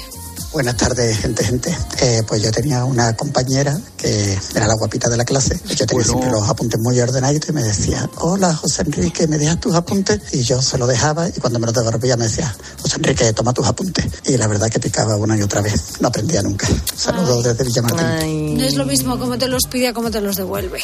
Buenas 0.55 0.77
tardes, 0.77 1.19
gente, 1.19 1.43
gente. 1.45 1.77
Eh, 2.01 2.23
pues 2.29 2.41
yo 2.41 2.53
tenía 2.53 2.85
una 2.85 3.13
compañera 3.17 3.77
que 3.97 4.39
era 4.55 4.69
la 4.69 4.75
guapita 4.75 5.09
de 5.09 5.17
la 5.17 5.25
clase. 5.25 5.59
Yo 5.75 5.85
tenía 5.85 6.05
siempre 6.05 6.31
los 6.31 6.49
apuntes 6.49 6.79
muy 6.81 7.01
ordenaditos 7.01 7.49
y 7.51 7.53
me 7.53 7.63
decía, 7.65 8.09
hola, 8.19 8.55
José 8.55 8.83
Enrique, 8.83 9.27
¿me 9.27 9.37
dejas 9.37 9.59
tus 9.59 9.75
apuntes? 9.75 10.21
Y 10.33 10.45
yo 10.45 10.63
se 10.63 10.79
lo 10.79 10.87
dejaba 10.87 11.29
y 11.29 11.33
cuando 11.41 11.59
me 11.59 11.67
los 11.67 11.75
devolvía 11.75 12.17
me 12.17 12.27
decía, 12.27 12.55
José 12.81 12.99
Enrique, 12.99 13.33
toma 13.33 13.53
tus 13.53 13.67
apuntes. 13.67 14.07
Y 14.27 14.37
la 14.37 14.47
verdad 14.47 14.71
que 14.71 14.79
picaba 14.79 15.17
una 15.17 15.37
y 15.37 15.43
otra 15.43 15.61
vez. 15.61 16.01
No 16.01 16.07
aprendía 16.07 16.41
nunca. 16.41 16.69
Saludos 16.95 17.43
desde 17.43 17.65
Villamartín. 17.65 18.57
No 18.57 18.63
es 18.65 18.75
lo 18.75 18.87
mismo 18.87 19.19
como 19.19 19.37
te 19.37 19.49
los 19.49 19.65
pide 19.65 19.89
a 19.89 19.93
como 19.93 20.13
te 20.13 20.21
los 20.21 20.37
devuelve. 20.37 20.79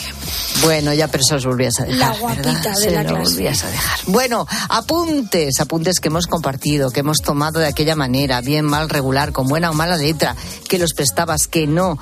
Bueno, 0.62 0.92
ya, 0.92 1.06
pero 1.06 1.22
se 1.22 1.34
los 1.34 1.46
volvías 1.46 1.78
a 1.78 1.84
dejar. 1.84 1.98
La 2.12 2.18
guapita 2.18 2.50
¿verdad? 2.50 2.74
de 2.74 2.80
Se 2.80 2.90
la 2.90 3.02
lo 3.04 3.08
clase. 3.10 3.30
volvías 3.30 3.62
a 3.64 3.70
dejar. 3.70 3.98
Bueno, 4.08 4.46
apuntes, 4.68 5.60
apuntes 5.60 6.00
que 6.00 6.08
hemos 6.08 6.26
compartido, 6.26 6.90
que 6.90 7.00
hemos 7.00 7.18
tomado 7.18 7.60
de 7.60 7.66
aquella 7.68 7.94
manera, 7.94 8.40
bien, 8.40 8.64
mal, 8.64 8.88
regular, 8.88 9.32
con 9.32 9.46
buena 9.60 9.70
o 9.72 9.74
mala 9.74 9.96
letra, 9.96 10.34
que 10.68 10.78
los 10.78 10.94
prestabas, 10.94 11.46
que 11.46 11.66
no. 11.66 11.98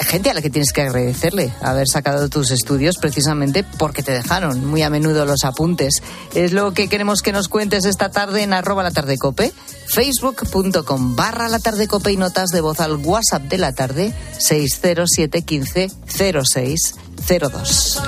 Gente 0.00 0.30
a 0.30 0.34
la 0.34 0.40
que 0.40 0.48
tienes 0.48 0.72
que 0.72 0.80
agradecerle 0.80 1.52
haber 1.60 1.86
sacado 1.86 2.30
tus 2.30 2.50
estudios 2.50 2.96
precisamente 2.96 3.62
porque 3.62 4.02
te 4.02 4.12
dejaron 4.12 4.64
muy 4.64 4.80
a 4.80 4.88
menudo 4.88 5.26
los 5.26 5.44
apuntes. 5.44 6.02
Es 6.34 6.52
lo 6.52 6.72
que 6.72 6.88
queremos 6.88 7.20
que 7.20 7.32
nos 7.32 7.48
cuentes 7.48 7.84
esta 7.84 8.10
tarde 8.10 8.42
en 8.42 8.54
arroba 8.54 8.82
la 8.82 8.90
tarde 8.90 9.18
cope, 9.18 9.52
facebook.com 9.88 11.14
barra 11.14 11.48
la 11.48 11.58
tarde 11.58 11.88
cope 11.88 12.12
y 12.12 12.16
notas 12.16 12.50
de 12.50 12.62
voz 12.62 12.80
al 12.80 12.96
WhatsApp 12.96 13.42
de 13.42 13.58
la 13.58 13.72
tarde 13.74 14.14
607 14.38 15.42
15 15.42 15.90
06 16.06 16.94
02. 17.52 17.98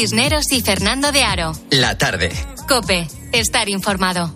Cisneros 0.00 0.50
y 0.52 0.62
Fernando 0.62 1.12
de 1.12 1.24
Aro. 1.24 1.52
La 1.68 1.98
tarde. 1.98 2.30
Cope, 2.66 3.06
estar 3.32 3.68
informado. 3.68 4.34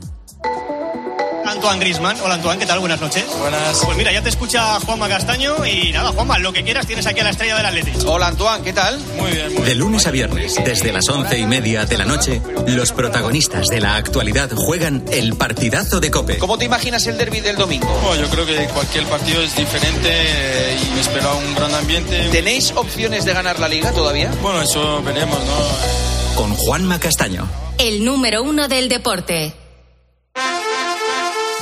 Antoine 1.55 1.79
Grisman. 1.81 2.17
Hola 2.21 2.35
Antoine, 2.35 2.59
¿qué 2.59 2.67
tal? 2.67 2.81
Buenas 2.81 3.01
noches. 3.01 3.25
Buenas. 3.39 3.81
Pues 3.85 3.97
mira, 3.97 4.13
ya 4.13 4.23
te 4.23 4.29
escucha 4.29 4.81
Juanma 4.81 5.09
Castaño 5.09 5.65
y 5.65 5.93
nada, 5.93 6.11
Juanma, 6.11 6.39
lo 6.39 6.53
que 6.53 6.65
quieras 6.65 6.87
tienes 6.87 7.07
aquí 7.07 7.21
a 7.21 7.25
la 7.25 7.31
estrella 7.31 7.57
del 7.57 7.67
Atlético. 7.67 8.13
Hola 8.13 8.29
Antoine, 8.29 8.65
¿qué 8.65 8.73
tal? 8.73 8.99
Muy 9.19 9.31
bien. 9.31 9.65
De 9.65 9.75
lunes 9.75 10.07
a 10.07 10.11
viernes, 10.11 10.57
desde 10.65 10.93
las 10.93 11.09
once 11.09 11.39
y 11.39 11.47
media 11.47 11.87
de 11.87 11.97
la 11.97 12.05
noche, 12.05 12.43
los 12.67 12.93
protagonistas 12.93 13.69
de 13.69 13.81
la 13.81 13.97
actualidad 13.97 14.51
juegan 14.55 15.05
el 15.11 15.37
partidazo 15.37 16.01
de 16.01 16.11
Cope. 16.11 16.39
¿Cómo 16.39 16.59
te 16.59 16.65
imaginas 16.65 17.07
el 17.07 17.17
derby 17.17 17.41
del 17.41 17.57
domingo? 17.57 17.87
Bueno, 18.03 18.23
yo 18.23 18.31
creo 18.31 18.47
que 18.47 18.67
cualquier 18.69 19.05
partido 19.07 19.41
es 19.43 19.55
diferente 19.57 20.09
eh, 20.11 20.79
y 20.83 20.95
me 20.95 21.01
espera 21.01 21.33
un 21.35 21.55
gran 21.55 21.75
ambiente. 21.75 22.29
¿Tenéis 22.31 22.73
opciones 22.75 23.25
de 23.25 23.33
ganar 23.33 23.61
la 23.61 23.69
liga 23.69 23.93
todavía? 23.93 24.31
Bueno, 24.43 24.61
eso 24.61 25.03
veremos, 25.03 25.39
¿no? 25.39 26.35
Con 26.37 26.55
Juanma 26.55 26.99
Castaño. 26.99 27.49
El 27.79 28.05
número 28.05 28.43
uno 28.43 28.69
del 28.69 28.89
deporte. 28.89 29.55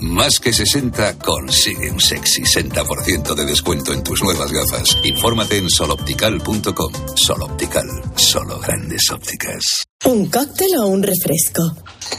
Más 0.00 0.40
que 0.40 0.52
60 0.52 1.18
consigue 1.18 1.90
un 1.90 2.00
sexy 2.00 2.42
60% 2.42 3.34
de 3.34 3.44
descuento 3.44 3.92
en 3.92 4.02
tus 4.02 4.22
nuevas 4.22 4.52
gafas. 4.52 4.98
Infórmate 5.04 5.58
en 5.58 5.70
soloptical.com. 5.70 6.92
Soloptical, 7.14 7.86
solo 8.16 8.58
grandes 8.60 9.10
ópticas. 9.10 9.84
¿Un 10.04 10.26
cóctel 10.26 10.68
o 10.78 10.86
un 10.86 11.02
refresco? 11.02 11.74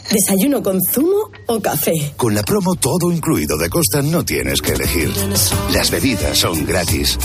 ¿Desayuno 0.10 0.64
con 0.64 0.80
zumo 0.92 1.30
o 1.48 1.60
café? 1.60 2.14
Con 2.18 2.34
la 2.34 2.44
promo 2.44 2.76
todo 2.76 3.12
incluido 3.12 3.58
de 3.58 3.70
Costa 3.70 4.02
no 4.02 4.26
tienes 4.26 4.62
que 4.62 4.74
elegir. 4.74 5.12
Las 5.72 5.92
bebidas 5.92 6.38
son 6.40 6.66
gratis. 6.66 7.18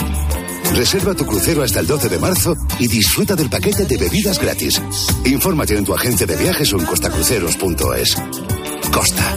Reserva 0.74 1.14
tu 1.14 1.26
crucero 1.26 1.62
hasta 1.62 1.80
el 1.80 1.86
12 1.86 2.08
de 2.08 2.18
marzo 2.18 2.54
y 2.78 2.88
disfruta 2.88 3.34
del 3.34 3.50
paquete 3.50 3.84
de 3.84 3.96
bebidas 3.96 4.38
gratis. 4.38 4.80
Infórmate 5.24 5.76
en 5.76 5.84
tu 5.84 5.94
agencia 5.94 6.26
de 6.26 6.36
viajes 6.36 6.72
o 6.72 6.78
en 6.78 6.86
costacruceros.es. 6.86 8.16
Costa. 8.92 9.36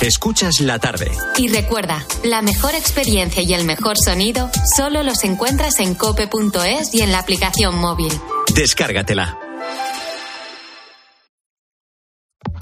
Escuchas 0.00 0.60
la 0.60 0.78
tarde. 0.78 1.10
Y 1.36 1.48
recuerda, 1.48 2.06
la 2.24 2.40
mejor 2.40 2.74
experiencia 2.74 3.42
y 3.42 3.52
el 3.52 3.64
mejor 3.64 3.96
sonido 4.02 4.50
solo 4.74 5.02
los 5.02 5.24
encuentras 5.24 5.78
en 5.78 5.94
cope.es 5.94 6.94
y 6.94 7.02
en 7.02 7.12
la 7.12 7.18
aplicación 7.18 7.76
móvil. 7.76 8.12
Descárgatela. 8.54 9.38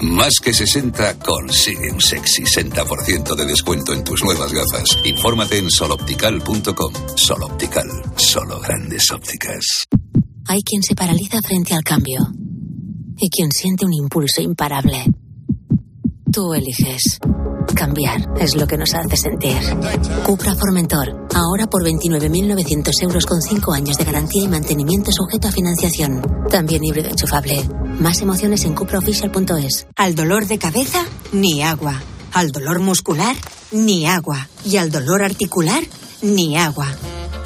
Más 0.01 0.33
que 0.43 0.53
60 0.53 1.19
consigue 1.19 1.91
un 1.91 2.01
sexy 2.01 2.43
60% 2.43 3.35
de 3.35 3.45
descuento 3.45 3.93
en 3.93 4.03
tus 4.03 4.21
nuevas 4.23 4.51
gafas. 4.51 4.97
Infórmate 5.05 5.57
en 5.57 5.69
soloptical.com. 5.69 6.93
Soloptical, 7.15 7.87
solo 8.17 8.59
grandes 8.59 9.11
ópticas. 9.11 9.87
Hay 10.47 10.61
quien 10.63 10.83
se 10.83 10.95
paraliza 10.95 11.41
frente 11.41 11.73
al 11.73 11.83
cambio 11.83 12.19
y 13.17 13.29
quien 13.29 13.51
siente 13.51 13.85
un 13.85 13.93
impulso 13.93 14.41
imparable. 14.41 15.05
Tú 16.31 16.53
eliges. 16.53 17.19
Cambiar 17.75 18.21
es 18.39 18.55
lo 18.55 18.67
que 18.67 18.77
nos 18.77 18.93
hace 18.93 19.17
sentir. 19.17 19.57
Cupra 20.25 20.53
Formentor, 20.53 21.27
ahora 21.33 21.65
por 21.65 21.83
29.900 21.83 22.91
euros 23.01 23.25
con 23.25 23.41
5 23.41 23.73
años 23.73 23.97
de 23.97 24.03
garantía 24.03 24.43
y 24.43 24.47
mantenimiento 24.47 25.11
sujeto 25.11 25.47
a 25.47 25.51
financiación. 25.51 26.21
También 26.49 26.83
híbrido 26.83 27.09
enchufable. 27.09 27.63
Más 27.99 28.21
emociones 28.21 28.63
en 28.65 28.75
cupraofficial.es. 28.75 29.87
Al 29.95 30.13
dolor 30.13 30.45
de 30.45 30.59
cabeza, 30.59 31.03
ni 31.31 31.63
agua. 31.63 32.01
Al 32.33 32.51
dolor 32.51 32.79
muscular, 32.79 33.35
ni 33.71 34.05
agua. 34.05 34.49
Y 34.63 34.77
al 34.77 34.91
dolor 34.91 35.23
articular, 35.23 35.83
ni 36.21 36.57
agua. 36.57 36.87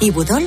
Ibudol 0.00 0.46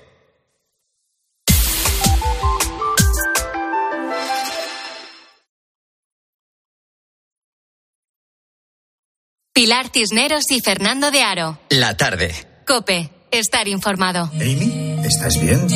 Pilar 9.61 9.91
Cisneros 9.93 10.45
y 10.49 10.59
Fernando 10.59 11.11
de 11.11 11.21
Aro. 11.21 11.59
La 11.69 11.95
tarde. 11.95 12.33
Cope, 12.65 13.11
estar 13.29 13.67
informado. 13.67 14.23
Amy, 14.33 14.95
¿estás 15.03 15.39
bien? 15.39 15.69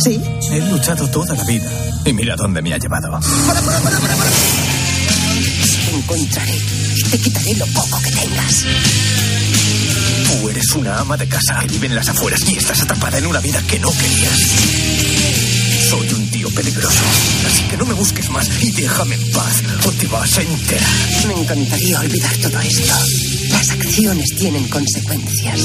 Sí. 0.00 0.20
He 0.50 0.60
luchado 0.62 1.08
toda 1.08 1.36
la 1.36 1.44
vida 1.44 1.70
y 2.04 2.12
mira 2.12 2.34
dónde 2.34 2.60
me 2.60 2.74
ha 2.74 2.78
llevado. 2.78 3.20
Te 5.84 5.96
encontraré 5.96 6.56
y 6.96 7.10
te 7.12 7.18
quitaré 7.20 7.54
lo 7.54 7.66
poco 7.66 8.02
que 8.02 8.10
tengas. 8.10 8.64
Tú 10.26 10.48
eres 10.48 10.72
una 10.74 10.98
ama 10.98 11.16
de 11.16 11.28
casa 11.28 11.60
que 11.60 11.68
vive 11.68 11.86
en 11.86 11.94
las 11.94 12.08
afueras 12.08 12.42
y 12.50 12.56
estás 12.56 12.82
atrapada 12.82 13.18
en 13.18 13.26
una 13.26 13.38
vida 13.38 13.62
que 13.68 13.78
no 13.78 13.92
querías. 13.92 14.40
Soy 15.90 16.12
un 16.14 16.21
tío 16.42 16.54
peligroso, 16.56 17.04
así 17.46 17.62
que 17.68 17.76
no 17.76 17.84
me 17.84 17.94
busques 17.94 18.28
más 18.30 18.48
y 18.60 18.72
déjame 18.72 19.14
en 19.14 19.30
paz 19.30 19.62
o 19.86 19.92
te 19.92 20.06
vas 20.08 20.38
a 20.38 20.42
enterar. 20.42 20.88
Me 21.28 21.34
encantaría 21.34 22.00
olvidar 22.00 22.36
todo 22.38 22.60
esto. 22.60 22.94
Las 23.50 23.70
acciones 23.70 24.26
tienen 24.36 24.66
consecuencias. 24.68 25.60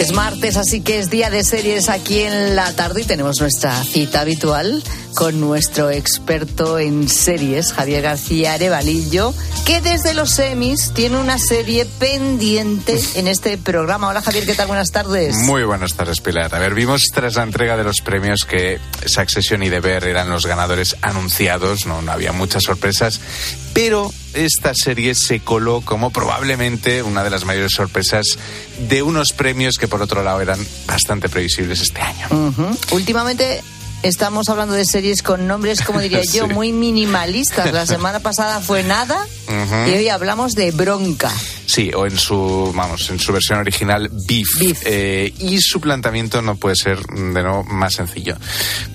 Es 0.00 0.12
martes, 0.12 0.56
así 0.56 0.80
que 0.80 0.98
es 0.98 1.10
día 1.10 1.30
de 1.30 1.44
series 1.44 1.88
aquí 1.88 2.20
en 2.20 2.56
la 2.56 2.72
tarde 2.74 3.02
y 3.02 3.04
tenemos 3.04 3.40
nuestra 3.40 3.84
cita 3.84 4.22
habitual 4.22 4.82
con 5.14 5.40
nuestro 5.40 5.90
experto 5.90 6.78
en 6.78 7.08
series, 7.08 7.72
Javier 7.72 8.02
García 8.02 8.54
Arevalillo, 8.54 9.32
que 9.64 9.80
desde 9.80 10.12
los 10.12 10.30
semis 10.30 10.92
tiene 10.92 11.18
una 11.18 11.38
serie 11.38 11.86
pendiente 11.86 13.00
en 13.14 13.28
este 13.28 13.56
programa. 13.56 14.08
Hola 14.08 14.22
Javier, 14.22 14.44
¿qué 14.44 14.54
tal? 14.54 14.66
Buenas 14.66 14.90
tardes. 14.90 15.36
Muy 15.36 15.62
buenas 15.64 15.94
tardes, 15.94 16.20
Pilar. 16.20 16.54
A 16.54 16.58
ver, 16.58 16.74
vimos 16.74 17.04
tras 17.14 17.36
la 17.36 17.44
entrega 17.44 17.76
de 17.76 17.84
los 17.84 18.00
premios 18.00 18.44
que 18.44 18.80
Succession 19.06 19.62
y 19.62 19.70
The 19.70 19.80
Bear 19.80 20.04
eran 20.04 20.28
los 20.28 20.46
ganadores 20.46 20.96
anunciados, 21.02 21.86
no, 21.86 22.02
no 22.02 22.12
había 22.12 22.32
muchas 22.32 22.64
sorpresas, 22.64 23.20
pero 23.72 24.12
esta 24.34 24.74
serie 24.74 25.14
se 25.14 25.40
coló 25.40 25.80
como 25.80 26.10
probablemente 26.10 27.02
una 27.02 27.22
de 27.22 27.30
las 27.30 27.44
mayores 27.44 27.72
sorpresas 27.72 28.24
de 28.88 29.02
unos 29.02 29.32
premios 29.32 29.78
que 29.78 29.88
por 29.88 30.02
otro 30.02 30.22
lado 30.22 30.40
eran 30.40 30.64
bastante 30.86 31.28
previsibles 31.28 31.80
este 31.80 32.00
año. 32.00 32.54
Últimamente 32.90 33.62
estamos 34.04 34.48
hablando 34.48 34.74
de 34.74 34.84
series 34.84 35.22
con 35.22 35.46
nombres, 35.46 35.82
como 35.82 36.00
diría 36.00 36.22
yo, 36.32 36.46
Sí. 36.46 36.54
muy 36.54 36.72
minimalistas. 36.72 37.72
La 37.72 37.86
semana 37.94 38.20
pasada 38.20 38.60
fue 38.60 38.82
nada 38.82 39.26
y 39.86 39.90
hoy 39.90 40.08
hablamos 40.08 40.52
de 40.54 40.70
bronca. 40.70 41.30
Sí, 41.66 41.90
o 41.96 42.06
en 42.06 42.16
su, 42.18 42.72
vamos, 42.74 43.08
en 43.10 43.18
su 43.18 43.32
versión 43.32 43.58
original, 43.58 44.10
Beef. 44.28 44.48
Eh, 44.84 45.32
y 45.38 45.58
su 45.60 45.80
planteamiento 45.80 46.42
no 46.42 46.56
puede 46.56 46.76
ser 46.76 46.98
de 47.06 47.42
nuevo 47.42 47.64
más 47.64 47.94
sencillo. 47.94 48.36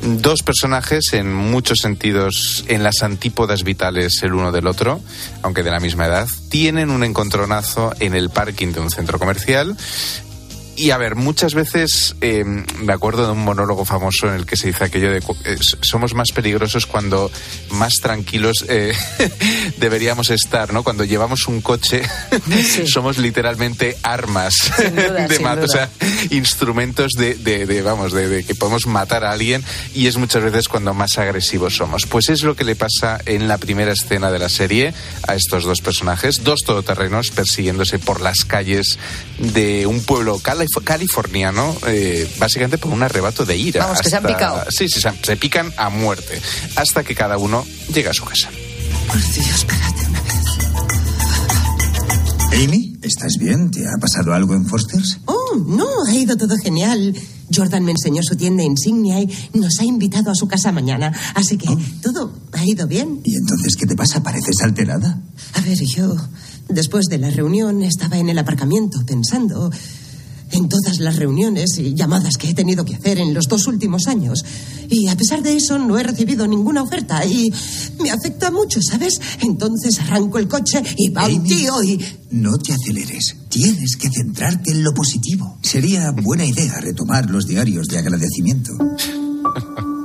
Dos 0.02 0.44
personajes 0.44 1.14
en 1.14 1.34
muchos 1.34 1.80
sentidos 1.80 2.64
en 2.68 2.84
las 2.84 3.02
antípodas 3.02 3.64
vitales 3.64 4.22
el 4.24 4.34
uno 4.34 4.52
del 4.52 4.68
otro, 4.68 5.02
aunque 5.42 5.64
de 5.64 5.72
la 5.72 5.80
misma 5.80 6.06
edad, 6.06 6.28
tienen 6.50 6.92
un 6.92 7.04
encontronazo 7.04 7.94
en 8.00 8.14
el 8.14 8.30
parking 8.30 8.72
de 8.72 8.80
un 8.82 8.92
centro 8.92 9.18
comercial. 9.20 9.76
Y 10.80 10.92
a 10.92 10.98
ver, 10.98 11.16
muchas 11.16 11.54
veces 11.56 12.16
eh, 12.22 12.44
me 12.46 12.94
acuerdo 12.94 13.26
de 13.26 13.34
un 13.34 13.44
monólogo 13.44 13.84
famoso 13.84 14.28
en 14.30 14.36
el 14.36 14.46
que 14.46 14.56
se 14.56 14.68
dice 14.68 14.86
aquello 14.86 15.12
de 15.12 15.18
eh, 15.18 15.58
somos 15.82 16.14
más 16.14 16.30
peligrosos 16.34 16.86
cuando 16.86 17.30
más 17.72 17.96
tranquilos 18.02 18.64
eh, 18.70 18.94
deberíamos 19.78 20.30
estar, 20.30 20.72
¿no? 20.72 20.84
Cuando 20.84 21.04
llevamos 21.04 21.48
un 21.50 21.60
coche 21.62 22.02
somos 22.88 23.18
literalmente 23.18 23.98
armas 24.04 24.54
duda, 24.78 25.12
de 25.28 25.36
sin 25.36 25.44
ma- 25.44 25.58
o 25.62 25.68
sea, 25.68 25.90
instrumentos 26.30 27.12
de, 27.18 27.36
de- 27.36 27.66
de, 27.66 27.82
vamos, 27.82 28.14
de, 28.14 28.30
de 28.30 28.44
que 28.46 28.56
podemos 28.56 28.88
matar 28.88 29.26
a 29.26 29.32
alguien 29.32 29.64
y 29.94 30.08
es 30.08 30.16
muchas 30.16 30.44
veces 30.44 30.70
cuando 30.70 30.94
más 30.94 31.18
agresivos 31.18 31.76
somos. 31.76 32.06
Pues 32.06 32.30
es 32.30 32.44
lo 32.44 32.56
que 32.56 32.64
le 32.64 32.76
pasa 32.78 33.20
en 33.26 33.48
la 33.50 33.58
primera 33.58 33.92
escena 33.92 34.32
de 34.32 34.40
la 34.40 34.48
serie 34.50 34.94
a 35.28 35.36
estos 35.36 35.66
dos 35.66 35.82
personajes, 35.82 36.44
dos 36.46 36.62
todoterrenos 36.66 37.32
persiguiéndose 37.32 38.00
por 38.00 38.22
las 38.22 38.46
calles 38.46 38.98
de 39.40 39.86
un 39.86 40.02
pueblo 40.04 40.40
cali- 40.40 40.68
californiano, 40.84 41.76
eh, 41.88 42.30
básicamente 42.40 42.78
por 42.78 42.92
un 42.92 43.04
arrebato 43.04 43.46
de 43.46 43.58
ira. 43.58 43.84
Vamos, 43.86 44.02
que 44.02 44.10
se 44.10 44.18
han 44.18 44.24
picado. 44.24 44.64
Sí, 44.70 44.88
sí, 44.88 45.02
se, 45.02 45.12
se 45.24 45.38
pican 45.38 45.74
a 45.78 45.90
muerte, 45.90 46.42
hasta 46.76 47.04
que 47.04 47.16
cada 47.16 47.38
uno 47.38 47.66
llega 47.94 48.12
a 48.12 48.14
su 48.14 48.26
casa. 48.26 48.50
Por 49.08 49.18
Dios, 49.18 49.48
espérate 49.56 50.06
una 50.08 50.22
vez. 50.22 50.30
Amy, 52.52 52.98
¿estás 53.04 53.38
bien? 53.40 53.70
¿Te 53.72 53.88
ha 53.88 53.98
pasado 54.00 54.34
algo 54.34 54.54
en 54.54 54.66
Foster's? 54.66 55.20
Oh, 55.26 55.56
no, 55.68 55.88
ha 56.08 56.14
ido 56.14 56.36
todo 56.36 56.56
genial. 56.58 57.16
Jordan 57.54 57.84
me 57.84 57.92
enseñó 57.92 58.22
su 58.24 58.36
tienda 58.36 58.64
insignia 58.64 59.22
y 59.22 59.30
nos 59.54 59.80
ha 59.80 59.84
invitado 59.84 60.32
a 60.32 60.36
su 60.36 60.48
casa 60.48 60.72
mañana. 60.72 61.14
Así 61.36 61.58
que 61.58 61.68
todo 62.02 62.34
ha 62.54 62.66
ido 62.66 62.88
bien. 62.88 63.22
¿Y 63.24 63.36
entonces 63.36 63.76
qué 63.76 63.86
te 63.86 63.96
pasa? 63.96 64.22
¿Pareces 64.22 64.62
alterada? 64.64 65.22
A 65.54 65.62
ver, 65.62 65.78
yo, 65.80 66.16
después 66.68 67.06
de 67.06 67.18
la 67.18 67.30
reunión, 67.30 67.82
estaba 67.84 68.18
en 68.18 68.30
el 68.30 68.38
aparcamiento 68.38 69.06
pensando 69.06 69.72
en 70.52 70.70
todas 70.70 71.00
las 71.00 71.16
reuniones 71.18 71.78
y 71.78 71.94
llamadas 71.94 72.38
que 72.38 72.50
he 72.50 72.54
tenido 72.54 72.86
que 72.86 72.96
hacer 72.96 73.20
en 73.20 73.34
los 73.34 73.48
dos 73.48 73.68
últimos 73.68 74.08
años. 74.08 74.44
Y 74.90 75.08
a 75.08 75.16
pesar 75.16 75.44
de 75.44 75.56
eso, 75.56 75.78
no 75.78 75.98
he 76.00 76.04
recibido 76.04 76.48
ninguna 76.48 76.84
oferta 76.84 77.26
y 77.26 77.52
me 78.00 78.12
afecta 78.12 78.52
mucho, 78.52 78.80
¿sabes? 78.82 79.20
Entonces 79.42 80.00
arranco 80.00 80.40
el 80.40 80.48
coche 80.48 80.82
y 80.98 81.10
va 81.10 81.26
un 81.26 81.36
Amy, 81.36 81.48
tío 81.48 81.84
y... 81.84 82.04
No 82.32 82.58
te 82.60 82.74
aceleres. 82.74 83.36
Tienes 83.50 83.96
que 83.96 84.10
centrarte 84.10 84.72
en 84.72 84.84
lo 84.84 84.94
positivo. 84.94 85.58
Sería 85.64 86.12
buena 86.12 86.46
idea 86.46 86.80
retomar 86.80 87.30
los 87.30 87.48
diarios 87.48 87.88
de 87.88 87.98
agradecimiento. 87.98 88.74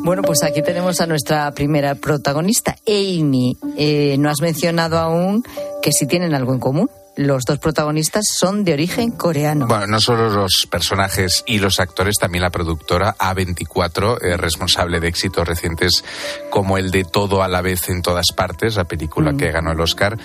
Bueno, 0.00 0.22
pues 0.22 0.42
aquí 0.42 0.62
tenemos 0.62 1.00
a 1.00 1.06
nuestra 1.06 1.50
primera 1.52 1.94
protagonista, 1.96 2.76
Amy. 2.86 3.56
Eh, 3.76 4.16
no 4.18 4.30
has 4.30 4.40
mencionado 4.40 4.96
aún 4.96 5.42
que 5.82 5.92
si 5.92 6.06
tienen 6.06 6.34
algo 6.34 6.54
en 6.54 6.60
común. 6.60 6.90
Los 7.18 7.44
dos 7.44 7.58
protagonistas 7.58 8.26
son 8.32 8.62
de 8.62 8.74
origen 8.74 9.10
coreano. 9.10 9.66
Bueno, 9.66 9.88
no 9.88 10.00
solo 10.00 10.30
los 10.30 10.68
personajes 10.70 11.42
y 11.48 11.58
los 11.58 11.80
actores, 11.80 12.14
también 12.16 12.42
la 12.42 12.50
productora 12.50 13.16
A24, 13.18 14.22
eh, 14.22 14.36
responsable 14.36 15.00
de 15.00 15.08
éxitos 15.08 15.48
recientes 15.48 16.04
como 16.48 16.78
el 16.78 16.92
de 16.92 17.02
Todo 17.02 17.42
a 17.42 17.48
la 17.48 17.60
vez 17.60 17.88
en 17.88 18.02
todas 18.02 18.26
partes, 18.36 18.76
la 18.76 18.84
película 18.84 19.36
que 19.36 19.50
ganó 19.50 19.72
el 19.72 19.80
Oscar. 19.80 20.16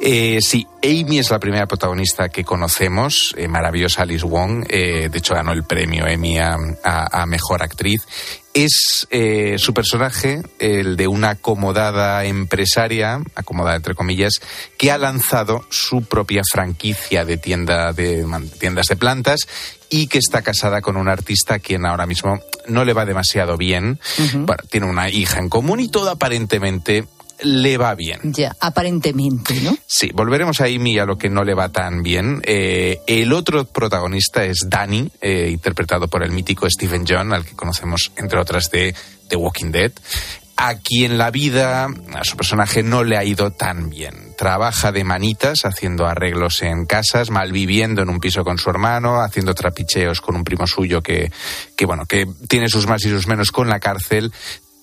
Eh, 0.00 0.38
sí, 0.40 0.66
Amy 0.82 1.18
es 1.18 1.30
la 1.30 1.38
primera 1.38 1.66
protagonista 1.66 2.30
que 2.30 2.42
conocemos, 2.42 3.34
eh, 3.36 3.48
maravillosa 3.48 4.02
Alice 4.02 4.24
Wong, 4.24 4.64
eh, 4.70 5.10
de 5.10 5.18
hecho 5.18 5.34
ganó 5.34 5.52
el 5.52 5.64
premio 5.64 6.06
Emmy 6.06 6.38
a, 6.38 6.56
a- 6.82 7.22
a 7.22 7.26
Mejor 7.26 7.62
Actriz. 7.62 8.00
Es 8.54 9.06
eh, 9.10 9.56
su 9.58 9.74
personaje, 9.74 10.40
el 10.58 10.96
de 10.96 11.06
una 11.06 11.30
acomodada 11.30 12.24
empresaria, 12.24 13.20
acomodada 13.34 13.76
entre 13.76 13.94
comillas, 13.94 14.40
que 14.78 14.90
ha 14.90 14.96
lanzado 14.98 15.66
su 15.70 16.02
propia 16.04 16.40
franquicia 16.50 17.24
de, 17.26 17.36
tienda 17.36 17.92
de 17.92 18.26
tiendas 18.58 18.86
de 18.86 18.96
plantas 18.96 19.40
y 19.90 20.06
que 20.06 20.18
está 20.18 20.40
casada 20.42 20.80
con 20.80 20.96
un 20.96 21.08
artista 21.08 21.54
a 21.54 21.58
quien 21.58 21.84
ahora 21.84 22.06
mismo 22.06 22.40
no 22.66 22.84
le 22.86 22.92
va 22.94 23.04
demasiado 23.04 23.56
bien. 23.58 24.00
Bueno, 24.46 24.62
tiene 24.70 24.86
una 24.86 25.10
hija 25.10 25.38
en 25.40 25.48
común 25.50 25.78
y 25.80 25.88
todo 25.88 26.10
aparentemente 26.10 27.04
le 27.42 27.78
va 27.78 27.94
bien. 27.94 28.20
Ya, 28.22 28.54
aparentemente, 28.60 29.60
¿no? 29.60 29.76
Sí, 29.86 30.10
volveremos 30.14 30.60
a 30.60 30.64
Amy 30.64 30.98
a 30.98 31.06
lo 31.06 31.16
que 31.16 31.28
no 31.28 31.44
le 31.44 31.54
va 31.54 31.70
tan 31.70 32.02
bien. 32.02 32.42
Eh, 32.44 32.98
el 33.06 33.32
otro 33.32 33.64
protagonista 33.64 34.44
es 34.44 34.66
Danny, 34.68 35.10
eh, 35.20 35.48
interpretado 35.50 36.08
por 36.08 36.22
el 36.22 36.30
mítico 36.30 36.68
Stephen 36.68 37.04
John, 37.08 37.32
al 37.32 37.44
que 37.44 37.54
conocemos, 37.54 38.12
entre 38.16 38.38
otras, 38.38 38.70
de 38.70 38.94
The 39.28 39.36
Walking 39.36 39.70
Dead. 39.70 39.92
A 40.56 40.74
quien 40.74 41.16
la 41.16 41.30
vida, 41.30 41.88
a 42.12 42.24
su 42.24 42.36
personaje, 42.36 42.82
no 42.82 43.02
le 43.02 43.16
ha 43.16 43.24
ido 43.24 43.50
tan 43.50 43.88
bien. 43.88 44.34
Trabaja 44.36 44.92
de 44.92 45.04
manitas, 45.04 45.64
haciendo 45.64 46.04
arreglos 46.04 46.60
en 46.60 46.84
casas, 46.84 47.30
malviviendo 47.30 48.02
en 48.02 48.10
un 48.10 48.20
piso 48.20 48.44
con 48.44 48.58
su 48.58 48.68
hermano, 48.68 49.22
haciendo 49.22 49.54
trapicheos 49.54 50.20
con 50.20 50.36
un 50.36 50.44
primo 50.44 50.66
suyo 50.66 51.00
que, 51.00 51.32
que 51.76 51.86
bueno, 51.86 52.04
que 52.04 52.26
tiene 52.46 52.68
sus 52.68 52.86
más 52.86 53.02
y 53.06 53.08
sus 53.08 53.26
menos 53.26 53.52
con 53.52 53.70
la 53.70 53.80
cárcel 53.80 54.32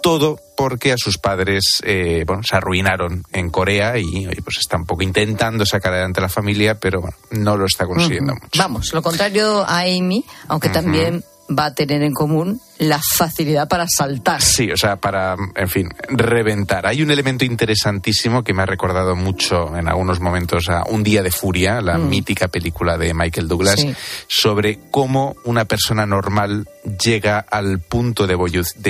todo 0.02 0.40
porque 0.56 0.92
a 0.92 0.98
sus 0.98 1.18
padres 1.18 1.82
eh, 1.84 2.24
bueno, 2.26 2.42
se 2.44 2.56
arruinaron 2.56 3.24
en 3.32 3.50
Corea 3.50 3.98
y 3.98 4.28
oye, 4.28 4.42
pues 4.42 4.58
está 4.60 4.78
un 4.78 4.86
poco 4.86 5.04
intentando 5.04 5.66
sacar 5.66 5.94
adelante 5.94 6.20
a 6.20 6.24
la 6.24 6.30
familia, 6.30 6.76
pero 6.76 7.02
bueno, 7.02 7.18
no 7.32 7.58
lo 7.58 7.66
está 7.66 7.86
consiguiendo 7.86 8.34
mucho. 8.34 8.50
Vamos, 8.58 8.94
lo 8.94 9.02
contrario 9.02 9.64
a 9.68 9.82
Amy, 9.82 10.24
aunque 10.48 10.70
también 10.70 11.24
va 11.50 11.66
a 11.66 11.74
tener 11.74 12.04
en 12.04 12.14
común 12.14 12.60
la 12.78 13.00
facilidad 13.18 13.68
para 13.68 13.86
saltar. 13.88 14.42
Sí, 14.42 14.70
o 14.72 14.78
sea, 14.78 14.98
para, 14.98 15.36
en 15.56 15.70
fin, 15.70 15.90
reventar. 16.10 16.86
Hay 16.86 17.02
un 17.02 17.10
elemento 17.10 17.46
interesantísimo 17.46 18.44
que 18.44 18.54
me 18.54 18.64
ha 18.64 18.66
recordado 18.66 19.16
mucho 19.16 19.76
en 19.78 19.88
algunos 19.88 20.20
momentos 20.20 20.70
a 20.70 20.84
Un 20.90 21.04
día 21.04 21.24
de 21.24 21.32
furia, 21.32 21.82
la 21.82 21.98
Mm. 21.98 22.10
mítica 22.10 22.48
película 22.50 22.98
de 22.98 23.14
Michael 23.14 23.48
Douglas, 23.48 23.80
Sí. 23.80 23.96
sobre 24.28 24.80
cómo 24.92 25.36
una 25.46 25.66
persona 25.66 26.06
normal 26.06 26.68
llega 27.04 27.40
al 27.40 27.80
punto 27.80 28.28
de, 28.28 28.34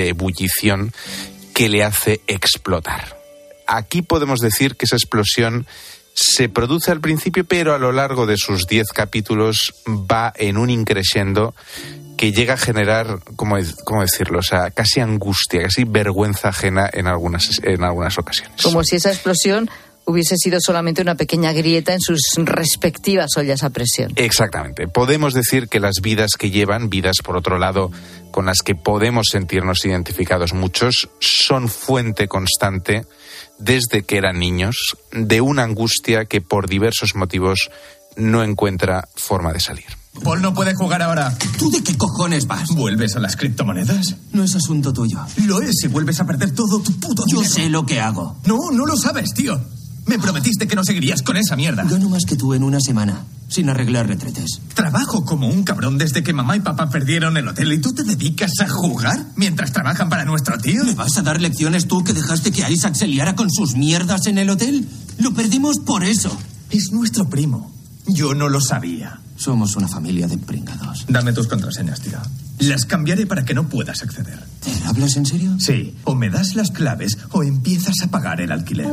ebullición 0.08 0.92
que 1.54 1.68
le 1.68 1.84
hace 1.84 2.20
explotar. 2.26 3.16
Aquí 3.66 4.02
podemos 4.02 4.40
decir 4.40 4.76
que 4.76 4.86
esa 4.86 4.96
explosión 4.96 5.66
se 6.14 6.48
produce 6.48 6.90
al 6.90 7.00
principio, 7.00 7.44
pero 7.44 7.74
a 7.74 7.78
lo 7.78 7.92
largo 7.92 8.26
de 8.26 8.36
sus 8.36 8.66
10 8.66 8.88
capítulos 8.92 9.74
va 9.86 10.32
en 10.36 10.56
un 10.56 10.68
increciendo 10.70 11.54
que 12.18 12.32
llega 12.32 12.54
a 12.54 12.58
generar, 12.58 13.20
¿cómo, 13.36 13.56
cómo 13.84 14.02
decirlo? 14.02 14.40
O 14.40 14.42
sea, 14.42 14.70
casi 14.70 15.00
angustia, 15.00 15.62
casi 15.62 15.84
vergüenza 15.84 16.48
ajena 16.48 16.90
en 16.92 17.06
algunas, 17.06 17.60
en 17.62 17.82
algunas 17.84 18.18
ocasiones. 18.18 18.60
Como 18.60 18.82
si 18.84 18.96
esa 18.96 19.10
explosión 19.10 19.70
hubiese 20.04 20.36
sido 20.36 20.58
solamente 20.60 21.00
una 21.00 21.14
pequeña 21.14 21.52
grieta 21.52 21.92
en 21.92 22.00
sus 22.00 22.20
respectivas 22.36 23.36
ollas 23.36 23.62
a 23.62 23.70
presión. 23.70 24.12
Exactamente. 24.16 24.88
Podemos 24.88 25.32
decir 25.32 25.68
que 25.68 25.80
las 25.80 26.00
vidas 26.02 26.32
que 26.38 26.50
llevan, 26.50 26.90
vidas 26.90 27.18
por 27.22 27.36
otro 27.36 27.58
lado 27.58 27.92
con 28.30 28.46
las 28.46 28.62
que 28.64 28.74
podemos 28.74 29.28
sentirnos 29.30 29.84
identificados 29.84 30.54
muchos, 30.54 31.10
son 31.20 31.68
fuente 31.68 32.26
constante 32.26 33.04
desde 33.58 34.02
que 34.02 34.16
eran 34.16 34.38
niños 34.38 34.96
de 35.12 35.40
una 35.40 35.62
angustia 35.62 36.24
que 36.24 36.40
por 36.40 36.68
diversos 36.68 37.14
motivos 37.14 37.70
no 38.16 38.42
encuentra 38.42 39.08
forma 39.14 39.52
de 39.52 39.60
salir. 39.60 39.97
Paul 40.22 40.42
no 40.42 40.54
puede 40.54 40.74
jugar 40.74 41.02
ahora. 41.02 41.36
¿Tú 41.58 41.70
de 41.70 41.82
qué 41.82 41.96
cojones 41.96 42.46
vas? 42.46 42.68
¿Vuelves 42.70 43.16
a 43.16 43.20
las 43.20 43.36
criptomonedas? 43.36 44.16
No 44.32 44.44
es 44.44 44.54
asunto 44.54 44.92
tuyo. 44.92 45.18
Lo 45.44 45.60
es 45.60 45.76
si 45.80 45.88
vuelves 45.88 46.20
a 46.20 46.26
perder 46.26 46.52
todo 46.52 46.80
tu 46.80 46.92
puto 46.98 47.24
Yo 47.28 47.42
sé 47.44 47.68
lo 47.68 47.86
que 47.86 48.00
hago. 48.00 48.36
No, 48.46 48.70
no 48.72 48.86
lo 48.86 48.96
sabes, 48.96 49.32
tío. 49.34 49.60
Me 50.08 50.18
prometiste 50.18 50.66
que 50.66 50.74
no 50.74 50.84
seguirías 50.84 51.20
con 51.20 51.36
esa 51.36 51.54
mierda. 51.54 51.84
Gano 51.84 52.08
más 52.08 52.24
que 52.24 52.34
tú 52.34 52.54
en 52.54 52.62
una 52.62 52.80
semana, 52.80 53.26
sin 53.48 53.68
arreglar 53.68 54.06
retretes. 54.06 54.62
Trabajo 54.72 55.22
como 55.26 55.48
un 55.48 55.64
cabrón 55.64 55.98
desde 55.98 56.22
que 56.22 56.32
mamá 56.32 56.56
y 56.56 56.60
papá 56.60 56.88
perdieron 56.88 57.36
el 57.36 57.46
hotel 57.46 57.74
y 57.74 57.78
tú 57.78 57.92
te 57.92 58.04
dedicas 58.04 58.52
a 58.60 58.68
jugar 58.68 59.26
mientras 59.36 59.70
trabajan 59.70 60.08
para 60.08 60.24
nuestro 60.24 60.56
tío. 60.56 60.82
¿Me 60.82 60.94
vas 60.94 61.18
a 61.18 61.22
dar 61.22 61.42
lecciones 61.42 61.88
tú 61.88 62.04
que 62.04 62.14
dejaste 62.14 62.52
que 62.52 62.70
Isaac 62.70 62.94
se 62.94 63.06
liara 63.06 63.36
con 63.36 63.50
sus 63.50 63.74
mierdas 63.76 64.26
en 64.26 64.38
el 64.38 64.48
hotel? 64.48 64.88
Lo 65.18 65.34
perdimos 65.34 65.76
por 65.80 66.04
eso. 66.04 66.34
Es 66.70 66.90
nuestro 66.90 67.28
primo. 67.28 67.70
Yo 68.06 68.34
no 68.34 68.48
lo 68.48 68.62
sabía. 68.62 69.20
Somos 69.38 69.76
una 69.76 69.86
familia 69.88 70.26
de 70.26 70.36
pringados. 70.36 71.06
Dame 71.08 71.32
tus 71.32 71.46
contraseñas, 71.46 72.00
tío. 72.00 72.18
Las 72.60 72.84
cambiaré 72.84 73.24
para 73.26 73.44
que 73.44 73.54
no 73.54 73.68
puedas 73.68 74.02
acceder. 74.02 74.40
¿Te 74.62 74.70
hablas 74.84 75.16
en 75.16 75.24
serio? 75.26 75.56
Sí. 75.60 75.94
O 76.04 76.14
me 76.16 76.28
das 76.28 76.56
las 76.56 76.70
claves 76.72 77.16
o 77.30 77.44
empiezas 77.44 77.94
a 78.02 78.08
pagar 78.08 78.40
el 78.40 78.50
alquiler. 78.50 78.88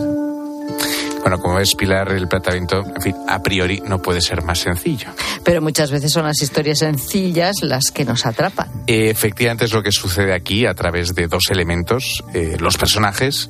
Bueno, 1.22 1.40
como 1.40 1.56
ves, 1.56 1.74
Pilar, 1.74 2.12
el 2.12 2.28
planteamiento, 2.28 2.84
en 2.96 3.02
fin, 3.02 3.16
a 3.28 3.42
priori 3.42 3.82
no 3.88 4.00
puede 4.00 4.22
ser 4.22 4.44
más 4.44 4.60
sencillo. 4.60 5.08
Pero 5.44 5.60
muchas 5.60 5.90
veces 5.90 6.12
son 6.12 6.26
las 6.26 6.40
historias 6.40 6.78
sencillas 6.80 7.56
las 7.64 7.90
que 7.90 8.06
nos 8.06 8.28
atrapan. 8.28 8.68
Eh, 8.86 9.10
Efectivamente 9.10 9.66
es 9.66 9.74
lo 9.74 9.82
que 9.82 9.92
sucede 9.92 10.36
aquí 10.36 10.68
a 10.68 10.76
través 10.76 11.16
de 11.16 11.26
dos 11.28 11.46
elementos, 11.50 12.24
eh, 12.36 12.58
los 12.60 12.78
personajes 12.78 13.50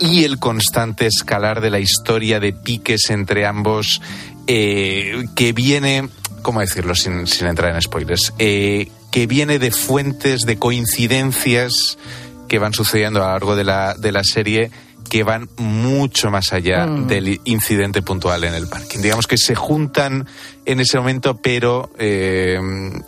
y 0.00 0.24
el 0.24 0.40
constante 0.40 1.06
escalar 1.06 1.60
de 1.60 1.70
la 1.70 1.78
historia 1.78 2.40
de 2.40 2.52
piques 2.52 3.08
entre 3.10 3.46
ambos 3.46 4.02
eh, 4.48 5.24
que 5.36 5.52
viene, 5.52 6.08
¿cómo 6.44 6.60
decirlo 6.60 6.94
sin, 6.94 7.26
sin 7.26 7.48
entrar 7.48 7.74
en 7.74 7.82
spoilers? 7.82 8.32
Eh, 8.38 8.88
que 9.10 9.26
viene 9.26 9.58
de 9.58 9.72
fuentes, 9.72 10.42
de 10.42 10.56
coincidencias 10.58 11.98
que 12.46 12.60
van 12.60 12.72
sucediendo 12.72 13.22
a 13.22 13.26
lo 13.26 13.32
largo 13.32 13.56
de 13.56 13.64
la, 13.64 13.94
de 13.94 14.12
la 14.12 14.22
serie 14.22 14.70
que 15.10 15.22
van 15.22 15.48
mucho 15.58 16.30
más 16.30 16.52
allá 16.52 16.86
Mm. 16.86 17.06
del 17.06 17.40
incidente 17.44 18.00
puntual 18.00 18.42
en 18.44 18.54
el 18.54 18.66
parking. 18.66 19.00
Digamos 19.00 19.26
que 19.26 19.36
se 19.36 19.54
juntan 19.54 20.26
en 20.64 20.80
ese 20.80 20.96
momento, 20.98 21.36
pero 21.36 21.90
eh, 21.98 22.58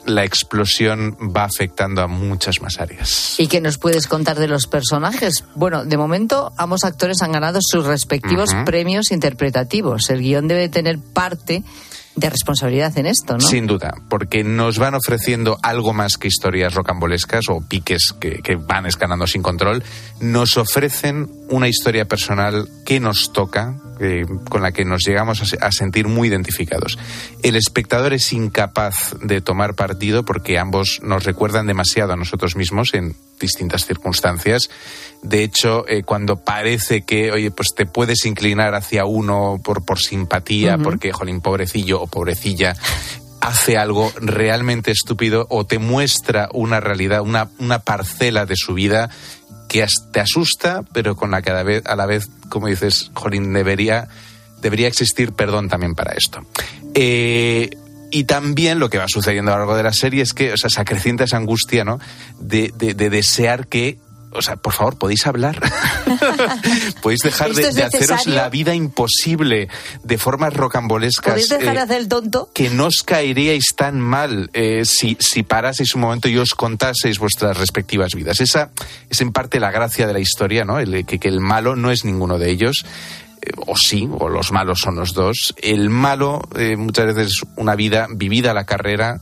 la 0.05 0.23
explosión 0.25 1.17
va 1.35 1.45
afectando 1.45 2.03
a 2.03 2.07
muchas 2.07 2.61
más 2.61 2.79
áreas. 2.81 3.35
¿Y 3.41 3.47
qué 3.49 3.61
nos 3.63 3.79
puedes 3.79 4.07
contar 4.09 4.39
de 4.39 4.47
los 4.47 4.67
personajes? 4.67 5.45
Bueno, 5.55 5.85
de 5.87 5.97
momento 5.97 6.53
ambos 6.59 6.85
actores 6.85 7.23
han 7.23 7.33
ganado 7.33 7.61
sus 7.63 7.87
respectivos 7.87 8.51
premios 8.67 9.11
interpretativos. 9.11 10.11
El 10.11 10.21
guion 10.21 10.49
debe 10.49 10.69
tener 10.69 10.99
parte 10.99 11.63
de 12.17 12.31
responsabilidad 12.31 12.97
en 12.99 13.07
esto, 13.07 13.35
¿no? 13.35 13.41
Sin 13.41 13.67
duda, 13.67 13.95
porque 14.09 14.43
nos 14.43 14.79
van 14.79 14.95
ofreciendo 14.95 15.59
algo 15.63 15.93
más 15.93 16.17
que 16.17 16.29
historias 16.29 16.75
rocambolescas 16.75 17.45
o 17.49 17.61
piques 17.61 18.15
que, 18.19 18.41
que 18.43 18.57
van 18.57 18.87
escalando 18.87 19.27
sin 19.27 19.43
control. 19.43 19.85
Nos 20.21 20.57
ofrecen 20.57 21.31
una 21.51 21.69
historia 21.69 22.07
personal 22.07 22.69
que 22.85 23.01
nos 23.01 23.33
toca, 23.33 23.77
eh, 24.01 24.25
con 24.49 24.63
la 24.63 24.73
que 24.73 24.85
nos 24.85 25.03
llegamos 25.07 25.41
a, 25.43 25.67
a 25.67 25.73
sentir 25.73 26.09
muy 26.09 26.29
identificados. 26.29 26.99
El 27.43 27.57
espectador 27.57 28.13
es 28.13 28.33
incapaz 28.33 29.15
de 29.23 29.41
tomar 29.41 29.75
partido 29.75 30.25
porque 30.25 30.59
ambos 30.59 31.01
nos 31.03 31.25
recuerdan 31.25 31.67
demasiado 31.67 32.13
a 32.13 32.17
nosotros 32.17 32.57
mismos 32.57 32.95
en 32.95 33.15
distintas 33.41 33.87
circunstancias. 33.87 34.71
De 35.23 35.43
hecho, 35.43 35.87
eh, 35.89 36.03
cuando 36.03 36.37
parece 36.37 37.03
que, 37.03 37.33
oye, 37.33 37.51
pues 37.51 37.75
te 37.75 37.87
puedes 37.87 38.25
inclinar 38.27 38.75
hacia 38.75 39.05
uno 39.05 39.61
por, 39.63 39.85
por 39.85 39.99
simpatía, 39.99 40.79
porque, 40.79 41.13
jolín, 41.13 41.41
pobrecillo 41.41 42.01
o 42.01 42.07
pobrecilla, 42.07 42.75
hace 43.41 43.77
algo 43.77 44.13
realmente 44.21 44.91
estúpido 44.91 45.47
o 45.51 45.65
te 45.65 45.79
muestra 45.79 46.49
una 46.53 46.81
realidad, 46.81 47.21
una, 47.21 47.49
una 47.59 47.81
parcela 47.81 48.47
de 48.47 48.57
su 48.57 48.75
vida 48.75 49.11
que 49.69 49.85
te 50.13 50.21
asusta, 50.21 50.83
pero 50.93 51.17
con 51.17 51.31
la 51.31 51.43
que 51.43 51.51
a 51.51 51.55
la 51.55 51.63
vez, 51.63 51.85
a 51.87 51.97
la 51.97 52.07
vez 52.07 52.29
como 52.49 52.67
dices, 52.69 53.11
jolín, 53.15 53.53
debería, 53.53 54.09
debería 54.63 54.89
existir 54.89 55.33
perdón 55.33 55.69
también 55.69 55.95
para 55.95 56.13
esto. 56.15 56.47
Eh, 56.95 57.71
y 58.11 58.25
también 58.25 58.79
lo 58.79 58.89
que 58.89 58.99
va 58.99 59.07
sucediendo 59.09 59.51
a 59.51 59.55
lo 59.55 59.61
largo 59.61 59.77
de 59.77 59.83
la 59.83 59.93
serie 59.93 60.23
es 60.23 60.33
que 60.33 60.53
o 60.53 60.57
sea, 60.57 60.71
se 60.71 60.81
acrecienta 60.81 61.25
esa 61.25 61.37
angustia, 61.37 61.85
¿no? 61.85 61.99
De- 62.39 62.73
de 62.77 63.11
desear 63.11 63.67
que. 63.67 63.99
O 64.37 64.43
sea, 64.43 64.57
por 64.57 64.73
favor, 64.73 64.99
¿podéis 64.99 65.27
hablar? 65.27 65.59
¿Podéis 67.03 67.21
dejar 67.21 67.53
de, 67.53 67.63
¿Esto 67.63 67.69
es 67.69 67.75
de 67.75 67.83
haceros 67.85 68.27
la 68.27 68.49
vida 68.49 68.75
imposible 68.75 69.69
de 70.03 70.19
formas 70.19 70.53
rocambolescas? 70.55 71.33
¿Podéis 71.35 71.49
dejar 71.49 71.75
de 71.75 71.81
eh, 71.81 71.83
hacer 71.83 71.97
el 71.99 72.09
tonto? 72.09 72.51
que 72.53 72.71
no 72.71 72.87
os 72.87 73.03
caeríais 73.03 73.75
tan 73.77 74.01
mal 74.01 74.51
eh, 74.53 74.85
si, 74.85 75.17
si 75.21 75.43
paraseis 75.43 75.95
un 75.95 76.03
momento 76.03 76.29
y 76.29 76.37
os 76.39 76.55
contaseis 76.55 77.19
vuestras 77.19 77.57
respectivas 77.57 78.15
vidas. 78.15 78.41
Esa 78.41 78.71
es 79.11 79.21
en 79.21 79.33
parte 79.33 79.61
la 79.61 79.71
gracia 79.71 80.07
de 80.07 80.13
la 80.13 80.21
historia, 80.21 80.65
¿no? 80.65 80.79
El, 80.79 81.05
que, 81.07 81.19
que 81.19 81.29
el 81.29 81.41
malo 81.41 81.77
no 81.77 81.91
es 81.91 82.05
ninguno 82.05 82.39
de 82.39 82.51
ellos. 82.51 82.85
eh, 83.43 83.51
O 83.67 83.77
sí, 83.77 84.09
o 84.19 84.29
los 84.29 84.53
malos 84.53 84.81
son 84.81 84.97
los 84.97 85.13
dos. 85.15 85.55
El 85.59 85.91
malo 85.91 86.43
eh, 86.57 86.77
muchas 86.77 87.07
veces 87.07 87.33
es 87.33 87.43
una 87.57 87.75
vida 87.75 88.07
vivida 88.11 88.51
a 88.51 88.55
la 88.55 88.65
carrera 88.65 89.21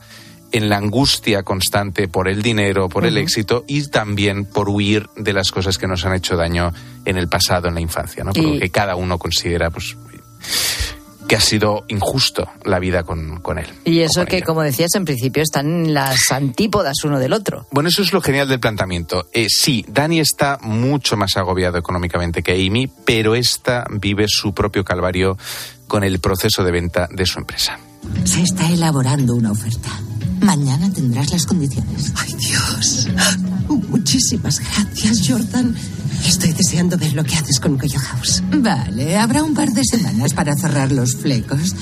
en 0.55 0.69
la 0.69 0.77
angustia 0.77 1.43
constante 1.43 2.07
por 2.07 2.29
el 2.29 2.41
dinero, 2.41 2.89
por 2.89 3.05
el 3.05 3.17
éxito 3.19 3.65
y 3.67 3.89
también 3.89 4.45
por 4.45 4.69
huir 4.69 5.09
de 5.17 5.33
las 5.33 5.51
cosas 5.51 5.79
que 5.79 5.89
nos 5.89 6.05
han 6.07 6.15
hecho 6.15 6.37
daño 6.37 6.73
en 7.05 7.17
el 7.17 7.27
pasado, 7.29 7.67
en 7.67 7.75
la 7.75 7.81
infancia, 7.81 8.23
¿no? 8.23 8.33
Por 8.33 8.45
Y- 8.45 8.55
lo 8.55 8.61
que 8.61 8.71
cada 8.71 8.95
uno 8.95 9.19
considera, 9.19 9.71
pues, 9.71 9.97
que 11.27 11.35
ha 11.37 11.41
sido 11.41 11.85
injusto 11.89 12.49
la 12.65 12.79
vida 12.79 13.03
con, 13.03 13.41
con 13.41 13.59
él. 13.59 13.67
Y 13.85 14.01
eso 14.01 14.27
que, 14.27 14.43
como 14.43 14.63
decías, 14.63 14.95
en 14.95 15.05
principio 15.07 15.43
están 15.43 15.93
las 15.95 16.31
antípodas 16.31 17.03
uno 17.03 17.19
del 17.19 17.33
otro. 17.33 17.67
Bueno, 17.73 17.89
eso 17.89 18.03
es 18.03 18.13
lo 18.13 18.21
genial 18.21 18.47
del 18.47 18.61
planteamiento. 18.61 19.27
Eh, 19.33 19.47
sí, 19.49 19.85
Dani 19.89 20.21
está 20.21 20.59
mucho 20.61 21.17
más 21.17 21.37
agobiado 21.37 21.79
económicamente 21.79 22.43
que 22.43 22.53
Amy, 22.53 22.89
pero 23.07 23.35
esta 23.35 23.87
vive 23.91 24.27
su 24.29 24.53
propio 24.55 24.85
calvario 24.85 25.37
con 25.89 26.05
el 26.05 26.21
proceso 26.21 26.63
de 26.63 26.71
venta 26.71 27.09
de 27.11 27.27
su 27.27 27.39
empresa. 27.41 27.79
Se 28.25 28.43
está 28.43 28.71
elaborando 28.71 29.35
una 29.35 29.51
oferta. 29.51 29.89
Mañana 30.41 30.91
tendrás 30.93 31.31
las 31.31 31.47
condiciones. 31.47 32.13
Ay, 32.17 32.35
Dios. 32.39 33.09
Muchísimas 33.89 34.61
gracias, 34.61 35.27
Jordan. 35.27 35.75
Estoy 36.27 36.53
deseando 36.53 36.97
ver 36.97 37.13
lo 37.15 37.25
que 37.25 37.35
haces 37.37 37.59
con 37.61 37.79
Cuello 37.79 37.99
House. 38.01 38.43
Vale, 38.53 39.17
habrá 39.17 39.43
un 39.43 39.55
par 39.55 39.71
de 39.73 39.83
semanas 39.85 40.35
para 40.35 40.55
cerrar 40.57 40.93
los 40.93 41.17
flecos. 41.17 41.75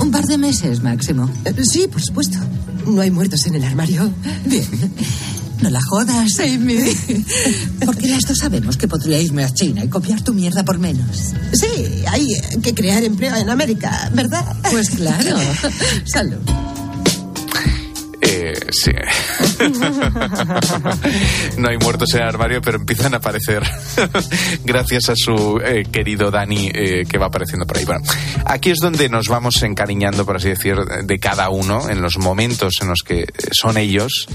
Un 0.00 0.10
par 0.10 0.26
de 0.26 0.38
meses 0.38 0.82
máximo. 0.82 1.28
Eh, 1.44 1.54
Sí, 1.64 1.86
por 1.88 2.02
supuesto. 2.02 2.38
No 2.86 3.00
hay 3.00 3.10
muertos 3.10 3.44
en 3.46 3.56
el 3.56 3.64
armario. 3.64 4.10
Bien. 4.46 4.64
No 5.60 5.70
la 5.70 5.80
jodas, 5.82 6.38
Amy. 6.38 6.78
Porque 7.84 8.06
las 8.08 8.22
dos 8.24 8.38
sabemos 8.38 8.76
que 8.76 8.86
podría 8.86 9.20
irme 9.20 9.42
a 9.44 9.52
China 9.52 9.82
y 9.84 9.88
copiar 9.88 10.22
tu 10.22 10.32
mierda 10.32 10.64
por 10.64 10.78
menos. 10.78 11.34
Sí, 11.52 12.04
hay 12.06 12.28
que 12.62 12.72
crear 12.74 13.02
empleo 13.02 13.34
en 13.34 13.50
América, 13.50 14.08
¿verdad? 14.14 14.44
Pues 14.70 14.90
claro. 14.90 15.36
Salud. 16.04 16.38
Sí. 18.70 18.92
no 21.58 21.68
hay 21.68 21.78
muertos 21.78 22.14
en 22.14 22.22
el 22.22 22.28
armario, 22.28 22.60
pero 22.62 22.78
empiezan 22.78 23.14
a 23.14 23.18
aparecer 23.18 23.62
gracias 24.64 25.08
a 25.08 25.14
su 25.16 25.60
eh, 25.64 25.84
querido 25.90 26.30
Dani 26.30 26.70
eh, 26.74 27.04
que 27.08 27.18
va 27.18 27.26
apareciendo 27.26 27.66
por 27.66 27.78
ahí. 27.78 27.84
Bueno, 27.84 28.02
aquí 28.44 28.70
es 28.70 28.78
donde 28.78 29.08
nos 29.08 29.28
vamos 29.28 29.62
encariñando, 29.62 30.24
por 30.24 30.36
así 30.36 30.48
decir, 30.48 30.76
de 30.76 31.18
cada 31.18 31.50
uno, 31.50 31.88
en 31.88 32.02
los 32.02 32.18
momentos 32.18 32.74
en 32.80 32.88
los 32.88 33.02
que 33.02 33.26
son 33.52 33.78
ellos. 33.78 34.28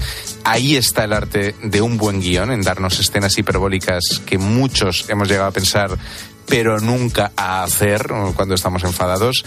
Ahí 0.44 0.76
está 0.76 1.04
el 1.04 1.12
arte 1.12 1.54
de 1.62 1.80
un 1.80 1.96
buen 1.96 2.20
guion, 2.20 2.52
en 2.52 2.62
darnos 2.62 2.98
escenas 2.98 3.36
hiperbólicas 3.38 4.22
que 4.26 4.38
muchos 4.38 5.08
hemos 5.08 5.28
llegado 5.28 5.48
a 5.48 5.52
pensar 5.52 5.96
pero 6.46 6.78
nunca 6.78 7.32
a 7.36 7.62
hacer 7.62 8.06
cuando 8.36 8.54
estamos 8.54 8.84
enfadados. 8.84 9.44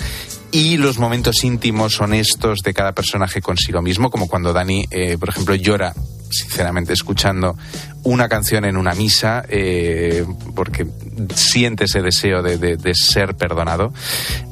Y 0.52 0.78
los 0.78 0.98
momentos 0.98 1.44
íntimos, 1.44 2.00
honestos 2.00 2.60
de 2.64 2.74
cada 2.74 2.94
personaje 2.94 3.42
consigo 3.42 3.82
mismo, 3.82 4.10
como 4.10 4.28
cuando 4.28 4.54
Dani, 4.54 4.86
eh, 4.92 5.18
por 5.20 5.30
ejemplo, 5.30 5.56
llora, 5.56 5.94
sinceramente, 6.30 6.94
escuchando 6.94 7.58
una 8.04 8.30
canción 8.30 8.64
en 8.66 8.78
una 8.78 8.94
misa, 8.94 9.44
eh, 9.50 10.26
porque 10.56 10.88
siente 11.36 11.86
ese 11.86 12.02
deseo 12.02 12.42
de, 12.42 12.58
de- 12.58 12.78
de 12.78 12.94
ser 12.96 13.36
perdonado. 13.36 13.94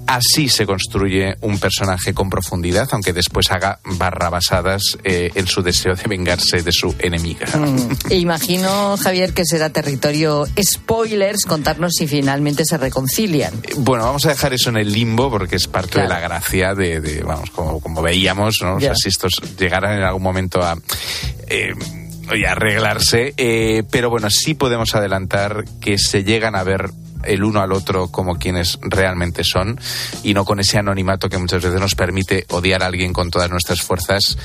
Así 0.07 0.49
se 0.49 0.67
construye 0.67 1.35
un 1.41 1.57
personaje 1.57 2.13
con 2.13 2.29
profundidad, 2.29 2.87
aunque 2.91 3.11
después 3.11 3.49
haga 3.51 3.79
barrabasadas 3.85 4.81
eh, 5.03 5.31
en 5.33 5.47
su 5.47 5.63
deseo 5.63 5.95
de 5.95 6.03
vengarse 6.07 6.61
de 6.61 6.71
su 6.71 6.93
enemiga. 6.99 7.47
Mm. 7.57 8.11
E 8.11 8.17
imagino, 8.17 8.97
Javier, 8.97 9.33
que 9.33 9.45
será 9.45 9.71
territorio 9.71 10.45
spoilers 10.61 11.45
contarnos 11.45 11.93
si 11.97 12.05
finalmente 12.07 12.65
se 12.65 12.77
reconcilian. 12.77 13.53
Bueno, 13.77 14.03
vamos 14.03 14.25
a 14.25 14.29
dejar 14.29 14.53
eso 14.53 14.69
en 14.69 14.77
el 14.77 14.91
limbo 14.91 15.29
porque 15.31 15.55
es 15.55 15.67
parte 15.67 15.84
de 15.87 16.07
la 16.07 16.19
gracia 16.19 16.73
de, 16.73 16.99
de, 17.01 17.23
vamos, 17.23 17.49
como, 17.51 17.79
como 17.79 18.01
veíamos, 18.01 18.57
¿no? 18.61 18.75
O 18.75 18.79
sea, 18.79 18.89
Ya. 18.89 18.95
si 18.95 19.09
estos 19.09 19.41
llegaran 19.57 19.97
en 19.97 20.03
algún 20.03 20.23
momento 20.23 20.61
a 20.61 20.77
eh, 21.47 21.73
a 22.47 22.51
arreglarse, 22.51 23.33
eh, 23.37 23.83
pero 23.91 24.09
bueno, 24.09 24.29
sí 24.29 24.55
podemos 24.55 24.95
adelantar 24.95 25.63
que 25.79 25.97
se 25.97 26.23
llegan 26.23 26.55
a 26.55 26.63
ver 26.63 26.89
el 27.23 27.43
uno 27.43 27.61
al 27.61 27.71
otro 27.71 28.07
como 28.09 28.37
quienes 28.37 28.77
realmente 28.81 29.43
son 29.43 29.79
y 30.23 30.33
no 30.33 30.45
con 30.45 30.59
ese 30.59 30.77
anonimato 30.77 31.29
que 31.29 31.37
muchas 31.37 31.63
veces 31.63 31.79
nos 31.79 31.95
permite 31.95 32.45
odiar 32.49 32.83
a 32.83 32.87
alguien 32.87 33.13
con 33.13 33.31
todas 33.31 33.49
nuestras 33.49 33.81
fuerzas 33.81 34.37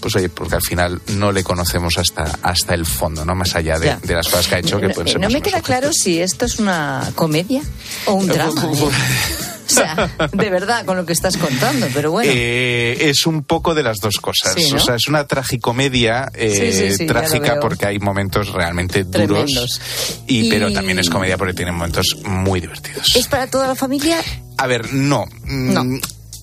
pues 0.00 0.16
oye, 0.16 0.28
porque 0.28 0.56
al 0.56 0.62
final 0.62 1.00
no 1.14 1.30
le 1.30 1.44
conocemos 1.44 1.96
hasta, 1.98 2.24
hasta 2.42 2.74
el 2.74 2.84
fondo, 2.84 3.24
¿no? 3.24 3.36
Más 3.36 3.54
allá 3.54 3.78
de, 3.78 3.96
las 4.14 4.26
cosas 4.28 4.48
que 4.48 4.56
ha 4.56 4.58
hecho, 4.58 4.80
que 4.80 4.88
No, 4.88 4.94
pueden 4.94 5.12
ser 5.12 5.20
no 5.20 5.30
me 5.30 5.40
queda 5.40 5.62
claro 5.62 5.90
si 5.92 6.20
esto 6.20 6.44
es 6.44 6.58
una 6.58 7.08
comedia 7.14 7.62
o 8.06 8.14
un 8.14 8.26
drama. 8.26 8.68
¿eh? 8.72 9.55
O 9.66 9.70
sea, 9.70 10.10
de 10.32 10.50
verdad, 10.50 10.84
con 10.84 10.96
lo 10.96 11.04
que 11.06 11.12
estás 11.12 11.36
contando, 11.36 11.88
pero 11.92 12.10
bueno. 12.12 12.30
Eh, 12.34 13.08
es 13.10 13.26
un 13.26 13.42
poco 13.42 13.74
de 13.74 13.82
las 13.82 13.98
dos 13.98 14.16
cosas. 14.16 14.54
Sí, 14.54 14.70
¿no? 14.70 14.76
O 14.76 14.80
sea, 14.80 14.94
es 14.94 15.06
una 15.08 15.26
tragicomedia 15.26 16.30
eh, 16.34 16.72
Sí, 16.72 16.96
sí, 16.96 17.06
trágica 17.06 17.58
porque 17.60 17.86
hay 17.86 17.98
momentos 17.98 18.52
realmente 18.52 19.04
duros. 19.04 19.26
Tremendos. 19.50 19.80
Y, 20.26 20.48
Pero 20.50 20.70
Y- 20.70 20.74
también 20.74 20.98
es 20.98 21.10
comedia 21.10 21.36
porque 21.36 21.54
tiene 21.54 21.72
momentos 21.72 22.16
muy 22.24 22.60
divertidos. 22.60 23.14
¿Es 23.16 23.26
para 23.28 23.46
toda 23.48 23.66
la 23.68 23.74
familia? 23.74 24.18
A 24.58 24.66
ver, 24.66 24.92
no. 24.92 25.26
Mm, 25.44 25.98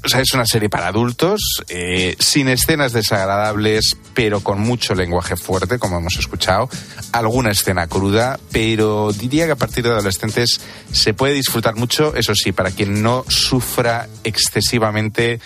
O 0.06 0.10
sea, 0.10 0.20
es 0.20 0.34
una 0.34 0.46
serie 0.46 0.70
para 0.70 0.88
adultos, 0.88 1.64
eh, 1.70 2.18
sin 2.20 2.50
escenas 2.50 2.92
desagradables, 2.92 3.96
pero 4.14 4.42
con 4.42 4.60
mucho 4.60 4.96
lenguaje 4.96 5.38
fuerte, 5.38 5.80
como 5.80 5.98
hemos 5.98 6.18
escuchado. 6.18 6.70
Alguna 7.14 7.52
escena 7.52 7.88
cruda, 7.88 8.38
pero 8.52 9.14
diría 9.14 9.46
que 9.46 9.54
a 9.54 9.56
partir 9.56 9.86
de 9.86 9.92
adolescentes 9.92 10.60
se 10.92 11.14
puede 11.14 11.34
disfrutar 11.34 11.76
mucho, 11.76 12.14
eso 12.16 12.36
sí, 12.36 12.52
para 12.52 12.72
quien 12.72 13.02
no 13.02 13.24
sufra 13.30 14.10
excesivamente, 14.26 15.40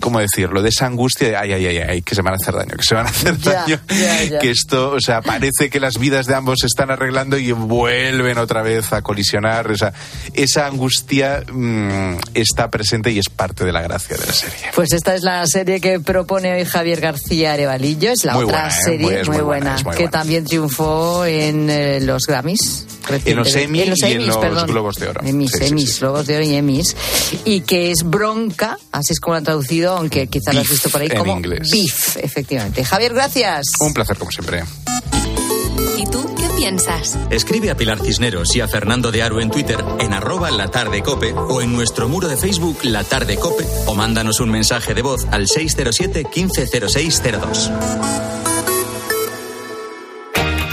¿cómo 0.00 0.20
decirlo? 0.20 0.62
De 0.62 0.68
esa 0.70 0.86
angustia 0.86 1.28
de, 1.28 1.36
ay, 1.36 1.52
ay, 1.52 1.66
ay, 1.66 1.78
ay, 1.78 2.02
que 2.02 2.14
se 2.14 2.22
van 2.22 2.34
a 2.34 2.36
hacer 2.36 2.54
daño, 2.54 2.76
que 2.76 2.82
se 2.84 2.94
van 2.94 3.06
a 3.06 3.10
hacer 3.10 3.36
Ya, 3.38 3.52
daño. 3.52 3.80
ya, 3.88 4.24
ya. 4.24 4.38
Que 4.40 4.50
esto, 4.50 4.90
o 4.92 5.00
sea, 5.00 5.20
parece 5.22 5.70
que 5.70 5.80
las 5.80 5.98
vidas 5.98 6.26
de 6.26 6.34
ambos 6.34 6.58
se 6.60 6.66
están 6.66 6.90
arreglando 6.90 7.36
y 7.38 7.52
vuelven 7.52 8.38
otra 8.38 8.62
vez 8.62 8.92
a 8.92 9.02
colisionar. 9.02 9.70
O 9.70 9.76
sea, 9.76 9.92
esa 10.34 10.66
angustia 10.66 11.42
mm, 11.52 12.14
está 12.34 12.70
presente 12.70 13.10
y 13.10 13.18
es 13.18 13.28
parte 13.28 13.64
de 13.64 13.72
la 13.72 13.82
gracia 13.82 14.16
de 14.16 14.26
la 14.26 14.32
serie. 14.32 14.58
Pues 14.74 14.92
esta 14.92 15.14
es 15.14 15.22
la 15.22 15.46
serie 15.46 15.80
que 15.80 16.00
propone 16.00 16.52
hoy 16.54 16.64
Javier 16.64 17.00
García 17.00 17.52
Arevalillo. 17.54 18.10
Es 18.12 18.24
la 18.24 18.34
Muy 18.34 18.44
otra 18.44 18.60
buena, 18.62 18.76
¿eh? 18.76 18.82
serie 18.82 19.06
Muy- 19.06 19.14
es 19.14 19.28
muy, 19.28 19.36
muy 19.38 19.44
buena, 19.44 19.76
que 19.96 20.08
también 20.08 20.44
triunfó 20.44 21.24
en 21.24 21.68
eh, 21.70 22.00
los 22.00 22.22
Grammys. 22.26 22.86
En 23.24 23.36
los 23.36 23.54
Emmy 23.54 23.80
en 23.82 23.90
los 23.90 24.00
y 24.02 24.12
en 24.12 24.26
los 24.26 24.36
perdón. 24.36 24.66
Globos 24.68 24.96
de 24.96 25.08
Oro. 25.08 25.20
Emmys, 25.24 25.50
Sí, 25.52 25.58
sí, 25.58 25.64
Emmys, 25.66 25.92
sí. 25.94 26.00
Globos 26.00 26.26
de 26.26 26.36
Oro 26.36 26.44
y 26.44 26.54
Emmys. 26.54 26.96
Y 27.44 27.60
que 27.62 27.90
es 27.90 28.02
bronca, 28.04 28.78
así 28.92 29.12
es 29.12 29.20
como 29.20 29.34
lo 29.34 29.38
han 29.38 29.44
traducido, 29.44 29.96
aunque 29.96 30.26
quizás 30.26 30.54
lo 30.54 30.60
has 30.60 30.68
visto 30.70 30.88
por 30.90 31.00
ahí 31.00 31.08
en 31.10 31.18
como 31.18 31.36
inglés. 31.36 31.68
beef, 31.70 32.16
efectivamente. 32.18 32.84
Javier, 32.84 33.14
gracias. 33.14 33.66
Un 33.80 33.94
placer, 33.94 34.16
como 34.18 34.30
siempre. 34.30 34.64
¿Y 35.96 36.04
tú 36.06 36.34
qué 36.36 36.48
piensas? 36.56 37.16
Escribe 37.30 37.70
a 37.70 37.76
Pilar 37.76 37.98
Cisneros 38.00 38.54
y 38.56 38.60
a 38.60 38.68
Fernando 38.68 39.10
de 39.10 39.22
Aro 39.22 39.40
en 39.40 39.50
Twitter 39.50 39.82
en 40.00 40.12
arroba 40.12 40.50
la 40.50 40.68
tarde 40.68 41.02
cope 41.02 41.32
o 41.32 41.60
en 41.62 41.72
nuestro 41.72 42.08
muro 42.08 42.28
de 42.28 42.36
Facebook 42.36 42.78
La 42.82 43.04
Tarde 43.04 43.36
Cope 43.36 43.64
o 43.86 43.94
mándanos 43.94 44.40
un 44.40 44.50
mensaje 44.50 44.94
de 44.94 45.02
voz 45.02 45.26
al 45.30 45.46
607 45.48 46.24
150602. 46.34 47.70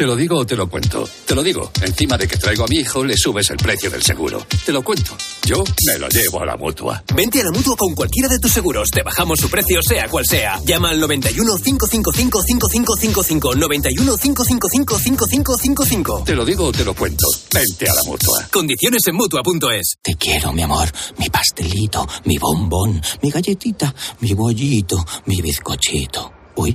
Te 0.00 0.06
lo 0.06 0.16
digo 0.16 0.38
o 0.38 0.46
te 0.46 0.56
lo 0.56 0.66
cuento. 0.66 1.06
Te 1.26 1.34
lo 1.34 1.42
digo. 1.42 1.70
Encima 1.82 2.16
de 2.16 2.26
que 2.26 2.38
traigo 2.38 2.64
a 2.64 2.68
mi 2.68 2.76
hijo, 2.76 3.04
le 3.04 3.14
subes 3.18 3.50
el 3.50 3.58
precio 3.58 3.90
del 3.90 4.02
seguro. 4.02 4.46
Te 4.64 4.72
lo 4.72 4.82
cuento. 4.82 5.14
Yo 5.44 5.62
me 5.86 5.98
lo 5.98 6.08
llevo 6.08 6.40
a 6.40 6.46
la 6.46 6.56
mutua. 6.56 7.04
Vente 7.14 7.42
a 7.42 7.44
la 7.44 7.50
mutua 7.50 7.76
con 7.76 7.94
cualquiera 7.94 8.26
de 8.26 8.38
tus 8.38 8.50
seguros. 8.50 8.88
Te 8.90 9.02
bajamos 9.02 9.38
su 9.38 9.50
precio, 9.50 9.82
sea 9.82 10.08
cual 10.08 10.24
sea. 10.26 10.58
Llama 10.64 10.88
al 10.88 11.00
91 11.00 11.54
555 11.54 12.42
5555. 12.42 13.54
91 13.56 14.16
555 14.16 14.98
5555. 14.98 16.22
Te 16.24 16.34
lo 16.34 16.46
digo 16.46 16.64
o 16.64 16.72
te 16.72 16.86
lo 16.86 16.94
cuento. 16.94 17.26
Vente 17.52 17.90
a 17.90 17.92
la 17.92 18.02
mutua. 18.06 18.48
Condiciones 18.50 19.02
en 19.06 19.16
mutua.es. 19.16 19.96
Te 20.00 20.14
quiero, 20.14 20.54
mi 20.54 20.62
amor. 20.62 20.88
Mi 21.18 21.28
pastelito, 21.28 22.08
mi 22.24 22.38
bombón, 22.38 23.02
mi 23.22 23.30
galletita, 23.30 23.94
mi 24.20 24.32
bollito, 24.32 25.04
mi 25.26 25.42
bizcochito. 25.42 26.32
Uy. 26.56 26.74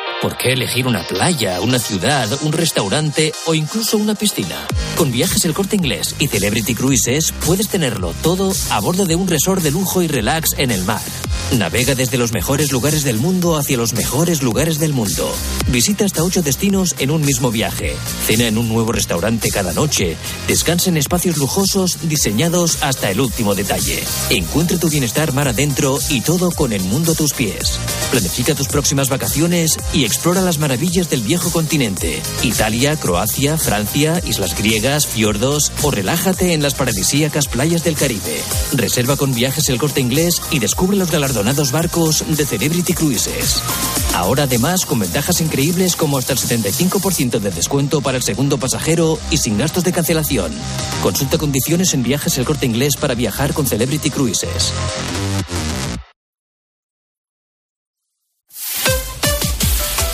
¿Por 0.21 0.37
qué 0.37 0.53
elegir 0.53 0.85
una 0.85 1.01
playa, 1.01 1.59
una 1.61 1.79
ciudad, 1.79 2.29
un 2.43 2.53
restaurante 2.53 3.33
o 3.47 3.55
incluso 3.55 3.97
una 3.97 4.13
piscina? 4.13 4.67
Con 4.95 5.11
Viajes 5.11 5.45
El 5.45 5.55
Corte 5.55 5.77
Inglés 5.77 6.15
y 6.19 6.27
Celebrity 6.27 6.75
Cruises 6.75 7.33
puedes 7.43 7.69
tenerlo 7.69 8.13
todo 8.21 8.53
a 8.69 8.79
bordo 8.81 9.07
de 9.07 9.15
un 9.15 9.27
resort 9.27 9.63
de 9.63 9.71
lujo 9.71 10.03
y 10.03 10.07
relax 10.07 10.49
en 10.59 10.69
el 10.69 10.83
mar. 10.83 11.01
Navega 11.57 11.95
desde 11.95 12.17
los 12.17 12.31
mejores 12.31 12.71
lugares 12.71 13.03
del 13.03 13.17
mundo 13.17 13.57
hacia 13.57 13.77
los 13.77 13.93
mejores 13.93 14.41
lugares 14.41 14.79
del 14.79 14.93
mundo. 14.93 15.29
Visita 15.67 16.05
hasta 16.05 16.23
ocho 16.23 16.41
destinos 16.41 16.95
en 16.99 17.11
un 17.11 17.25
mismo 17.25 17.51
viaje. 17.51 17.97
Cena 18.25 18.47
en 18.47 18.57
un 18.57 18.69
nuevo 18.69 18.91
restaurante 18.91 19.49
cada 19.49 19.73
noche. 19.73 20.15
Descansa 20.47 20.89
en 20.89 20.97
espacios 20.97 21.37
lujosos 21.37 21.97
diseñados 22.07 22.81
hasta 22.83 23.11
el 23.11 23.19
último 23.19 23.53
detalle. 23.53 24.01
Encuentra 24.29 24.77
tu 24.77 24.87
bienestar 24.89 25.33
mar 25.33 25.49
adentro 25.49 25.99
y 26.09 26.21
todo 26.21 26.51
con 26.51 26.71
el 26.71 26.83
mundo 26.83 27.11
a 27.11 27.15
tus 27.15 27.33
pies. 27.33 27.79
Planifica 28.11 28.55
tus 28.55 28.67
próximas 28.67 29.09
vacaciones 29.09 29.77
y 29.93 30.05
explora 30.11 30.41
las 30.41 30.59
maravillas 30.59 31.09
del 31.09 31.21
viejo 31.21 31.49
continente. 31.51 32.21
Italia, 32.43 32.97
Croacia, 32.97 33.57
Francia, 33.57 34.21
islas 34.25 34.57
griegas, 34.57 35.07
fiordos 35.07 35.71
o 35.83 35.89
relájate 35.89 36.51
en 36.51 36.61
las 36.61 36.73
paradisíacas 36.73 37.47
playas 37.47 37.85
del 37.85 37.95
Caribe. 37.95 38.41
Reserva 38.73 39.15
con 39.15 39.33
viajes 39.33 39.69
el 39.69 39.79
corte 39.79 40.01
inglés 40.01 40.41
y 40.51 40.59
descubre 40.59 40.97
los 40.97 41.11
galardonados 41.11 41.71
barcos 41.71 42.25
de 42.27 42.45
Celebrity 42.45 42.93
Cruises. 42.93 43.61
Ahora 44.13 44.43
además 44.43 44.85
con 44.85 44.99
ventajas 44.99 45.39
increíbles 45.39 45.95
como 45.95 46.17
hasta 46.17 46.33
el 46.33 46.39
75% 46.39 47.39
de 47.39 47.49
descuento 47.49 48.01
para 48.01 48.17
el 48.17 48.23
segundo 48.23 48.57
pasajero 48.57 49.17
y 49.31 49.37
sin 49.37 49.57
gastos 49.57 49.85
de 49.85 49.93
cancelación. 49.93 50.51
Consulta 51.01 51.37
condiciones 51.37 51.93
en 51.93 52.03
viajes 52.03 52.37
el 52.37 52.43
corte 52.43 52.65
inglés 52.65 52.97
para 52.97 53.15
viajar 53.15 53.53
con 53.53 53.65
Celebrity 53.65 54.09
Cruises. 54.09 54.73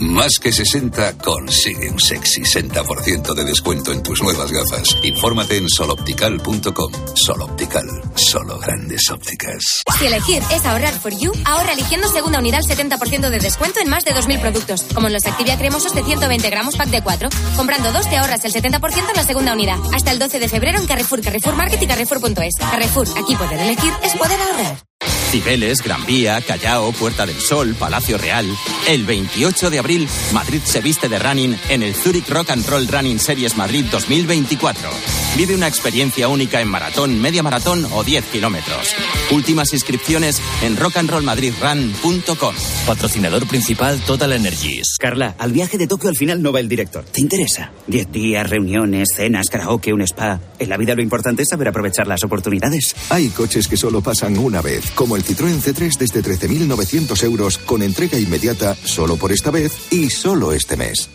Más 0.00 0.38
que 0.40 0.52
60 0.52 1.18
consigue 1.18 1.90
un 1.90 1.98
sexy 1.98 2.42
60% 2.42 3.34
de 3.34 3.44
descuento 3.44 3.90
en 3.92 4.00
tus 4.02 4.22
nuevas 4.22 4.52
gafas. 4.52 4.96
Infórmate 5.02 5.56
en 5.56 5.68
soloptical.com. 5.68 6.92
Soloptical, 7.14 7.84
solo 8.14 8.58
grandes 8.60 9.10
ópticas. 9.10 9.82
Si 9.98 10.06
elegir 10.06 10.40
es 10.52 10.64
ahorrar 10.66 10.94
for 10.94 11.12
you, 11.18 11.32
ahorra 11.44 11.72
eligiendo 11.72 12.08
segunda 12.08 12.38
unidad 12.38 12.60
al 12.60 12.76
70% 12.76 13.28
de 13.28 13.40
descuento 13.40 13.80
en 13.80 13.90
más 13.90 14.04
de 14.04 14.12
2.000 14.12 14.40
productos, 14.40 14.82
como 14.94 15.08
en 15.08 15.14
los 15.14 15.26
Activia 15.26 15.58
cremosos 15.58 15.92
de 15.92 16.04
120 16.04 16.48
gramos 16.48 16.76
pack 16.76 16.90
de 16.90 17.02
4. 17.02 17.28
Comprando 17.56 17.90
dos 17.90 18.08
te 18.08 18.16
ahorras 18.18 18.44
el 18.44 18.52
70% 18.52 19.10
en 19.10 19.16
la 19.16 19.24
segunda 19.24 19.52
unidad. 19.52 19.78
Hasta 19.92 20.12
el 20.12 20.20
12 20.20 20.38
de 20.38 20.48
febrero 20.48 20.78
en 20.78 20.86
Carrefour, 20.86 21.22
Carrefour 21.22 21.56
Market 21.56 21.82
y 21.82 21.86
Carrefour.es. 21.88 22.54
Carrefour, 22.58 23.08
aquí 23.18 23.34
poder 23.34 23.58
elegir 23.58 23.92
es 24.04 24.12
poder 24.16 24.40
ahorrar. 24.40 24.87
Cibeles, 25.30 25.82
Gran 25.82 26.06
Vía, 26.06 26.40
Callao, 26.40 26.90
Puerta 26.92 27.26
del 27.26 27.38
Sol, 27.38 27.74
Palacio 27.78 28.16
Real. 28.16 28.46
El 28.88 29.04
28 29.04 29.68
de 29.68 29.78
abril, 29.78 30.08
Madrid 30.32 30.62
se 30.64 30.80
viste 30.80 31.08
de 31.10 31.18
running 31.18 31.54
en 31.68 31.82
el 31.82 31.94
Zurich 31.94 32.28
Rock 32.30 32.50
and 32.50 32.66
Roll 32.66 32.88
Running 32.88 33.18
Series 33.18 33.54
Madrid 33.56 33.84
2024. 33.90 34.88
Vive 35.36 35.54
una 35.54 35.68
experiencia 35.68 36.28
única 36.28 36.62
en 36.62 36.68
maratón, 36.68 37.20
media 37.20 37.42
maratón 37.42 37.86
o 37.92 38.02
10 38.02 38.24
kilómetros. 38.24 38.94
Últimas 39.30 39.74
inscripciones 39.74 40.40
en 40.62 40.76
rockandrollmadridrun.com. 40.76 42.54
Patrocinador 42.86 43.46
principal 43.46 44.00
Total 44.00 44.32
Energies. 44.32 44.96
Carla, 44.98 45.36
al 45.38 45.52
viaje 45.52 45.76
de 45.76 45.86
Tokio 45.86 46.08
al 46.08 46.16
final 46.16 46.42
no 46.42 46.52
va 46.52 46.60
el 46.60 46.68
director. 46.68 47.04
¿Te 47.04 47.20
interesa? 47.20 47.70
Diez 47.86 48.10
días, 48.10 48.48
reuniones, 48.48 49.10
cenas, 49.14 49.50
karaoke, 49.50 49.92
un 49.92 50.00
spa. 50.00 50.40
En 50.58 50.70
la 50.70 50.78
vida 50.78 50.94
lo 50.94 51.02
importante 51.02 51.42
es 51.42 51.50
saber 51.50 51.68
aprovechar 51.68 52.06
las 52.06 52.24
oportunidades. 52.24 52.96
Hay 53.10 53.28
coches 53.28 53.68
que 53.68 53.76
solo 53.76 54.00
pasan 54.00 54.38
una 54.38 54.62
vez, 54.62 54.90
como 54.92 55.17
el 55.18 55.24
Citroën 55.24 55.60
C3 55.60 55.98
desde 55.98 56.22
13.900 56.22 57.22
euros 57.24 57.58
con 57.58 57.82
entrega 57.82 58.18
inmediata 58.18 58.76
solo 58.84 59.16
por 59.16 59.32
esta 59.32 59.50
vez 59.50 59.72
y 59.90 60.10
solo 60.10 60.52
este 60.52 60.76
mes. 60.76 61.10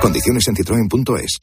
Condiciones 0.00 0.46
en 0.46 0.56
citroen.es. 0.56 1.38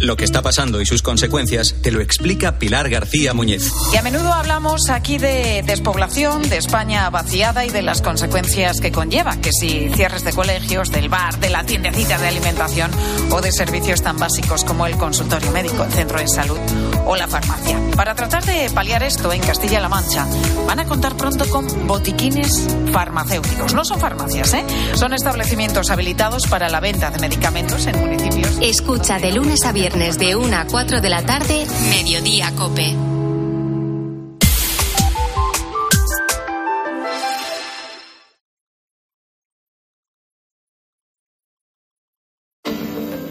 Lo 0.00 0.16
que 0.16 0.24
está 0.24 0.42
pasando 0.42 0.80
y 0.80 0.86
sus 0.86 1.02
consecuencias 1.02 1.74
te 1.82 1.90
lo 1.90 2.00
explica 2.00 2.58
Pilar 2.58 2.88
García 2.88 3.34
Muñez. 3.34 3.72
Y 3.92 3.96
a 3.96 4.02
menudo 4.02 4.32
hablamos 4.32 4.88
aquí 4.88 5.18
de 5.18 5.62
despoblación, 5.66 6.48
de 6.48 6.58
España 6.58 7.08
vaciada 7.10 7.64
y 7.66 7.70
de 7.70 7.82
las 7.82 8.02
consecuencias 8.02 8.80
que 8.80 8.92
conlleva, 8.92 9.36
que 9.40 9.52
si 9.52 9.90
cierres 9.94 10.24
de 10.24 10.32
colegios, 10.32 10.90
del 10.90 11.08
bar, 11.08 11.38
de 11.40 11.50
la 11.50 11.64
tiendecita 11.64 12.18
de 12.18 12.28
alimentación 12.28 12.90
o 13.30 13.40
de 13.40 13.52
servicios 13.52 14.02
tan 14.02 14.16
básicos 14.16 14.64
como 14.64 14.86
el 14.86 14.96
consultorio 14.96 15.50
médico, 15.50 15.84
el 15.84 15.92
centro 15.92 16.18
de 16.18 16.28
salud 16.28 16.58
o 17.06 17.16
la 17.16 17.26
farmacia. 17.26 17.80
Para 17.96 18.14
tratar 18.14 18.44
de 18.44 18.68
paliar 18.70 19.02
esto 19.02 19.32
en 19.32 19.40
Castilla-La 19.40 19.88
Mancha, 19.88 20.26
van 20.66 20.80
a 20.80 20.84
contar 20.84 21.16
pronto 21.16 21.48
con 21.48 21.86
botiquines 21.86 22.66
farmacéuticos. 22.92 23.72
No 23.74 23.84
son 23.84 23.98
farmacias, 23.98 24.52
¿eh? 24.54 24.64
Son 24.94 25.14
establecimientos 25.14 25.90
habilitados 25.90 26.46
para 26.46 26.68
la 26.68 26.80
venta 26.80 27.10
de 27.10 27.18
medicamentos 27.18 27.86
en 27.86 27.98
municipios. 27.98 28.58
Escucha 28.60 29.18
de 29.18 29.32
lunes 29.32 29.64
a 29.64 29.72
viernes 29.72 30.18
de 30.18 30.36
1 30.36 30.56
a 30.56 30.64
4 30.66 31.00
de 31.00 31.08
la 31.08 31.22
tarde, 31.22 31.66
Mediodía 31.90 32.52
Cope. 32.54 33.15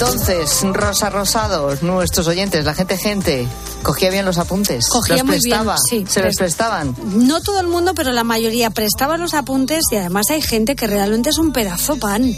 Entonces, 0.00 0.62
Rosa 0.62 1.10
Rosados, 1.10 1.82
nuestros 1.82 2.28
oyentes, 2.28 2.64
la 2.64 2.72
gente 2.72 2.96
gente, 2.96 3.48
cogía 3.82 4.10
bien 4.10 4.24
los 4.24 4.38
apuntes. 4.38 4.88
Cogía 4.88 5.16
los 5.16 5.24
muy 5.24 5.40
prestaba, 5.40 5.74
bien, 5.90 6.06
sí. 6.06 6.12
se 6.12 6.22
los 6.22 6.36
prestaban. 6.36 6.94
No 7.16 7.40
todo 7.40 7.58
el 7.58 7.66
mundo, 7.66 7.94
pero 7.96 8.12
la 8.12 8.22
mayoría 8.22 8.70
prestaba 8.70 9.18
los 9.18 9.34
apuntes 9.34 9.86
y 9.90 9.96
además 9.96 10.30
hay 10.30 10.40
gente 10.40 10.76
que 10.76 10.86
realmente 10.86 11.30
es 11.30 11.38
un 11.38 11.52
pedazo 11.52 11.96
pan. 11.96 12.32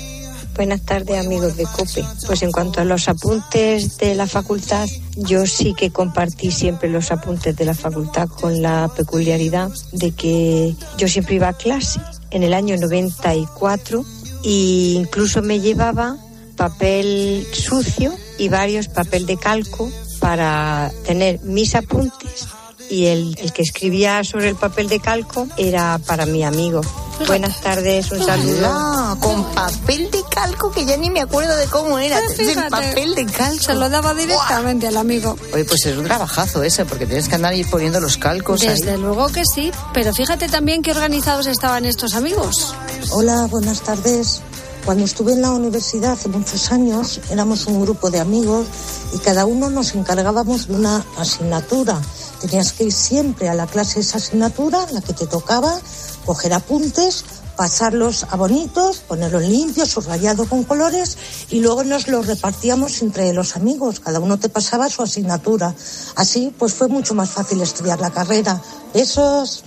Buenas 0.56 0.80
tardes, 0.86 1.22
amigos 1.22 1.58
de 1.58 1.64
COPE. 1.64 2.02
Pues 2.26 2.40
en 2.40 2.50
cuanto 2.50 2.80
a 2.80 2.84
los 2.86 3.10
apuntes 3.10 3.98
de 3.98 4.14
la 4.14 4.26
facultad, 4.26 4.88
yo 5.16 5.46
sí 5.46 5.74
que 5.74 5.90
compartí 5.90 6.50
siempre 6.52 6.88
los 6.88 7.12
apuntes 7.12 7.54
de 7.56 7.66
la 7.66 7.74
facultad 7.74 8.26
con 8.28 8.62
la 8.62 8.88
peculiaridad 8.96 9.68
de 9.92 10.12
que 10.12 10.74
yo 10.96 11.08
siempre 11.08 11.34
iba 11.34 11.48
a 11.48 11.52
clase 11.52 12.00
en 12.30 12.42
el 12.42 12.54
año 12.54 12.78
94 12.78 14.02
e 14.44 14.48
incluso 14.48 15.42
me 15.42 15.60
llevaba 15.60 16.16
papel 16.60 17.46
sucio 17.54 18.12
y 18.36 18.50
varios 18.50 18.88
papel 18.88 19.24
de 19.24 19.38
calco 19.38 19.90
para 20.18 20.92
tener 21.06 21.40
mis 21.40 21.74
apuntes 21.74 22.48
y 22.90 23.06
el, 23.06 23.34
el 23.38 23.50
que 23.54 23.62
escribía 23.62 24.22
sobre 24.24 24.50
el 24.50 24.56
papel 24.56 24.86
de 24.90 25.00
calco 25.00 25.46
era 25.56 25.98
para 26.04 26.26
mi 26.26 26.44
amigo. 26.44 26.82
Buenas 27.26 27.62
tardes, 27.62 28.12
un 28.12 28.22
saludo. 28.22 28.66
Ah, 28.66 29.16
con 29.20 29.42
papel 29.54 30.10
de 30.10 30.22
calco 30.30 30.70
que 30.70 30.84
ya 30.84 30.98
ni 30.98 31.08
me 31.08 31.22
acuerdo 31.22 31.56
de 31.56 31.64
cómo 31.66 31.98
era. 31.98 32.18
Pues 32.18 32.38
El 32.40 32.48
fíjate, 32.48 32.70
papel 32.70 33.14
de 33.14 33.24
calco. 33.24 33.62
Se 33.64 33.74
lo 33.74 33.88
daba 33.88 34.12
directamente 34.12 34.86
al 34.86 34.98
amigo. 34.98 35.36
Oye, 35.54 35.64
pues 35.64 35.86
es 35.86 35.96
un 35.96 36.04
trabajazo 36.04 36.62
ese, 36.62 36.84
porque 36.84 37.06
tienes 37.06 37.26
que 37.28 37.36
andar 37.36 37.54
ahí 37.54 37.64
poniendo 37.64 38.00
los 38.00 38.18
calcos 38.18 38.60
Desde 38.60 38.92
ahí. 38.92 38.98
luego 38.98 39.28
que 39.28 39.44
sí, 39.46 39.70
pero 39.94 40.12
fíjate 40.12 40.48
también 40.48 40.82
qué 40.82 40.90
organizados 40.90 41.46
estaban 41.46 41.86
estos 41.86 42.14
amigos. 42.14 42.74
Hola, 43.12 43.46
buenas 43.46 43.80
tardes. 43.80 44.42
Cuando 44.84 45.04
estuve 45.04 45.32
en 45.32 45.42
la 45.42 45.52
universidad 45.52 46.12
hace 46.12 46.28
muchos 46.28 46.72
años, 46.72 47.20
éramos 47.30 47.66
un 47.66 47.82
grupo 47.82 48.10
de 48.10 48.18
amigos 48.18 48.66
y 49.14 49.18
cada 49.18 49.44
uno 49.44 49.70
nos 49.70 49.94
encargábamos 49.94 50.68
de 50.68 50.74
una 50.74 51.04
asignatura. 51.18 52.00
Tenías 52.40 52.72
que 52.72 52.84
ir 52.84 52.92
siempre 52.92 53.48
a 53.48 53.54
la 53.54 53.66
clase 53.66 53.96
de 53.96 54.00
esa 54.00 54.18
asignatura, 54.18 54.86
la 54.92 55.00
que 55.02 55.12
te 55.12 55.26
tocaba, 55.26 55.78
coger 56.24 56.54
apuntes, 56.54 57.24
pasarlos 57.56 58.24
a 58.30 58.36
bonitos, 58.36 59.00
ponerlos 59.00 59.42
limpios, 59.42 59.90
subrayados 59.90 60.48
con 60.48 60.64
colores 60.64 61.18
y 61.50 61.60
luego 61.60 61.84
nos 61.84 62.08
los 62.08 62.26
repartíamos 62.26 63.02
entre 63.02 63.34
los 63.34 63.56
amigos. 63.56 64.00
Cada 64.00 64.18
uno 64.18 64.38
te 64.38 64.48
pasaba 64.48 64.88
su 64.88 65.02
asignatura. 65.02 65.74
Así, 66.16 66.54
pues 66.58 66.72
fue 66.72 66.88
mucho 66.88 67.14
más 67.14 67.28
fácil 67.28 67.60
estudiar 67.60 68.00
la 68.00 68.10
carrera. 68.10 68.60
Besos. 68.94 69.62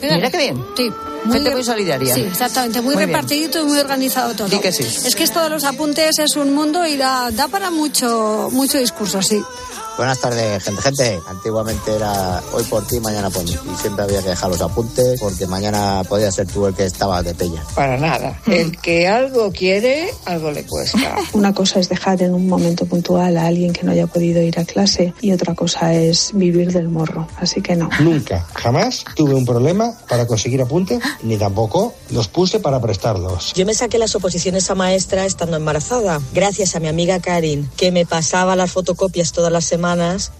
Mira 0.00 0.30
qué 0.30 0.38
bien. 0.38 0.64
Sí. 0.76 0.88
Gente 1.32 1.50
muy 1.50 1.64
solidaria. 1.64 2.14
Sí, 2.14 2.20
exactamente. 2.22 2.80
Muy, 2.80 2.94
Muy 2.94 3.04
bien. 3.04 3.16
repartidito 3.16 3.60
y 3.60 3.64
muy 3.64 3.78
organizado 3.78 4.34
todo. 4.34 4.48
Di 4.48 4.58
que 4.60 4.72
sí. 4.72 4.82
Es 4.82 5.14
que 5.16 5.24
esto 5.24 5.42
de 5.42 5.50
los 5.50 5.64
apuntes 5.64 6.18
es 6.18 6.36
un 6.36 6.54
mundo 6.54 6.86
y 6.86 6.96
da, 6.96 7.30
da 7.30 7.48
para 7.48 7.70
mucho, 7.70 8.48
mucho 8.52 8.78
discurso, 8.78 9.22
sí. 9.22 9.42
Buenas 9.96 10.20
tardes, 10.20 10.62
gente. 10.62 10.82
Gente, 10.82 11.20
antiguamente 11.26 11.94
era 11.94 12.42
hoy 12.52 12.62
por 12.64 12.86
ti, 12.86 13.00
mañana 13.00 13.30
por 13.30 13.44
mí. 13.44 13.52
Y 13.52 13.76
siempre 13.80 14.04
había 14.04 14.22
que 14.22 14.28
dejar 14.28 14.50
los 14.50 14.60
apuntes 14.60 15.18
porque 15.18 15.46
mañana 15.46 16.02
podía 16.06 16.30
ser 16.30 16.46
tú 16.46 16.66
el 16.66 16.74
que 16.74 16.84
estaba 16.84 17.22
de 17.22 17.34
pella. 17.34 17.64
Para 17.74 17.96
nada. 17.96 18.38
El 18.46 18.76
que 18.78 19.08
algo 19.08 19.50
quiere, 19.52 20.10
algo 20.26 20.50
le 20.50 20.66
cuesta. 20.66 21.16
Una 21.32 21.54
cosa 21.54 21.80
es 21.80 21.88
dejar 21.88 22.20
en 22.20 22.34
un 22.34 22.46
momento 22.46 22.84
puntual 22.84 23.38
a 23.38 23.46
alguien 23.46 23.72
que 23.72 23.84
no 23.84 23.92
haya 23.92 24.06
podido 24.06 24.42
ir 24.42 24.58
a 24.58 24.66
clase 24.66 25.14
y 25.22 25.32
otra 25.32 25.54
cosa 25.54 25.94
es 25.94 26.30
vivir 26.34 26.72
del 26.74 26.88
morro. 26.88 27.26
Así 27.38 27.62
que 27.62 27.74
no. 27.74 27.88
Nunca, 28.00 28.46
jamás 28.54 29.02
tuve 29.14 29.34
un 29.34 29.46
problema 29.46 29.94
para 30.10 30.26
conseguir 30.26 30.60
apuntes, 30.60 31.00
ni 31.22 31.38
tampoco 31.38 31.94
los 32.10 32.28
puse 32.28 32.60
para 32.60 32.82
prestarlos. 32.82 33.54
Yo 33.54 33.64
me 33.64 33.72
saqué 33.72 33.98
las 33.98 34.14
oposiciones 34.14 34.70
a 34.70 34.74
maestra 34.74 35.24
estando 35.24 35.56
embarazada. 35.56 36.20
Gracias 36.34 36.76
a 36.76 36.80
mi 36.80 36.88
amiga 36.88 37.18
Karin, 37.20 37.70
que 37.78 37.92
me 37.92 38.04
pasaba 38.04 38.56
las 38.56 38.72
fotocopias 38.72 39.32
todas 39.32 39.50
las 39.50 39.64
semanas, 39.64 39.85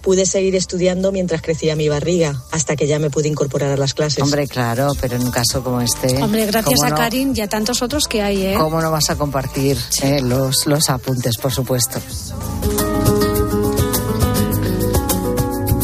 pude 0.01 0.25
seguir 0.25 0.55
estudiando 0.55 1.11
mientras 1.11 1.41
crecía 1.41 1.75
mi 1.75 1.89
barriga, 1.89 2.41
hasta 2.51 2.75
que 2.75 2.87
ya 2.87 2.99
me 2.99 3.09
pude 3.09 3.27
incorporar 3.27 3.71
a 3.71 3.77
las 3.77 3.93
clases. 3.93 4.23
Hombre, 4.23 4.47
claro, 4.47 4.93
pero 4.99 5.15
en 5.15 5.23
un 5.23 5.31
caso 5.31 5.63
como 5.63 5.81
este. 5.81 6.21
Hombre, 6.21 6.45
gracias 6.45 6.75
¿cómo 6.75 6.87
a 6.87 6.89
no? 6.89 6.95
Karin 6.95 7.33
y 7.35 7.41
a 7.41 7.47
tantos 7.47 7.81
otros 7.81 8.07
que 8.07 8.21
hay, 8.21 8.45
¿eh? 8.45 8.55
¿Cómo 8.57 8.81
no 8.81 8.91
vas 8.91 9.09
a 9.09 9.15
compartir 9.15 9.77
eh, 10.01 10.21
los, 10.21 10.65
los 10.65 10.89
apuntes, 10.89 11.37
por 11.37 11.51
supuesto? 11.51 11.99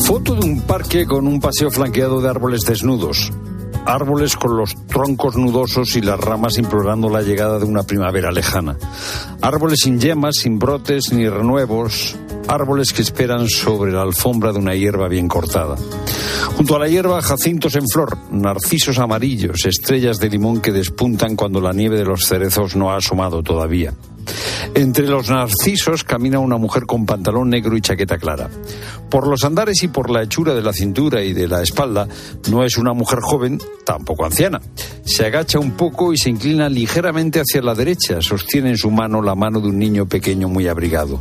Foto 0.06 0.36
de 0.36 0.46
un 0.46 0.62
parque 0.62 1.06
con 1.06 1.28
un 1.28 1.40
paseo 1.40 1.72
flanqueado 1.72 2.22
de 2.22 2.30
árboles 2.30 2.62
desnudos. 2.62 3.32
Árboles 3.86 4.38
con 4.38 4.56
los 4.58 4.76
troncos 4.88 5.36
nudosos 5.36 5.96
y 5.96 6.02
las 6.02 6.20
ramas 6.20 6.58
implorando 6.58 7.10
la 7.10 7.22
llegada 7.22 7.60
de 7.60 7.66
una 7.66 7.84
primavera 7.84 8.32
lejana. 8.32 8.78
Árboles 9.42 9.80
sin 9.84 10.00
yemas, 10.00 10.36
sin 10.42 10.60
brotes 10.60 11.12
ni 11.12 11.28
renuevos. 11.28 12.16
Árboles 12.48 12.94
que 12.94 13.02
esperan 13.02 13.48
sobre 13.48 13.92
la 13.92 14.02
alfombra 14.02 14.52
de 14.52 14.60
una 14.60 14.76
hierba 14.76 15.08
bien 15.08 15.28
cortada. 15.28 15.76
Junto 16.56 16.76
a 16.76 16.80
la 16.80 16.88
hierba, 16.88 17.22
jacintos 17.22 17.76
en 17.76 17.88
flor, 17.88 18.18
narcisos 18.32 19.00
amarillos, 19.00 19.66
estrellas 19.66 20.20
de 20.20 20.30
limón 20.30 20.62
que 20.62 20.72
despuntan 20.72 21.36
cuando 21.36 21.62
la 21.62 21.74
nieve 21.74 21.98
de 21.98 22.06
los 22.06 22.26
cerezos 22.26 22.76
no 22.76 22.92
ha 22.92 22.98
asomado 22.98 23.42
todavía. 23.42 23.94
Entre 24.76 25.08
los 25.08 25.30
narcisos 25.30 26.04
camina 26.04 26.40
una 26.40 26.58
mujer 26.58 26.86
con 26.86 27.06
pantalón 27.06 27.50
negro 27.50 27.78
y 27.78 27.82
chaqueta 27.82 28.18
clara. 28.18 28.50
Por 29.10 29.28
los 29.28 29.44
andares 29.44 29.84
y 29.84 29.88
por 29.88 30.10
la 30.10 30.24
hechura 30.24 30.54
de 30.54 30.62
la 30.62 30.74
cintura 30.74 31.24
y 31.24 31.34
de 31.34 31.48
la 31.48 31.62
espalda, 31.62 32.08
no 32.50 32.64
es 32.64 32.78
una 32.78 32.94
mujer 32.94 33.20
joven, 33.22 33.62
tampoco 33.86 34.26
anciana. 34.26 34.62
Se 35.06 35.26
agacha 35.26 35.60
un 35.60 35.72
poco 35.72 36.14
y 36.14 36.18
se 36.18 36.30
inclina 36.30 36.70
ligeramente 36.70 37.40
hacia 37.40 37.62
la 37.62 37.76
derecha. 37.76 38.22
Sostiene 38.22 38.70
en 38.70 38.78
su 38.78 38.90
mano 38.90 39.22
la 39.22 39.36
mano 39.36 39.60
de 39.60 39.68
un 39.68 39.78
niño 39.78 40.08
pequeño 40.08 40.48
muy 40.48 40.68
abrigado. 40.68 41.20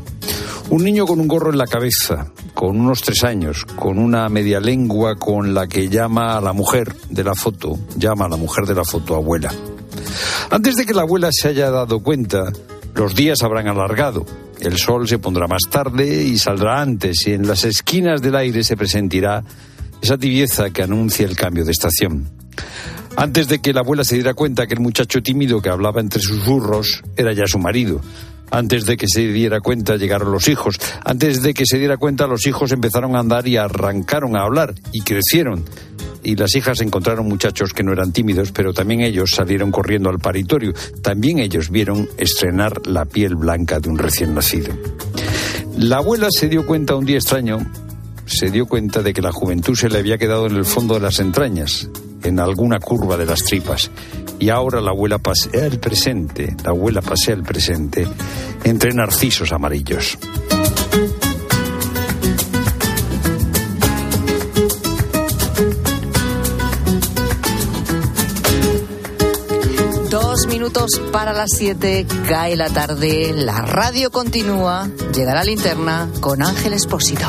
Un 0.70 0.84
niño 0.84 1.06
con 1.06 1.20
un 1.20 1.28
gorro 1.28 1.50
en 1.50 1.58
la 1.58 1.66
cabeza, 1.66 2.32
con 2.54 2.80
unos 2.80 3.02
tres 3.02 3.24
años, 3.24 3.64
con 3.76 3.98
una 3.98 4.28
media 4.28 4.60
lengua 4.60 5.16
con 5.16 5.52
la 5.52 5.66
que 5.66 5.88
llama 5.88 6.36
a 6.36 6.40
la 6.40 6.52
mujer 6.52 6.94
de 7.10 7.24
la 7.24 7.34
foto, 7.34 7.78
llama 7.96 8.24
a 8.24 8.28
la 8.28 8.36
mujer 8.36 8.64
de 8.66 8.74
la 8.74 8.84
foto 8.84 9.14
abuela. 9.14 9.52
Antes 10.50 10.76
de 10.76 10.86
que 10.86 10.94
la 10.94 11.02
abuela 11.02 11.28
se 11.30 11.48
haya 11.48 11.70
dado 11.70 12.00
cuenta, 12.02 12.52
los 12.94 13.14
días 13.14 13.42
habrán 13.42 13.68
alargado. 13.68 14.24
El 14.60 14.78
sol 14.78 15.08
se 15.08 15.18
pondrá 15.18 15.46
más 15.46 15.62
tarde 15.70 16.24
y 16.24 16.38
saldrá 16.38 16.80
antes, 16.80 17.26
y 17.26 17.32
en 17.32 17.46
las 17.46 17.64
esquinas 17.64 18.22
del 18.22 18.36
aire 18.36 18.62
se 18.62 18.76
presentirá 18.76 19.42
esa 20.00 20.16
tibieza 20.16 20.70
que 20.70 20.82
anuncia 20.82 21.26
el 21.26 21.36
cambio 21.36 21.64
de 21.64 21.72
estación. 21.72 22.30
Antes 23.16 23.48
de 23.48 23.60
que 23.60 23.72
la 23.72 23.80
abuela 23.80 24.04
se 24.04 24.14
diera 24.14 24.34
cuenta 24.34 24.66
que 24.66 24.74
el 24.74 24.80
muchacho 24.80 25.22
tímido 25.22 25.60
que 25.60 25.68
hablaba 25.68 26.00
entre 26.00 26.20
susurros 26.20 27.02
era 27.16 27.32
ya 27.32 27.46
su 27.46 27.58
marido. 27.58 28.00
Antes 28.52 28.84
de 28.84 28.98
que 28.98 29.06
se 29.08 29.26
diera 29.26 29.62
cuenta 29.62 29.96
llegaron 29.96 30.30
los 30.30 30.46
hijos. 30.46 30.78
Antes 31.04 31.40
de 31.40 31.54
que 31.54 31.64
se 31.64 31.78
diera 31.78 31.96
cuenta 31.96 32.26
los 32.26 32.46
hijos 32.46 32.70
empezaron 32.70 33.16
a 33.16 33.20
andar 33.20 33.48
y 33.48 33.56
arrancaron 33.56 34.36
a 34.36 34.42
hablar 34.42 34.74
y 34.92 35.00
crecieron. 35.00 35.64
Y 36.22 36.36
las 36.36 36.54
hijas 36.54 36.82
encontraron 36.82 37.26
muchachos 37.26 37.72
que 37.72 37.82
no 37.82 37.92
eran 37.92 38.12
tímidos, 38.12 38.52
pero 38.52 38.74
también 38.74 39.00
ellos 39.00 39.30
salieron 39.30 39.72
corriendo 39.72 40.10
al 40.10 40.18
paritorio. 40.18 40.74
También 41.02 41.38
ellos 41.38 41.70
vieron 41.70 42.06
estrenar 42.18 42.86
la 42.86 43.06
piel 43.06 43.36
blanca 43.36 43.80
de 43.80 43.88
un 43.88 43.96
recién 43.96 44.34
nacido. 44.34 44.72
La 45.78 45.96
abuela 45.96 46.28
se 46.30 46.50
dio 46.50 46.66
cuenta 46.66 46.94
un 46.94 47.06
día 47.06 47.16
extraño, 47.16 47.58
se 48.26 48.50
dio 48.50 48.66
cuenta 48.66 49.02
de 49.02 49.14
que 49.14 49.22
la 49.22 49.32
juventud 49.32 49.74
se 49.74 49.88
le 49.88 49.98
había 49.98 50.18
quedado 50.18 50.46
en 50.46 50.56
el 50.56 50.66
fondo 50.66 50.94
de 50.94 51.00
las 51.00 51.20
entrañas, 51.20 51.88
en 52.24 52.40
alguna 52.40 52.78
curva 52.78 53.16
de 53.16 53.26
las 53.26 53.44
tripas. 53.44 53.90
Y 54.38 54.50
ahora 54.50 54.80
la 54.80 54.90
abuela 54.90 55.18
pasea 55.18 55.66
el 55.66 55.78
presente, 55.78 56.54
la 56.64 56.70
abuela 56.70 57.00
pasea 57.00 57.34
el 57.34 57.42
presente 57.42 58.06
entre 58.64 58.92
narcisos 58.92 59.52
amarillos. 59.52 60.18
Dos 70.10 70.46
minutos 70.48 71.00
para 71.12 71.32
las 71.32 71.50
siete, 71.56 72.06
cae 72.28 72.56
la 72.56 72.68
tarde, 72.68 73.32
la 73.34 73.62
radio 73.62 74.10
continúa, 74.10 74.88
llega 75.14 75.34
la 75.34 75.44
linterna 75.44 76.08
con 76.20 76.42
Ángel 76.42 76.72
Espósito. 76.74 77.26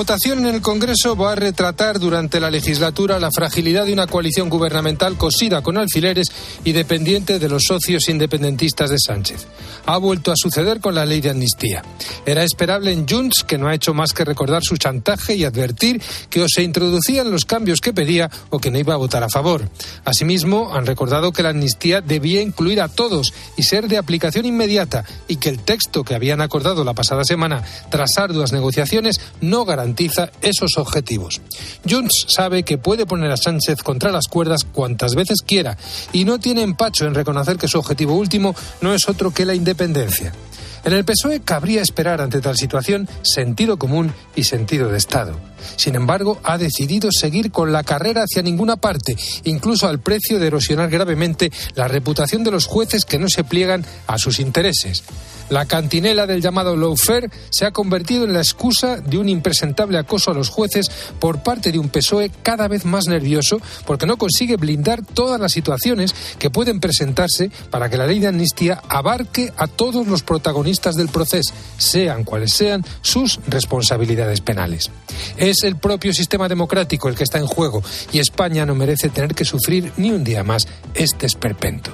Votación 0.00 0.38
en 0.46 0.54
el 0.54 0.62
Congreso 0.62 1.14
va 1.14 1.32
a 1.32 1.34
retratar 1.34 1.98
durante 1.98 2.40
la 2.40 2.50
legislatura 2.50 3.18
la 3.18 3.28
fragilidad 3.30 3.84
de 3.84 3.92
una 3.92 4.06
coalición 4.06 4.48
gubernamental 4.48 5.18
cosida 5.18 5.60
con 5.60 5.76
alfileres 5.76 6.28
y 6.64 6.72
dependiente 6.72 7.38
de 7.38 7.50
los 7.50 7.64
socios 7.68 8.08
independentistas 8.08 8.88
de 8.88 8.96
Sánchez. 8.98 9.46
Ha 9.84 9.98
vuelto 9.98 10.32
a 10.32 10.36
suceder 10.36 10.80
con 10.80 10.94
la 10.94 11.04
ley 11.04 11.20
de 11.20 11.28
amnistía. 11.28 11.82
Era 12.24 12.44
esperable 12.44 12.92
en 12.92 13.06
Junts, 13.06 13.44
que 13.44 13.58
no 13.58 13.68
ha 13.68 13.74
hecho 13.74 13.92
más 13.92 14.14
que 14.14 14.24
recordar 14.24 14.62
su 14.64 14.78
chantaje 14.78 15.34
y 15.34 15.44
advertir 15.44 16.00
que 16.30 16.42
o 16.42 16.46
se 16.48 16.62
introducían 16.62 17.30
los 17.30 17.44
cambios 17.44 17.80
que 17.80 17.92
pedía 17.92 18.30
o 18.48 18.58
que 18.58 18.70
no 18.70 18.78
iba 18.78 18.94
a 18.94 18.96
votar 18.96 19.22
a 19.22 19.28
favor. 19.28 19.68
Asimismo, 20.06 20.74
han 20.74 20.86
recordado 20.86 21.32
que 21.32 21.42
la 21.42 21.50
amnistía 21.50 22.00
debía 22.00 22.40
incluir 22.40 22.80
a 22.80 22.88
todos 22.88 23.34
y 23.58 23.64
ser 23.64 23.86
de 23.86 23.98
aplicación 23.98 24.46
inmediata 24.46 25.04
y 25.28 25.36
que 25.36 25.50
el 25.50 25.58
texto 25.58 26.04
que 26.04 26.14
habían 26.14 26.40
acordado 26.40 26.84
la 26.84 26.94
pasada 26.94 27.22
semana 27.24 27.62
tras 27.90 28.16
arduas 28.16 28.52
negociaciones 28.52 29.20
no 29.42 29.66
garantiza 29.90 30.30
esos 30.40 30.76
objetivos. 30.76 31.40
Junts 31.88 32.26
sabe 32.28 32.62
que 32.62 32.78
puede 32.78 33.06
poner 33.06 33.30
a 33.30 33.36
Sánchez 33.36 33.82
contra 33.82 34.12
las 34.12 34.28
cuerdas 34.28 34.64
cuantas 34.64 35.14
veces 35.14 35.38
quiera 35.44 35.76
y 36.12 36.24
no 36.24 36.38
tiene 36.38 36.62
empacho 36.62 37.06
en 37.06 37.14
reconocer 37.14 37.56
que 37.56 37.68
su 37.68 37.78
objetivo 37.78 38.14
último 38.14 38.54
no 38.80 38.94
es 38.94 39.08
otro 39.08 39.32
que 39.32 39.44
la 39.44 39.54
independencia. 39.54 40.32
En 40.84 40.92
el 40.92 41.04
PSOE 41.04 41.40
cabría 41.40 41.82
esperar 41.82 42.20
ante 42.20 42.40
tal 42.40 42.56
situación 42.56 43.08
sentido 43.22 43.78
común 43.78 44.12
y 44.34 44.44
sentido 44.44 44.88
de 44.88 44.98
Estado. 44.98 45.38
Sin 45.76 45.94
embargo, 45.94 46.40
ha 46.42 46.58
decidido 46.58 47.10
seguir 47.12 47.50
con 47.50 47.72
la 47.72 47.84
carrera 47.84 48.22
hacia 48.22 48.42
ninguna 48.42 48.76
parte, 48.76 49.16
incluso 49.44 49.88
al 49.88 50.00
precio 50.00 50.38
de 50.38 50.46
erosionar 50.46 50.88
gravemente 50.88 51.52
la 51.74 51.88
reputación 51.88 52.44
de 52.44 52.50
los 52.50 52.66
jueces 52.66 53.04
que 53.04 53.18
no 53.18 53.28
se 53.28 53.44
pliegan 53.44 53.84
a 54.06 54.18
sus 54.18 54.40
intereses. 54.40 55.04
La 55.50 55.66
cantinela 55.66 56.28
del 56.28 56.40
llamado 56.40 56.76
lawfare 56.76 57.28
se 57.50 57.66
ha 57.66 57.72
convertido 57.72 58.24
en 58.24 58.32
la 58.32 58.38
excusa 58.38 58.98
de 58.98 59.18
un 59.18 59.28
impresentable 59.28 59.98
acoso 59.98 60.30
a 60.30 60.34
los 60.34 60.48
jueces 60.48 60.88
por 61.18 61.42
parte 61.42 61.72
de 61.72 61.78
un 61.80 61.88
PSOE 61.88 62.30
cada 62.44 62.68
vez 62.68 62.84
más 62.84 63.08
nervioso 63.08 63.60
porque 63.84 64.06
no 64.06 64.16
consigue 64.16 64.56
blindar 64.56 65.04
todas 65.04 65.40
las 65.40 65.50
situaciones 65.50 66.14
que 66.38 66.50
pueden 66.50 66.78
presentarse 66.78 67.50
para 67.70 67.90
que 67.90 67.96
la 67.96 68.06
ley 68.06 68.20
de 68.20 68.28
amnistía 68.28 68.80
abarque 68.88 69.52
a 69.56 69.66
todos 69.66 70.06
los 70.06 70.22
protagonistas 70.70 70.96
del 70.96 71.08
proceso, 71.08 71.52
sean 71.78 72.24
cuales 72.24 72.52
sean 72.52 72.84
sus 73.02 73.40
responsabilidades 73.48 74.40
penales. 74.40 74.90
Es 75.36 75.64
el 75.64 75.76
propio 75.76 76.12
sistema 76.12 76.48
democrático 76.48 77.08
el 77.08 77.16
que 77.16 77.24
está 77.24 77.38
en 77.38 77.46
juego 77.46 77.82
y 78.12 78.18
España 78.18 78.66
no 78.66 78.74
merece 78.74 79.08
tener 79.08 79.34
que 79.34 79.44
sufrir 79.44 79.92
ni 79.96 80.10
un 80.10 80.22
día 80.22 80.44
más 80.44 80.66
este 80.94 81.26
esperpento. 81.26 81.90